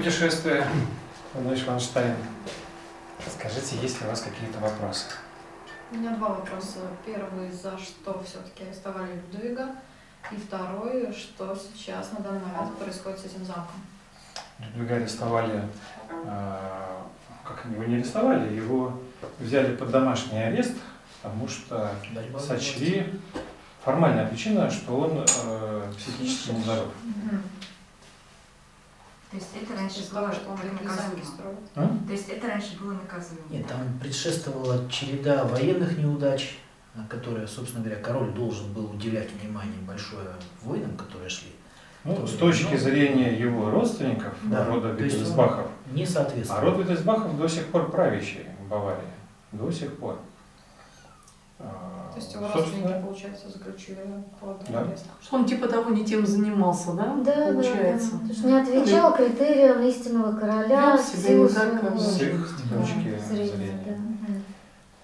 [0.05, 0.63] Путешествие
[1.33, 2.15] в Нойшванштайн.
[3.27, 5.05] Скажите, есть ли у вас какие-то вопросы?
[5.91, 6.77] У меня два вопроса.
[7.03, 9.69] Первый, за что все-таки арестовали Людвига?
[10.31, 13.81] И второй, что сейчас на данный момент происходит с этим замком?
[14.59, 15.63] Людвига арестовали,
[16.11, 16.57] э,
[17.43, 19.01] как его не арестовали, его
[19.39, 20.75] взяли под домашний арест,
[21.23, 23.11] потому что Борьба сочли
[23.83, 26.89] формальная причина, что он э, психически нездоров.
[29.31, 31.57] То есть это раньше было строит.
[31.75, 31.97] А?
[32.05, 33.41] То есть это раньше было наказуемо.
[33.49, 36.57] Нет, там предшествовала череда военных неудач,
[36.93, 40.29] на которые, собственно говоря, король должен был уделять внимание большое
[40.63, 41.49] войнам, которые шли.
[42.05, 46.61] Ну, с точки зрения его родственников, Да, рода Виттельсбахов, Не а соответствует.
[46.61, 49.01] род Виттельсбахов до сих пор правящий в Баварии.
[49.51, 50.19] До сих пор.
[51.57, 53.99] А, То есть его собственно, родственники, получается, заключили
[54.39, 54.81] под Да.
[54.81, 55.05] арест.
[55.21, 57.15] Что он типа того не тем занимался, да?
[57.23, 58.11] Да, Получается.
[58.11, 58.27] да, да.
[58.27, 62.59] То есть не отвечал критериям истинного короля Вел себя силу не так, как С их
[62.69, 63.81] да, точки зрения, зрения.
[64.27, 64.33] да.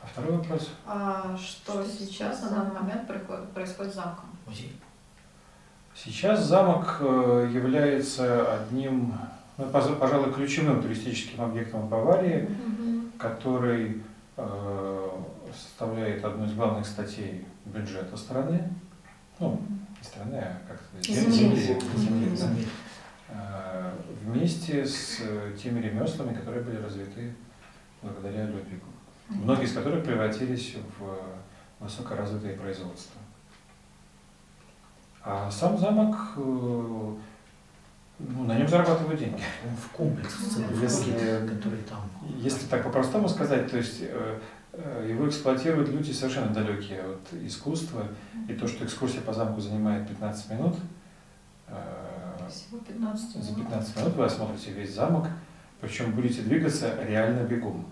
[0.04, 0.72] А второй вопрос.
[0.86, 3.08] А что сейчас на данный момент
[3.54, 4.26] происходит с замком?
[4.46, 4.76] Музей.
[5.96, 9.14] Сейчас замок э, является одним,
[9.58, 13.12] ну, пожалуй, ключевым туристическим объектом в Баварии, Мгм.
[13.18, 14.02] который
[14.38, 15.10] э,
[15.82, 18.70] составляет одну из главных статей бюджета страны.
[19.40, 19.60] Ну,
[19.98, 21.32] не страны, а как это Земли.
[21.32, 22.36] земли, земли, да.
[22.36, 22.68] Земли.
[23.30, 23.92] Э,
[24.24, 27.34] вместе с э, теми ремеслами, которые были развиты
[28.04, 28.86] благодаря Людвигу,
[29.30, 31.18] многие из которых превратились в э,
[31.80, 33.20] высокоразвитые производства.
[35.24, 37.18] А сам замок, ну,
[38.20, 39.42] на нем зарабатывают деньги.
[39.68, 42.08] Он в комплекс в целом Если- который там.
[42.38, 44.04] Если так по-простому сказать, то есть
[44.74, 48.08] его эксплуатируют люди совершенно далекие от искусства,
[48.48, 50.76] и то, что экскурсия по замку занимает 15 минут,
[51.68, 51.74] э,
[52.50, 53.68] Всего 15 за минут.
[53.70, 55.28] 15 минут вы осмотрите весь замок,
[55.82, 57.86] причем будете двигаться реально бегом.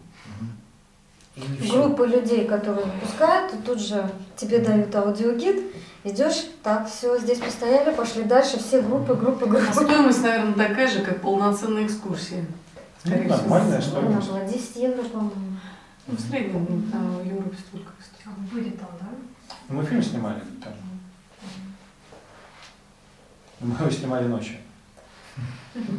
[1.69, 5.61] Группы людей, которые выпускают, и тут же тебе дают аудиогид,
[6.03, 9.71] идешь, так, все, здесь постояли, пошли дальше, все группы, группы, А группы.
[9.73, 12.45] стоимость, наверное, такая же, как полноценная экскурсия.
[13.05, 14.27] Ну, нормальная Она стоимость.
[14.29, 15.57] была 10 евро, по-моему.
[16.09, 18.25] Ну, в среднем там, в Европе столько стоит.
[18.25, 19.55] А Будет там, да?
[19.67, 20.73] Мы фильм снимали там.
[23.59, 24.57] Мы его снимали ночью.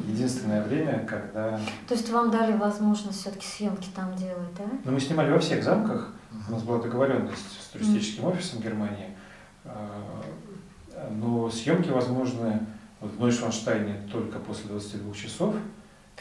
[0.09, 1.61] Единственное время, когда...
[1.87, 4.65] То есть вам дали возможность все-таки съемки там делать, да?
[4.85, 6.13] Ну, мы снимали во всех замках.
[6.49, 9.11] У нас была договоренность с туристическим офисом Германии.
[9.65, 10.25] А,
[11.13, 12.67] Но съемки возможны
[13.01, 15.55] вот в Нойшванштайне только после 22 часов.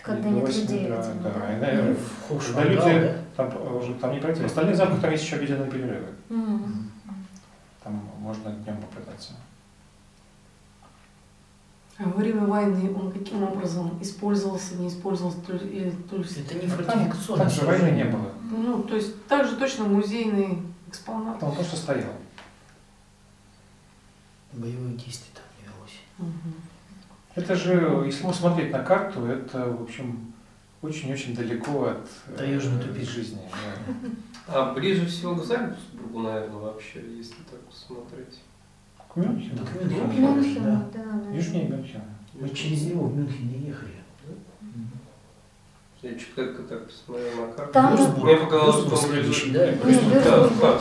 [0.04, 1.30] Когда нет 8 людей, утра, видимо, да.
[1.40, 1.54] да?
[1.54, 3.16] И, наверное, В когда люди да?
[3.36, 4.42] там, э, уже там не пройти.
[4.42, 6.08] В остальных замках там есть еще обеденные перерывы.
[6.30, 6.92] М.
[7.84, 9.34] Там можно днем попытаться.
[11.98, 16.38] А во время войны он каким образом использовался, не использовался, то ли- или то есть,
[16.38, 18.32] Это не Там, фортификационное там же войны не было.
[18.50, 21.44] ну, то есть также точно музейный экспонат.
[21.44, 22.14] Он просто стоял.
[24.54, 26.00] Боевых действий там не велось.
[26.18, 26.54] Мгм.
[27.40, 30.34] Это же, если посмотреть на карту, это, в общем,
[30.82, 33.10] очень-очень далеко от э, Таежный тупик.
[33.10, 33.40] жизни.
[34.48, 34.54] да.
[34.72, 38.42] А ближе всего к Зальцбургу, наверное, вообще, если так посмотреть.
[39.12, 39.58] К Мюнхену.
[39.58, 40.86] Так Ну, Мюнхен, Мюнхен, да.
[40.94, 41.32] да, да.
[41.32, 42.04] Южнее Мюнхена.
[42.34, 43.94] Мы через него в Мюнхен не ехали.
[46.02, 47.74] Я как-то так посмотрел на карту.
[47.74, 48.24] Там-.
[48.24, 49.52] Мне показалось, что он ближе.
[49.52, 49.72] да?
[49.72, 50.80] Нет, Да,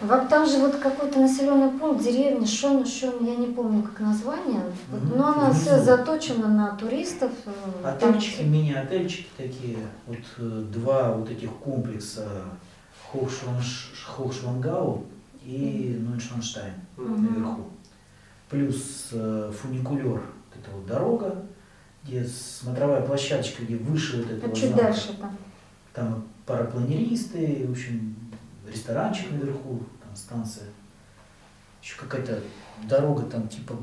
[0.00, 0.28] Вюрцбург в был Хаб первым.
[0.28, 0.28] следующий.
[0.28, 4.60] Вам там же вот какой-то населенный пункт, деревня, Шон, Шон, я не помню как название,
[4.90, 5.84] вот, но она Внизу.
[5.84, 7.30] заточена на туристов.
[7.46, 12.28] э, там Отельчики, мини-отельчики такие, вот э, два вот этих комплекса
[14.04, 15.04] Хохшвангау
[15.44, 17.24] и Нойшванштайн Мгм.
[17.24, 17.64] наверху.
[18.50, 20.22] Плюс э, фуникулер, вот
[20.54, 21.42] эта вот дорога,
[22.04, 24.84] где смотровая площадочка, где выше вот этого А чуть замка.
[24.84, 25.36] дальше там.
[25.92, 28.14] Там парапланеристы, в общем,
[28.68, 30.66] ресторанчик наверху, там станция.
[31.82, 32.40] Еще какая-то
[32.88, 33.76] дорога там типа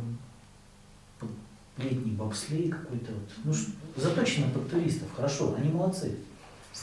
[1.78, 3.12] летний бобслей какой-то.
[3.12, 3.30] Вот.
[3.44, 3.54] Ну,
[3.96, 6.16] заточено под туристов, хорошо, они молодцы.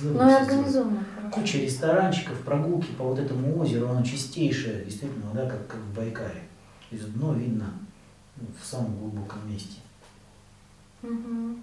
[0.01, 1.05] Ну и организованно.
[1.33, 6.43] Куча ресторанчиков, прогулки по вот этому озеру, оно чистейшее, действительно, да, как, как в Байкале.
[6.89, 7.73] То есть дно видно
[8.37, 9.79] ну, в самом глубоком месте.
[11.03, 11.61] Мгм.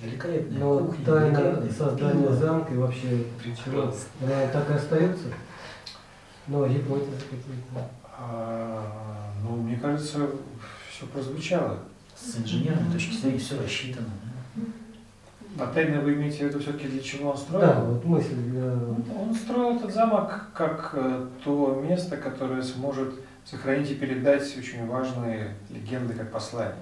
[0.00, 3.92] Великолепная Но кухня, тайна создания замка и вообще причем
[4.22, 5.24] она так и остается?
[6.50, 7.88] Ну, гипотезы какие-то.
[8.04, 10.28] А, ну, мне кажется,
[10.90, 11.78] все прозвучало.
[12.16, 14.08] С инженерной точки зрения все рассчитано.
[15.56, 15.64] да.
[15.64, 17.66] А вы имеете в виду все-таки для чего он строил?
[17.66, 18.64] Да, вот мысль для...
[18.64, 23.14] Он он строил этот замок как э, то место, которое сможет
[23.44, 26.74] сохранить и передать очень важные легенды как послание.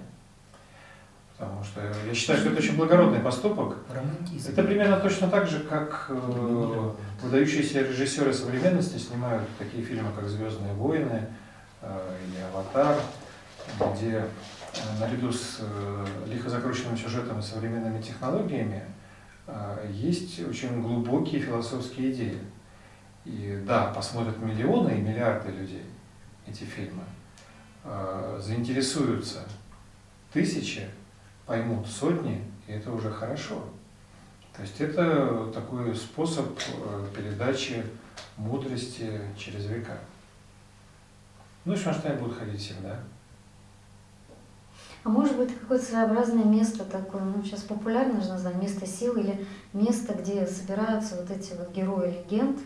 [1.38, 3.76] Потому что я считаю, что это очень благородный поступок.
[3.94, 4.50] Романтизм.
[4.50, 6.90] Это примерно точно так же, как э,
[7.22, 11.28] выдающиеся режиссеры современности снимают такие фильмы, как «Звездные войны»
[11.80, 12.96] э, или «Аватар»,
[13.94, 14.24] где э,
[14.98, 18.82] наряду с э, лихо закрученным сюжетом и современными технологиями
[19.46, 22.40] э, есть очень глубокие философские идеи.
[23.24, 25.84] И да, посмотрят миллионы и миллиарды людей
[26.48, 27.04] эти фильмы,
[27.84, 29.44] э, заинтересуются
[30.32, 30.88] тысячи,
[31.48, 33.64] поймут сотни, и это уже хорошо.
[34.54, 36.46] То есть это такой способ
[36.84, 37.82] э, передачи
[38.36, 39.98] мудрости через века.
[41.64, 43.00] Ну и Шванштайн будет ходить всегда.
[45.04, 49.46] А может быть какое-то своеобразное место такое, ну сейчас популярно же назвать место силы или
[49.72, 52.58] место, где собираются вот эти вот герои легенд.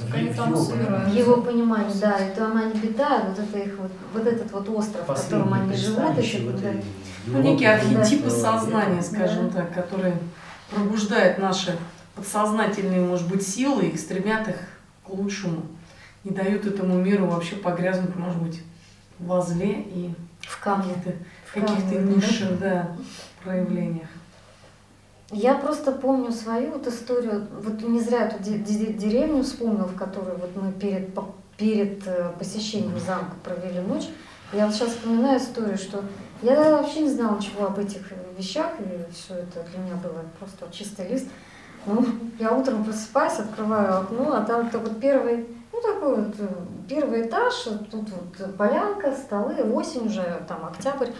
[0.00, 1.18] Так они там В собираются.
[1.18, 5.02] его понимании, да, и там они обитают, вот это их вот, вот этот вот остров,
[5.02, 6.84] в котором они живут, еще в когда- этой
[7.26, 10.16] Ну, некие архетипы сознания, скажем так, которые
[10.70, 11.76] пробуждают наши
[12.14, 14.56] подсознательные, может быть, силы и стремят их
[15.04, 15.62] к лучшему.
[16.24, 18.62] Не дают этому миру вообще погрязнуть, может быть,
[19.18, 21.12] во зле и в каких-то,
[21.52, 22.14] каких-то камне, да.
[22.14, 22.96] низших да,
[23.42, 24.08] проявлениях.
[25.32, 29.94] Я просто помню свою вот историю, вот не зря эту де- де- деревню вспомнил, в
[29.94, 31.16] которой вот мы перед,
[31.56, 34.08] перед э, посещением замка провели ночь.
[34.52, 36.02] Я вот сейчас вспоминаю историю, что
[36.42, 40.24] я вообще не знала ничего об этих э, вещах, и все это для меня было
[40.38, 41.26] просто чистый лист.
[41.86, 42.04] Ну,
[42.38, 46.48] я утром просыпаюсь, открываю окно, а там то вот первый, ну такой вот э,
[46.88, 47.54] первый этаж,
[47.90, 51.10] тут вот полянка, столы, осень уже, там октябрь.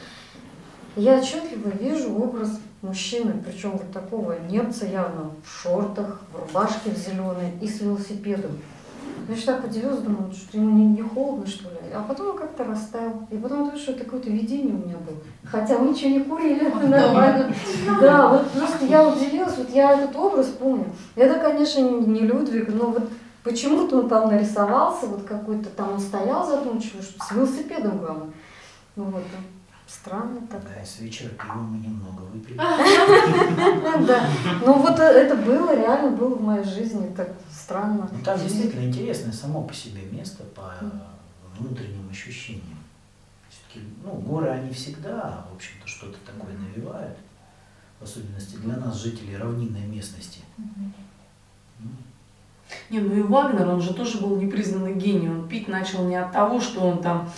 [0.96, 6.96] Я отчетливо вижу образ мужчины, причем вот такого немца явно в шортах, в рубашке в
[6.96, 8.58] зеленой и с велосипедом.
[9.28, 11.76] Я же так удивилась, думала, что ему не, не холодно, что ли.
[11.92, 13.26] А потом он как-то растаял.
[13.30, 15.16] И потом вот что это какое-то видение у меня было.
[15.44, 17.54] Хотя мы ничего не курили, нормально.
[18.00, 20.86] Да, вот просто я удивилась, вот я этот образ помню.
[21.16, 23.08] Это, конечно, не Людвиг, но вот
[23.42, 28.30] почему-то он там нарисовался, вот какой-то там он стоял задумчиво, что с велосипедом главное.
[28.96, 29.22] Ну вот,
[29.90, 30.62] странно так.
[30.64, 32.56] Да, и с вечера пива мы немного выпили.
[34.06, 34.30] Да,
[34.64, 38.08] ну вот это было, реально было в моей жизни, так странно.
[38.10, 40.72] Ну, там действительно интересное само по себе место по
[41.58, 42.78] внутренним ощущениям.
[43.48, 47.16] Все-таки, ну, горы, они всегда, в общем-то, что-то такое навевают.
[47.98, 50.40] В особенности для нас, жителей равнинной местности.
[52.88, 55.28] Не, ну и Вагнер, он же тоже был непризнанный гений.
[55.28, 57.30] Он пить начал не от того, что он там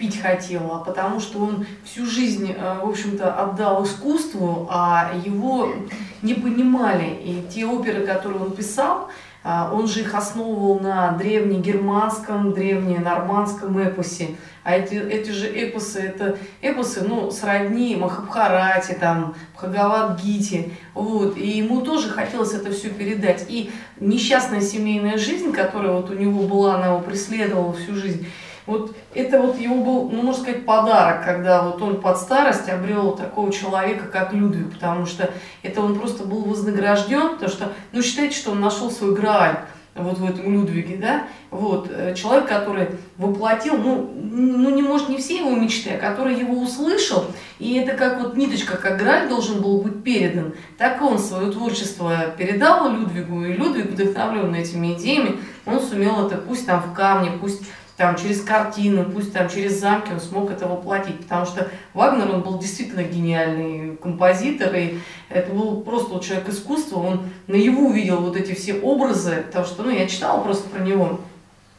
[0.00, 5.74] пить хотел, а потому что он всю жизнь, э, в общем-то, отдал искусству, а его
[6.22, 7.20] не понимали.
[7.22, 9.10] И те оперы, которые он писал,
[9.42, 14.36] а, он же их основывал на древнегерманском, древненормандском эпосе.
[14.64, 21.80] А эти, эти же эпосы, это эпосы, ну, сродни Махабхарате, там, Бхагавад-гите, вот, и ему
[21.80, 23.46] тоже хотелось это все передать.
[23.48, 28.26] И несчастная семейная жизнь, которая вот у него была, она его преследовала всю жизнь,
[28.70, 33.16] вот это вот его был, ну, можно сказать, подарок, когда вот он под старость обрел
[33.16, 35.30] такого человека, как Людвиг, потому что
[35.62, 39.56] это он просто был вознагражден, потому что, ну, считайте, что он нашел свой Грааль,
[39.96, 42.88] вот в этом Людвиге, да, вот, э, человек, который
[43.18, 47.24] воплотил, ну, ну, не может, не все его мечты, а который его услышал,
[47.58, 52.12] и это как вот ниточка, как Грааль должен был быть передан, так он свое творчество
[52.38, 57.62] передал Людвигу, и Людвиг, вдохновленный этими идеями, он сумел это, пусть там в камне, пусть
[58.00, 62.40] там через картину, пусть там через замки он смог это воплотить, потому что Вагнер, он
[62.40, 68.38] был действительно гениальный композитор, и это был просто вот человек искусства, он наяву увидел вот
[68.38, 71.20] эти все образы, потому что, ну, я читала просто про него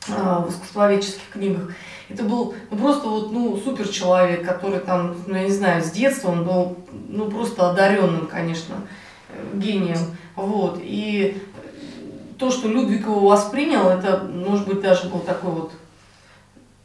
[0.10, 1.72] а, в искусствоведческих книгах,
[2.08, 5.90] это был ну, просто вот, ну, супер человек, который там, ну, я не знаю, с
[5.90, 6.78] детства он был,
[7.10, 8.76] ну, просто одаренным, конечно,
[9.30, 9.98] э, гением,
[10.36, 11.42] вот, и
[12.38, 15.72] то, что Людвиг его воспринял, это, может быть, даже был такой вот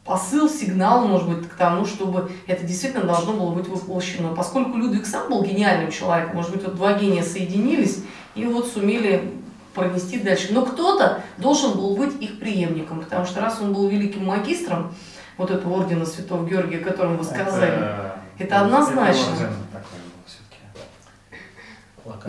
[0.07, 4.33] посыл, сигнал, может быть, к тому, чтобы это действительно должно было быть воплощено.
[4.33, 8.03] Поскольку Людвиг сам был гениальным человеком, может быть, вот два гения соединились
[8.33, 9.33] и вот сумели
[9.75, 10.53] пронести дальше.
[10.53, 14.95] Но кто-то должен был быть их преемником, потому что раз он был великим магистром
[15.37, 19.33] вот этого ордена Святого Георгия, о котором вы сказали, это однозначно.
[19.33, 19.99] Это такой.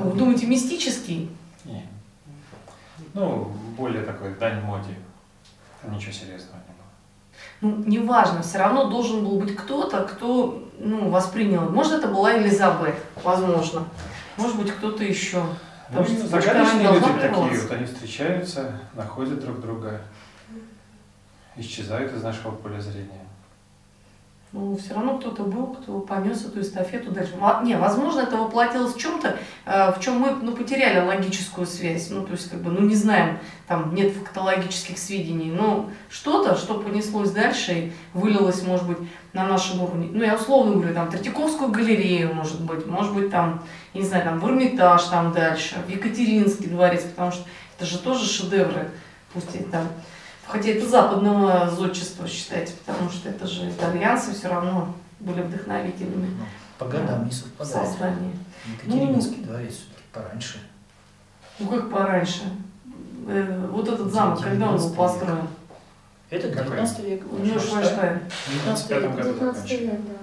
[0.04, 1.30] Вы думаете, мистический?
[1.64, 1.86] Не.
[3.14, 4.96] Ну, более такой дань моде.
[5.88, 6.58] Ничего серьезного.
[7.60, 11.68] Ну, неважно, все равно должен был быть кто-то, кто ну, воспринял.
[11.70, 13.84] Может, это была Элизабет, возможно.
[14.36, 15.42] Может быть, кто-то еще.
[15.90, 20.02] Ну, Потому что загадочные люди такие, вот они встречаются, находят друг друга,
[21.56, 23.27] исчезают из нашего поля зрения.
[24.50, 27.34] Ну, все равно кто-то был, кто понес эту эстафету дальше.
[27.64, 32.08] Не, возможно, это воплотилось в чем-то, э, в чем мы ну, потеряли логическую связь.
[32.08, 35.50] Ну, то есть, как бы, ну, не знаем, там нет фактологических сведений.
[35.50, 38.98] Но что-то, что понеслось дальше и вылилось, может быть,
[39.34, 40.08] на нашем уровне.
[40.10, 43.62] Ну, я условно говорю, там, Третьяковскую галерею, может быть, может быть, там,
[43.92, 47.44] не знаю, там, в Эрмитаж там дальше, в Екатеринский дворец, потому что
[47.76, 48.90] это же тоже шедевры,
[49.34, 49.86] пусть и там
[50.48, 56.44] Хотя это западного зодчества считайте, потому что это же итальянцы все равно были вдохновителями Ну,
[56.78, 57.88] по годам не совпадает.
[57.88, 58.32] создании.
[58.66, 60.58] Екатерининский дворец все-таки пораньше.
[61.58, 62.42] Ну как пораньше.
[63.28, 65.48] Э, вот этот замок, когда он был 19 построен?
[66.30, 66.64] Это Какой?
[66.64, 67.22] 19 век.
[67.32, 68.20] Нюрнбергштайн.
[68.48, 69.16] 19 В пятом век.
[69.16, 69.86] году 19 закончили.
[69.86, 70.14] лет, да.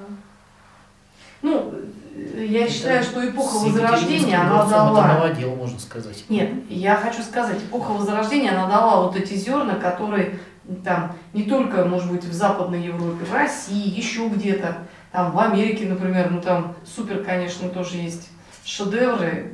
[1.41, 1.73] Ну,
[2.15, 5.07] я Это считаю, что эпоха Возрождения, она дворцом Это дала...
[5.15, 6.23] новодел, можно сказать.
[6.29, 10.39] Нет, я хочу сказать, эпоха Возрождения, она дала вот эти зерна, которые
[10.83, 14.77] там не только, может быть, в Западной Европе, в России, еще где-то,
[15.11, 18.29] там в Америке, например, ну там супер, конечно, тоже есть
[18.63, 19.53] шедевры,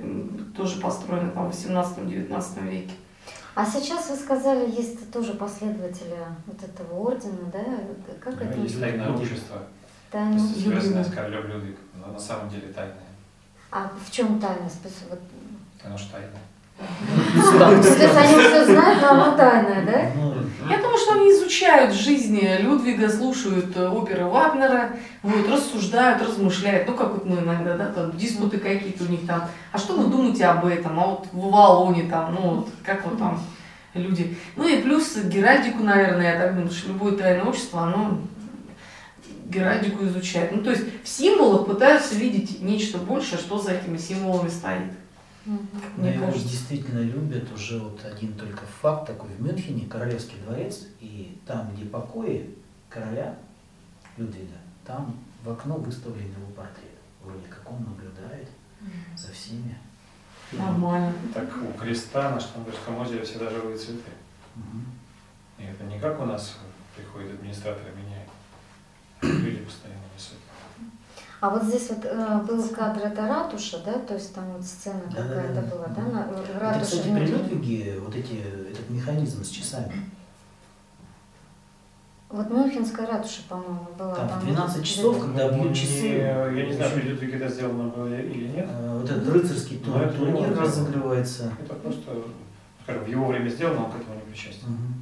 [0.55, 2.91] тоже построены там в 18-19 веке.
[3.53, 6.15] А сейчас вы сказали, есть тоже последователи
[6.45, 7.59] вот этого ордена, да?
[8.23, 8.59] Как Ну, это?
[8.59, 9.57] Есть тайное общество,
[10.09, 12.95] Тайное- связанное с королем Людвигом, но на самом деле тайное.
[13.71, 14.69] А в чем тайна?
[15.09, 15.19] Вот-
[15.85, 16.29] Оно же тайное.
[16.77, 20.11] То есть они все знают, но оно тайное, да?
[20.15, 20.33] Ну,
[20.69, 24.91] Я думаю, что они изучают жизнь Людвига, слушают э, оперы Вагнера,
[25.21, 26.87] вот, рассуждают, размышляют.
[26.87, 29.43] Ну, как вот мы иногда, да, там, диспуты какие-то у них там.
[29.71, 30.99] А что вы думаете об этом?
[30.99, 33.39] А вот в Валоне там, ну, вот, как вот там
[33.93, 34.35] люди.
[34.55, 38.17] Ну и плюс геральдику, наверное, я так думаю, что любое тайное общество, оно
[39.51, 40.51] геральдику изучает.
[40.51, 44.93] Ну, то есть в символах пытаются видеть нечто большее, что за этими символами стоит.
[45.45, 45.57] Но
[45.97, 46.47] Мне его кажется.
[46.47, 51.85] действительно любят уже вот один только факт такой в Мюнхене, Королевский дворец, и там, где
[51.85, 52.55] покои
[52.89, 53.35] короля
[54.17, 56.91] Людвига, там в окно выставлен его портрет.
[57.23, 58.47] Вроде как он наблюдает
[59.17, 59.77] за всеми.
[60.51, 61.13] Нормально.
[61.33, 64.11] Так у креста на Штамбургском озере всегда живые цветы.
[64.55, 64.85] Мгм.
[65.57, 66.57] И это не как у нас
[66.95, 68.10] приходит администратор и.
[69.21, 70.37] Люди постоянно несут.
[71.39, 73.93] А вот здесь вот э, был кадр, это ратуша, да?
[73.93, 75.41] То есть там вот сцена Да-да-да.
[75.41, 76.01] какая-то была, да?
[76.03, 77.25] На, э, Это, ратуша кстати, в при.
[77.27, 78.33] Людвиге вот эти,
[78.71, 79.93] этот механизм с часами.
[82.29, 84.15] Вот Мюнхенская ратуша, по-моему, была.
[84.15, 87.49] Там в 12 часов, когда Ну, бьют не- часы, Я не знаю, при Людвиге это
[87.49, 88.67] сделано было или нет.
[88.69, 91.51] э, вот этот рыцарский тур- это турнир разыгрывается.
[91.61, 92.15] Это просто,
[92.83, 94.67] скажем, в его время сделано, он к этому не причастен.
[94.69, 95.00] Мгм.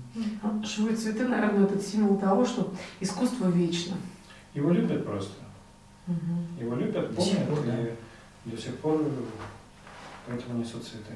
[0.63, 3.97] Живые цветы, наверное, это символ того, что искусство вечно.
[4.53, 5.33] Его любят просто.
[6.07, 6.47] Мгм.
[6.59, 7.77] Его любят, До помнят, пор, да.
[8.45, 9.01] и до сих пор
[10.27, 11.13] поэтому несут цветы.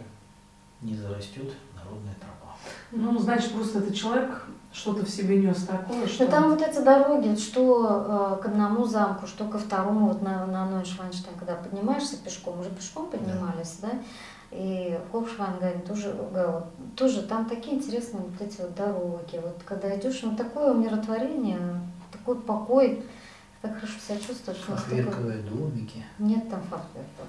[0.81, 2.55] Не зарастет народная тропа.
[2.91, 6.25] Ну, значит, просто этот человек что-то в себе нес такое, что...
[6.25, 10.45] Да там вот эти дороги, что э, к одному замку, что ко второму, вот на,
[10.47, 13.91] на Нойшванштейн, когда поднимаешься пешком, уже пешком поднимались, да,
[14.55, 16.61] и Хоэншвангау тоже, э,
[16.95, 21.59] тоже там такие интересные вот эти вот дороги, вот когда идешь, ну такое умиротворение,
[22.11, 23.03] такой покой,
[23.61, 26.03] так хорошо себя чувствуешь, Фахверковые домики.
[26.19, 27.27] Нет там фахверков,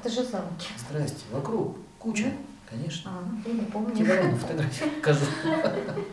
[0.00, 0.68] это же замки.
[0.88, 2.32] Здрасте, вокруг куча,
[2.70, 3.10] конечно.
[3.10, 3.94] А, я не помню.
[3.94, 5.24] Тебе равно фотографию покажу.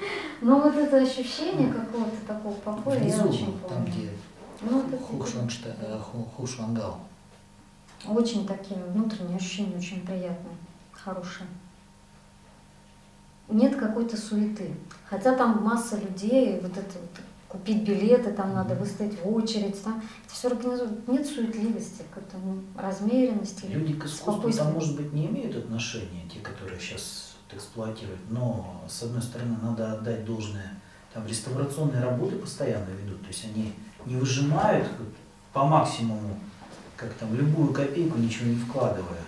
[0.41, 3.87] Ну вот это ощущение какого-то такого покоя я очень там помню.
[3.87, 4.09] где
[4.61, 5.99] Ну, Хушвангшта- э,
[6.35, 6.99] Хушвангал.
[8.07, 10.55] Очень такие внутренние ощущения, очень приятные,
[10.91, 11.47] хорошие.
[13.49, 14.75] Нет какой-то суеты.
[15.05, 19.97] Хотя там масса людей, вот это вот, купить билеты, там надо выстоять в очередь, там
[19.97, 21.07] это все организуют.
[21.07, 23.65] Нет суетливости, какой-то ну, размеренности.
[23.65, 29.01] Люди к искусству там, может быть, не имеют отношения, те, которые сейчас эксплуатируют, но, с
[29.03, 30.75] одной стороны, надо отдать должное,
[31.13, 33.73] там реставрационные работы постоянно ведут, то есть они
[34.05, 35.07] не выжимают как
[35.51, 36.37] по максимуму,
[36.99, 39.23] как там, любую копейку, ничего не вкладывая,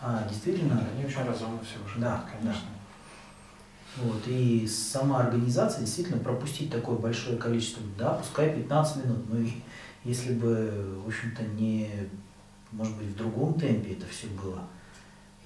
[0.00, 2.68] а действительно Они очень разумно все уже, Да, конечно.
[3.96, 9.52] Вот, и сама организация действительно пропустить такое большое количество, да, пускай 15 минут, но и
[10.04, 11.90] если бы, в общем-то, не,
[12.72, 14.62] может быть, в другом темпе это все было,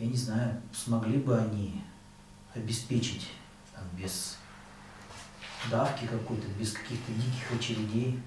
[0.00, 1.82] я не знаю, смогли бы они
[2.54, 3.28] обеспечить
[3.72, 4.36] там, без
[5.70, 8.20] давки какой-то, без каких-то диких очередей.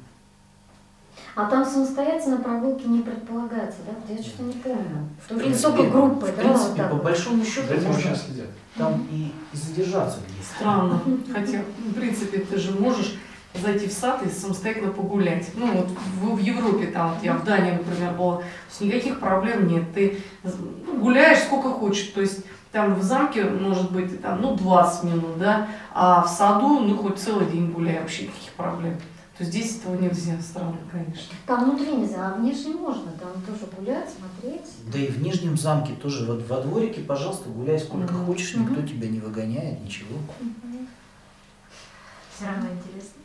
[1.35, 4.13] А там самостоятельно прогулки не предполагается, да?
[4.13, 5.09] Я что-то не помню.
[5.27, 6.41] В принципе, только группы, в да?
[6.43, 8.47] принципе, вот так по большому счету За этим можно сейчас следят.
[8.77, 11.01] там и, и задержаться где Странно.
[11.33, 13.15] Хотя, в принципе, ты же можешь
[13.61, 15.49] зайти в сад и самостоятельно погулять.
[15.55, 15.89] Ну, вот
[16.21, 19.83] в, в Европе, там, вот я в Дании, например, была, то есть никаких проблем нет.
[19.93, 20.51] Ты ну,
[20.99, 25.67] гуляешь сколько хочешь, то есть там в замке, может быть, там, ну, 20 минут, да,
[25.93, 28.97] а в саду, ну, хоть целый день гуляй, вообще никаких проблем.
[29.37, 31.33] То здесь этого нельзя, странно, конечно.
[31.47, 33.11] Там внутри нельзя, а внешне можно.
[33.13, 34.67] Там тоже гулять, смотреть.
[34.91, 38.25] Да и в Нижнем замке тоже вот во дворике, пожалуйста, гуляй сколько Мгм.
[38.27, 40.19] хочешь, никто тебя не выгоняет, ничего.
[42.35, 43.23] Все равно интересно.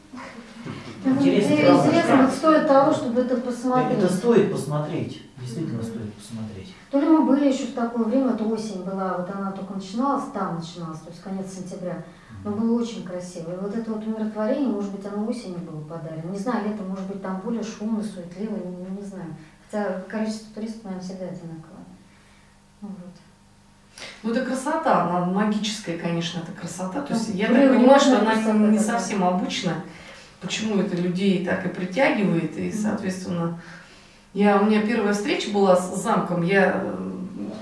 [1.05, 3.98] Интересно, правда, Интересно, стоит того, чтобы это посмотреть.
[3.98, 6.74] Это стоит посмотреть, действительно стоит посмотреть.
[6.90, 10.24] То ли мы были еще в такое время, это осень была, вот она только начиналась,
[10.32, 12.02] там начиналась, то есть конец сентября.
[12.44, 13.52] Но было очень красиво.
[13.52, 16.31] И вот это вот умиротворение, может быть, оно осенью было подарено.
[16.31, 19.35] Не знаю, лето, может быть, там более шумно, суетливо, не, не знаю.
[19.65, 21.85] Хотя количество туристов, наверное, всегда одинаковое.
[22.81, 23.15] Ну Вот.
[24.23, 27.02] Ну, это красота, она магическая, конечно, это красота.
[27.02, 28.35] То есть Ну, я так понимаю, что она
[28.70, 29.82] не совсем обычная.
[30.40, 33.60] Почему это людей так и притягивает, и, соответственно,
[34.35, 36.43] Я, у меня первая встреча была с замком.
[36.43, 37.07] Я э,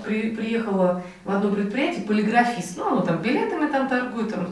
[0.06, 2.78] при- приехала в одно предприятие, полиграфист.
[2.78, 4.48] Ну, оно там билетами там торгует, там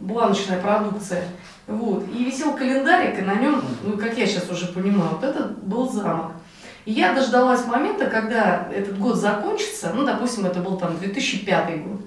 [0.00, 1.28] бланочная продукция.
[1.66, 2.04] Вот.
[2.14, 5.90] И висел календарик, и на нем, ну, как я сейчас уже понимаю, вот это был
[5.90, 6.32] замок.
[6.84, 12.00] И я дождалась момента, когда этот год закончится, ну, допустим, это был там 2005 год.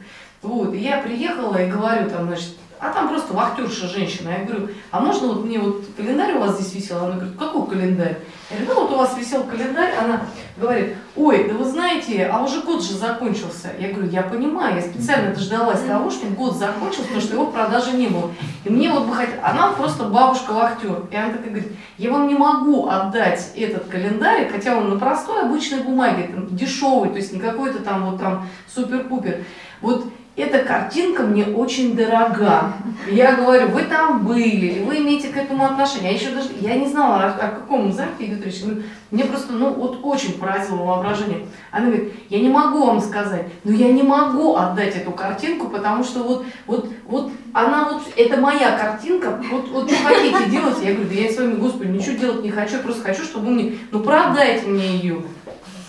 [0.44, 4.30] Вот, и я приехала и говорю там, значит, а там просто вахтерша женщина.
[4.30, 7.06] Я говорю, а можно вот мне вот календарь у вас здесь висел?
[7.06, 8.20] Она говорит, какой календарь?
[8.50, 9.94] Я говорю, ну вот у вас висел календарь.
[10.00, 10.22] Она
[10.58, 13.72] говорит, ой, да вы знаете, а уже год же закончился.
[13.80, 17.54] Я говорю, я понимаю, я специально дождалась того, что год закончился, потому что его в
[17.54, 18.32] продаже не было.
[18.64, 21.04] И мне вот бы хотелось, она просто бабушка-вахтер.
[21.12, 25.42] И она такая говорит, я вам не могу отдать этот календарь, хотя он на простой
[25.42, 29.44] обычной бумаге, там, дешевый, то есть не какой-то там вот там супер-пупер.
[29.82, 30.06] Вот
[30.38, 32.74] эта картинка мне очень дорога.
[33.10, 36.12] Я говорю, вы там были, вы имеете к этому отношение.
[36.12, 38.62] Я еще даже, я не знала, о, о каком замке идет речь.
[39.10, 41.48] Мне просто, ну, вот очень поразило воображение.
[41.72, 46.04] Она говорит, я не могу вам сказать, но я не могу отдать эту картинку, потому
[46.04, 50.78] что вот, вот, вот она вот, это моя картинка, вот, вот что хотите делать.
[50.84, 53.48] Я говорю, да я с вами, Господи, ничего делать не хочу, я просто хочу, чтобы
[53.48, 55.24] вы мне, ну, продайте мне ее.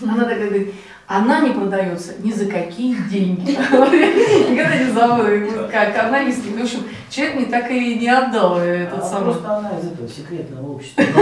[0.01, 0.73] Она такая говорит,
[1.09, 3.51] она не продается ни за какие деньги.
[4.51, 6.49] Никогда не забуду, как каналистки.
[6.49, 9.33] В общем, человек мне так и не отдал этот А самый.
[9.33, 11.03] Просто она из этого секретного общества.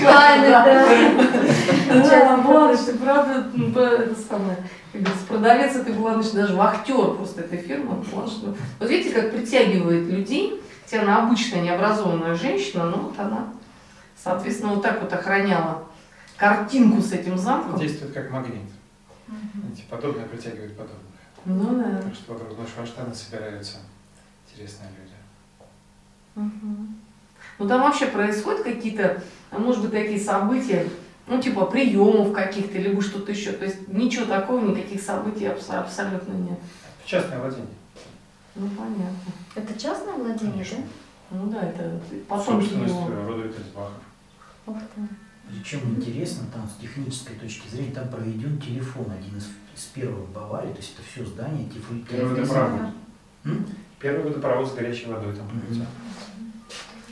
[0.00, 0.64] Да.
[1.88, 4.56] Да, Буланыч, правда, ну, это самое,
[5.28, 8.04] продавец этой Буланыч, даже вахтер просто этой фирмы.
[8.12, 13.48] Ну, Вот видите, как притягивает людей, хотя она обычная необразованная женщина, но вот она,
[14.16, 15.82] соответственно, вот так вот охраняла
[16.42, 17.78] картинку с этим замком.
[17.78, 18.68] Действует как магнит.
[19.72, 20.98] Эти подобные притягивают подобных.
[21.44, 22.02] Ну да.
[22.02, 23.76] Так что вокруг Нойшванштейна собираются
[24.48, 25.14] интересные люди.
[26.34, 26.96] Мгм.
[27.58, 30.88] Ну там вообще происходят какие-то, а, может быть, такие события,
[31.28, 33.52] ну типа приемов каких-то, либо что-то еще.
[33.52, 36.58] То есть ничего такого, никаких событий абс- абсолютно нет.
[37.04, 37.66] Частное владение.
[38.56, 39.32] Ну понятно.
[39.54, 40.78] Это частное владение, Конечно.
[41.30, 43.26] Ну да, это потомки Собственность его.
[43.28, 43.92] рода Виттельсбахов.
[44.66, 44.72] да?
[44.72, 45.00] Ух ты.
[45.50, 49.44] Причем интересно, там с технической точки зрения, там проведен телефон, один из,
[49.76, 52.80] из первых в Баварии, то есть это все здание тифу- Первый водопровод.
[53.44, 53.66] М?
[54.00, 55.86] Первый водопровод с горячей водой там пролетел.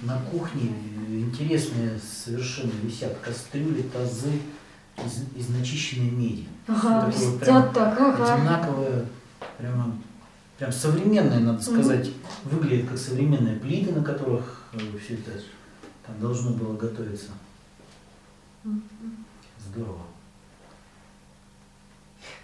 [0.03, 0.71] На кухне
[1.09, 4.31] э, интересные совершенно висят кастрюли, тазы
[5.05, 6.49] из, из начищенной меди.
[6.67, 8.35] Ага, Такое вот прям так, ага.
[8.35, 9.05] одинаковое,
[9.59, 9.97] прямо,
[10.59, 12.11] прям современное, надо сказать,
[12.45, 14.65] выглядит как современные плиты, на которых
[15.05, 15.33] все это
[16.07, 17.33] там должно было готовиться.
[19.59, 20.01] Здорово.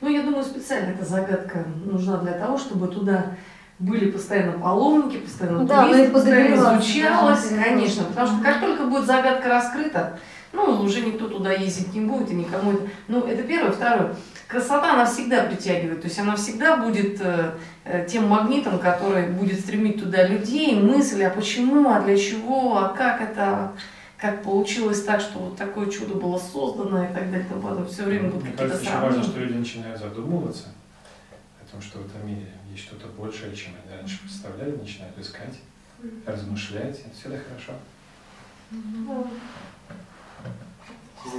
[0.00, 3.36] Ну, я думаю, специально эта загадка нужна для того, чтобы туда
[3.78, 8.04] были постоянно паломники, постоянно Да, туристы, постоянно изучалось, должны, конечно.
[8.04, 10.18] Потому что как только будет загадка раскрыта,
[10.52, 12.82] ну, уже никто туда ездить не будет, и никому это...
[13.08, 13.72] Ну, это первое.
[13.72, 14.14] Второе.
[14.48, 16.00] Красота, она всегда притягивает.
[16.00, 17.50] То есть она всегда будет э,
[17.84, 22.88] э, тем магнитом, который будет стремить туда людей, мысли, а почему, а для чего, а
[22.90, 23.72] как это,
[24.18, 27.44] как получилось так, что вот такое чудо было создано и так далее.
[27.44, 27.88] и тому подобное.
[27.88, 29.30] Все время будут Мне какие-то кажется, очень важно, сравнения.
[29.32, 30.68] что люди начинают задумываться
[31.62, 35.60] о том, что в этом мире есть что-то большее, чем они раньше представляли, начинают искать,
[36.24, 37.00] размышлять.
[37.00, 37.72] Это всегда хорошо.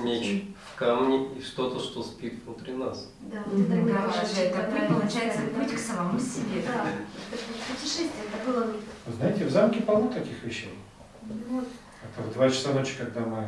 [0.04, 0.44] Меч
[0.74, 3.10] в камне и что-то, что спит внутри нас.
[3.22, 6.62] Да, вот это говоришь, это путь, получается путь к самому себе.
[6.68, 6.86] Да,
[7.32, 8.74] это путешествие, это было
[9.06, 10.74] Вы знаете, в замке полно таких вещей.
[12.04, 13.46] Это в два часа ночи, когда мы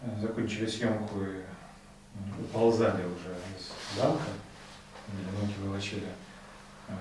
[0.00, 4.24] э, закончили съемку и э, уползали уже из замка,
[5.12, 6.08] или ноги волочили
[6.88, 6.92] э,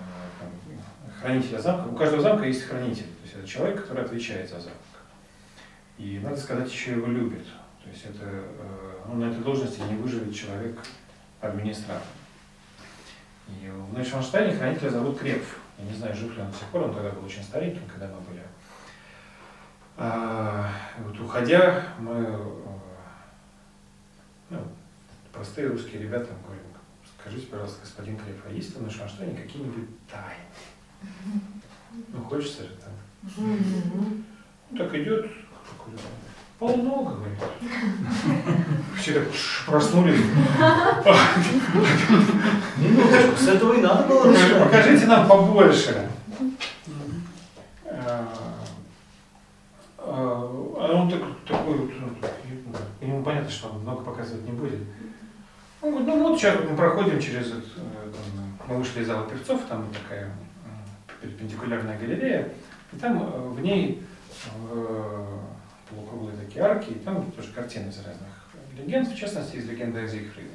[1.19, 1.89] хранителя замка.
[1.89, 4.77] У каждого замка есть хранитель, то есть это человек, который отвечает за замок.
[5.97, 7.45] И надо сказать, еще его любит.
[7.83, 8.43] То есть это,
[9.07, 10.79] ну, на этой должности не выживет человек
[11.41, 12.07] администратор.
[13.47, 15.57] И в Нойшванштайне хранителя зовут Крепф.
[15.77, 18.07] Я не знаю, жив ли он до сих пор, он тогда был очень стареньким, когда
[18.07, 18.42] мы были.
[19.95, 22.37] А, вот уходя, мы, э,
[24.49, 24.59] ну,
[25.31, 26.65] простые русские ребята, говорим,
[27.19, 31.43] скажите, пожалуйста, господин Крепф, а есть ли в Нойшванштайне какие-нибудь тайны?
[32.11, 32.93] Ну, хочется же там.
[33.37, 35.27] Ну, так идет,
[35.69, 35.93] такой,
[36.57, 37.37] полно, говорит.
[38.97, 39.27] Все так
[39.67, 40.19] проснулись.
[42.77, 44.33] Минуточку, с этого и надо было.
[44.63, 46.09] Покажите нам побольше.
[50.05, 54.79] А, а, он так, такой, вот, ну, ему понятно, что он много показывать не будет.
[55.81, 59.61] Он говорит, ну вот сейчас мы проходим через, э, там, мы вышли из зала певцов,
[59.67, 60.31] там такая м,
[61.21, 62.49] перпендикулярная галерея,
[62.91, 64.03] и там э, в ней
[64.71, 65.27] э,
[65.89, 68.29] полукруглые такие арки, и там тоже картины из разных
[68.77, 70.49] легенд, в частности, из легенды о Зигфриде.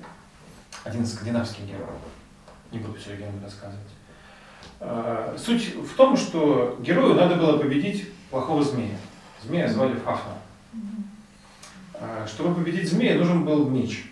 [0.85, 1.89] Один из скандинавских героев.
[2.71, 3.89] Не буду всю легенду рассказывать.
[4.81, 8.97] А, Суть в том, что герою надо было победить плохого змея.
[9.45, 10.35] Змея звали Фафна.
[11.95, 14.11] А, Чтобы победить змея, нужен был меч.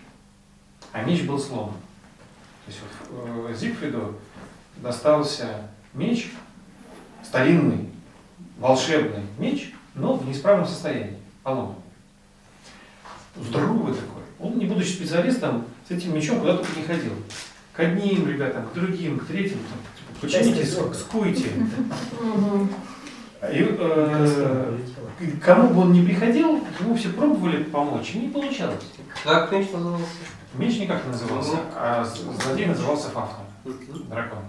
[0.91, 1.73] А меч был сломан.
[2.65, 2.79] То есть
[3.09, 4.15] вот, э, Зигфриду
[4.77, 6.31] достался меч,
[7.23, 7.89] старинный,
[8.57, 11.75] волшебный меч, но в неисправном состоянии, поломан.
[13.35, 14.23] Здоровый такой.
[14.39, 17.13] Он, не будучи специалистом, с этим мечом куда только не ходил.
[17.73, 19.59] К одним ребятам, к другим, к третьим.
[19.59, 21.51] там, типа, Почините, скуйте.
[23.41, 23.51] Мгм.
[23.51, 24.77] И, э,
[25.39, 28.83] к кому бы он ни приходил, ему все пробовали помочь, и не получалось.
[29.23, 30.05] Как меч назывался?
[30.55, 31.61] Меч никак не назывался, Мгм.
[31.75, 33.43] а з- злодей назывался Фафна,
[34.09, 34.39] дракон.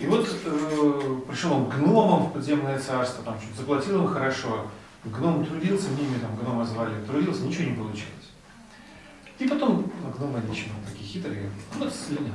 [0.00, 4.66] И вот э, пришел он к гномам в подземное царство, там что-то заплатил им хорошо.
[5.04, 8.06] Гном трудился, мими там гнома звали, трудился, ничего не получилось.
[9.38, 12.34] И потом, ну, гномы еще такие хитрые, это слинял.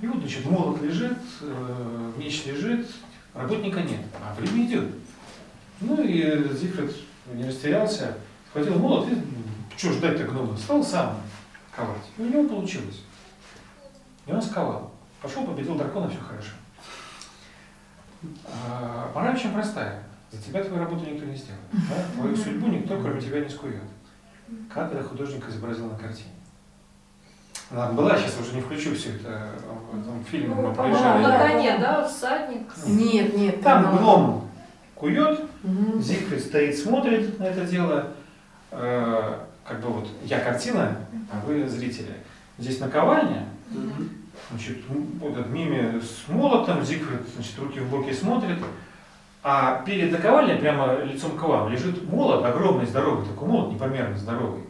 [0.00, 2.86] И вот, значит, молот лежит, э, меч лежит,
[3.34, 4.94] работника нет, а время идет.
[5.80, 6.22] Ну и
[6.54, 6.92] Зигфрид
[7.34, 8.16] не растерялся,
[8.48, 9.16] схватил молот и,
[9.76, 11.20] что ждать-то гнома, стал сам
[11.74, 12.02] ковать.
[12.18, 13.02] И у него получилось.
[14.26, 14.92] И он сковал.
[15.20, 16.52] Пошел, победил дракона, все хорошо.
[18.44, 20.02] А, Пора очень простая.
[20.32, 21.62] За тебя твою работу никто не сделает.
[21.72, 22.04] Да?
[22.14, 23.82] Твою судьбу никто, кроме тебя, не скует.
[24.72, 26.30] Как это художник изобразил на картине?
[27.70, 29.48] Она была, сейчас уже не включу все это
[29.92, 30.54] в этом фильме.
[30.54, 32.62] мы Ну, на коне, да, всадник.
[32.86, 33.60] Нет, нет.
[33.62, 34.48] Там там- гном
[34.94, 36.00] кует, Мгм.
[36.00, 38.08] Зигфрид стоит, смотрит на это дело.
[38.70, 39.34] Э,
[39.64, 40.96] как бы вот я картина,
[41.32, 42.14] а вы зрители.
[42.58, 43.46] Здесь наковальня,
[44.50, 48.58] значит, м- вот этот мими с молотом, Зигфрид, значит, руки в боки смотрит,
[49.42, 54.62] а перед наковальней, прямо лицом к вам, лежит молот, огромный, здоровый, такой молот, непомерно здоровый,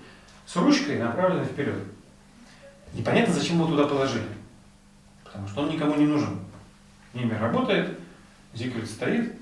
[0.47, 1.77] с ручкой, направленной вперед.
[2.93, 4.29] Непонятно, зачем его туда положили,
[5.25, 6.39] потому что он никому не нужен.
[7.13, 7.99] Мими работает,
[8.55, 9.35] Зигфрид стоит,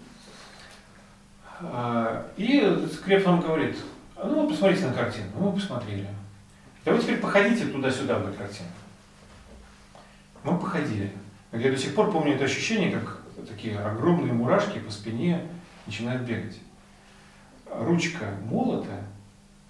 [1.60, 3.76] а, и Скреп нам говорит,
[4.16, 5.26] «А ну посмотрите на картину.
[5.34, 6.08] Ну, мы посмотрели.
[6.84, 8.68] Да вы теперь походите туда-сюда вдоль картины.
[10.42, 11.12] Мы походили.
[11.52, 15.46] Я до сих пор помню это ощущение, как такие огромные мурашки по спине
[15.86, 16.58] начинают бегать.
[17.70, 18.90] Ручка молота,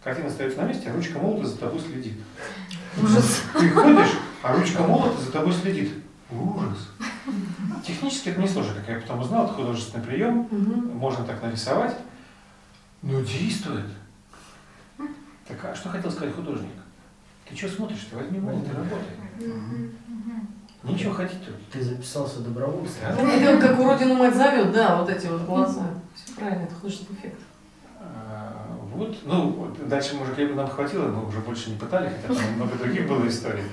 [0.02, 2.18] картина остается на месте, а ручка молота за тобой следит.
[3.02, 3.42] Ужас.
[3.58, 4.12] Ты ходишь,
[4.42, 5.92] а ручка молота за тобой следит.
[6.30, 6.88] Ужас.
[7.86, 10.96] Технически это несложно, как я потом узнал, это художественный прием, Мгм.
[10.96, 11.96] можно так нарисовать,
[13.02, 13.86] но действует.
[15.46, 16.70] Так а что хотел сказать художник?
[17.48, 18.06] Ты что смотришь?
[18.10, 19.90] Ты возьми молот и работай.
[20.82, 21.54] Нечего ходить тут.
[21.70, 22.96] Ты записался добровольцем?
[23.02, 23.16] Да.
[23.22, 25.82] Ну, как у родину мать зовет, да, вот эти вот глаза.
[26.14, 27.40] Все правильно, это художественный эффект.
[28.94, 32.52] Вот, ну, вот дальше, может, либо нам хватило, мы уже больше не пытали, хотя там
[32.54, 33.64] много других было историй.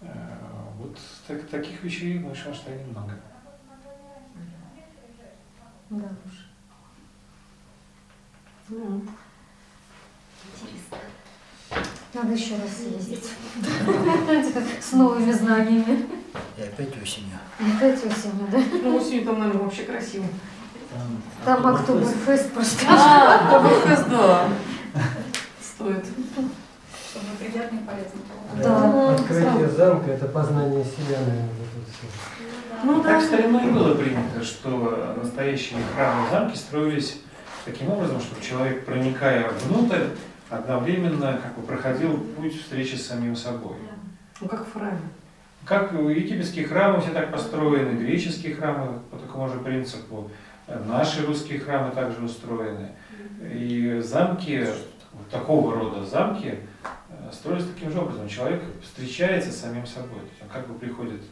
[0.00, 3.12] А, Вот так- таких вещей в штате много.
[5.90, 6.32] Да уж.
[8.70, 9.02] Ну,
[12.14, 13.30] Надо еще раз съездить.
[14.80, 16.06] С новыми знаниями.
[16.58, 17.38] И опять осенью.
[17.58, 18.58] Опять осенью, да?
[18.82, 20.26] Ну, осенью там, наверное, вообще красиво.
[21.44, 22.86] Там Октоберфест просто.
[22.88, 24.48] А, Октоберфест, да.
[25.60, 26.04] Стоит.
[26.04, 28.62] Чтобы приятно и полезно было.
[28.62, 29.14] Да.
[29.14, 31.48] Открытие замка– это познание себя, наверное.
[32.84, 33.20] Ну, Так да.
[33.20, 37.20] в старину и было принято, что настоящие храмы и замки строились
[37.64, 40.06] таким образом, чтобы человек, проникая внутрь,
[40.50, 43.76] одновременно как бы проходил путь встречи с самим собой.
[44.40, 44.98] Ну, как в храме.
[45.64, 50.28] Как египетские храмы все так построены, греческие храмы по такому же принципу,
[50.86, 52.90] наши русские храмы также устроены.
[53.52, 54.66] И замки,
[55.12, 58.28] вот такого рода замки, э, строились таким же образом.
[58.28, 60.20] Человек встречается с самим собой.
[60.40, 61.22] Он как бы приходит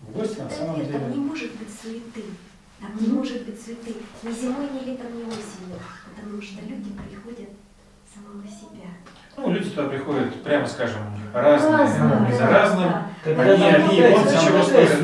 [0.00, 1.20] в гости на Да самом нет, там не деле.
[1.22, 2.24] может быть суеты.
[2.80, 3.94] Там не может быть суеты.
[4.22, 5.78] Ни зимой, ни летом, ни осенью.
[6.14, 7.50] Потому что люди приходят
[8.12, 8.88] самого себя.
[9.36, 11.00] Ну, люди туда приходят, прямо скажем,
[11.32, 12.92] разные, Разные, и за разным.
[13.24, 13.42] Да.
[13.42, 15.00] Они, они, вот за чего стоят.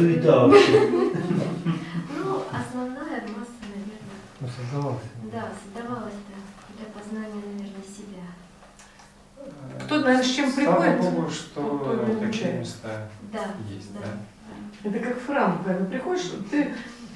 [4.70, 5.00] Создавался.
[5.32, 8.24] да, создавалась-то для познания, наверное, себя.
[9.84, 11.00] Кто, наверное, с чем Слава приходит?
[11.14, 13.44] Богу, что такие места Да.
[13.68, 13.92] есть.
[13.94, 14.00] да.
[14.00, 14.88] Да.
[14.90, 16.74] Это как в храм, когда приходишь, ты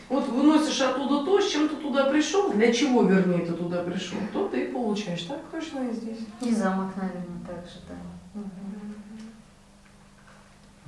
[0.09, 4.18] вот выносишь оттуда то, с чем ты туда пришел, для чего, вернее, ты туда пришел,
[4.32, 5.22] то ты и получаешь.
[5.22, 6.18] Так точно и здесь.
[6.40, 7.94] И замок, наверное, также, да.
[8.35, 8.51] Мгм.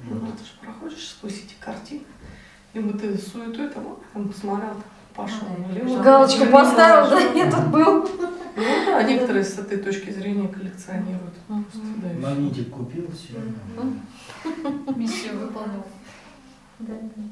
[0.05, 2.03] Ну, ты же проходишь сквозь эти картины,
[2.75, 4.75] либо ты суетой там, там посмотрел,
[5.15, 5.47] пошел.
[5.59, 6.03] Ну.
[6.03, 8.09] Галочку поставил, да, я тут был.
[8.55, 11.35] Ну да, некоторые с этой точки зрения коллекционируют.
[11.49, 12.29] Да.
[12.29, 13.39] Магнитик купил, все.
[14.95, 15.85] Миссию выполнил.
[16.79, 17.23] Да, да.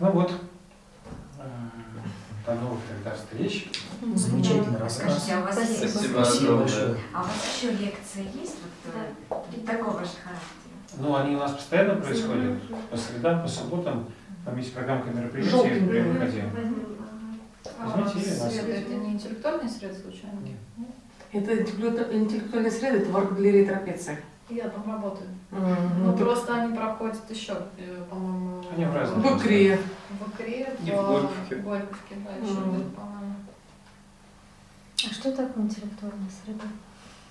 [0.00, 0.32] Ну вот.
[1.38, 1.48] Э,
[2.46, 3.70] До новых тогда встреч.
[4.14, 5.12] Замечательный рассказ.
[5.12, 6.62] Скажите, а у вас есть, Спасибо Спасибо огромное.
[6.64, 6.96] большое.
[7.14, 10.57] а у вас еще лекции есть вот, э, такого же характера?
[10.96, 12.56] Ну, они у нас постоянно происходят.
[12.90, 14.06] По средам, по субботам.
[14.44, 15.80] Там есть программка мероприятий, Желтенькая.
[15.88, 16.50] где мы выходим.
[17.78, 18.54] А Возьмите или нас?
[18.54, 20.40] это не интеллектуальный сред случайно?
[20.40, 20.56] Нет.
[21.32, 21.62] Это
[22.16, 24.18] интеллектуальная среда, это в арт-галерее трапеция.
[24.48, 25.28] Я там работаю.
[25.50, 25.58] Ну,
[26.06, 29.78] Ну, ты- просто они проходят еще, э, по-моему, Они в разных В икре.
[30.08, 31.56] в Икре, в Горьковке.
[31.56, 33.34] в Горьковке, да, еще где-то, по-моему.
[35.06, 36.64] А что такое интеллектуальная среда?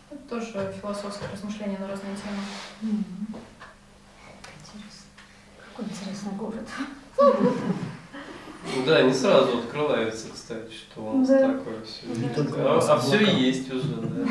[0.09, 3.03] Это тоже философское размышление на разные темы.
[4.61, 5.05] Интересно.
[5.75, 6.67] Какой интересный город.
[8.85, 11.53] Да, не сразу открывается, кстати, что он Да.
[11.53, 12.07] такое все.
[12.07, 12.27] Не
[12.65, 14.27] А, а все есть уже, да.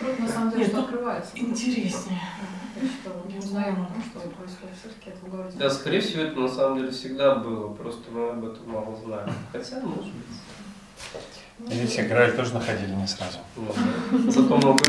[0.00, 1.30] Круто, на самом деле, Нет, что открывается.
[1.38, 2.20] Интереснее.
[3.30, 5.56] Мы узнаем о том, что происходит все-таки это в городе.
[5.58, 9.32] Да, скорее всего, это на самом деле всегда было, просто мы об этом мало знаем.
[9.52, 11.42] Хотя, может быть.
[11.58, 13.38] Видите, Грааль тоже находили не сразу.
[14.28, 14.82] Зато об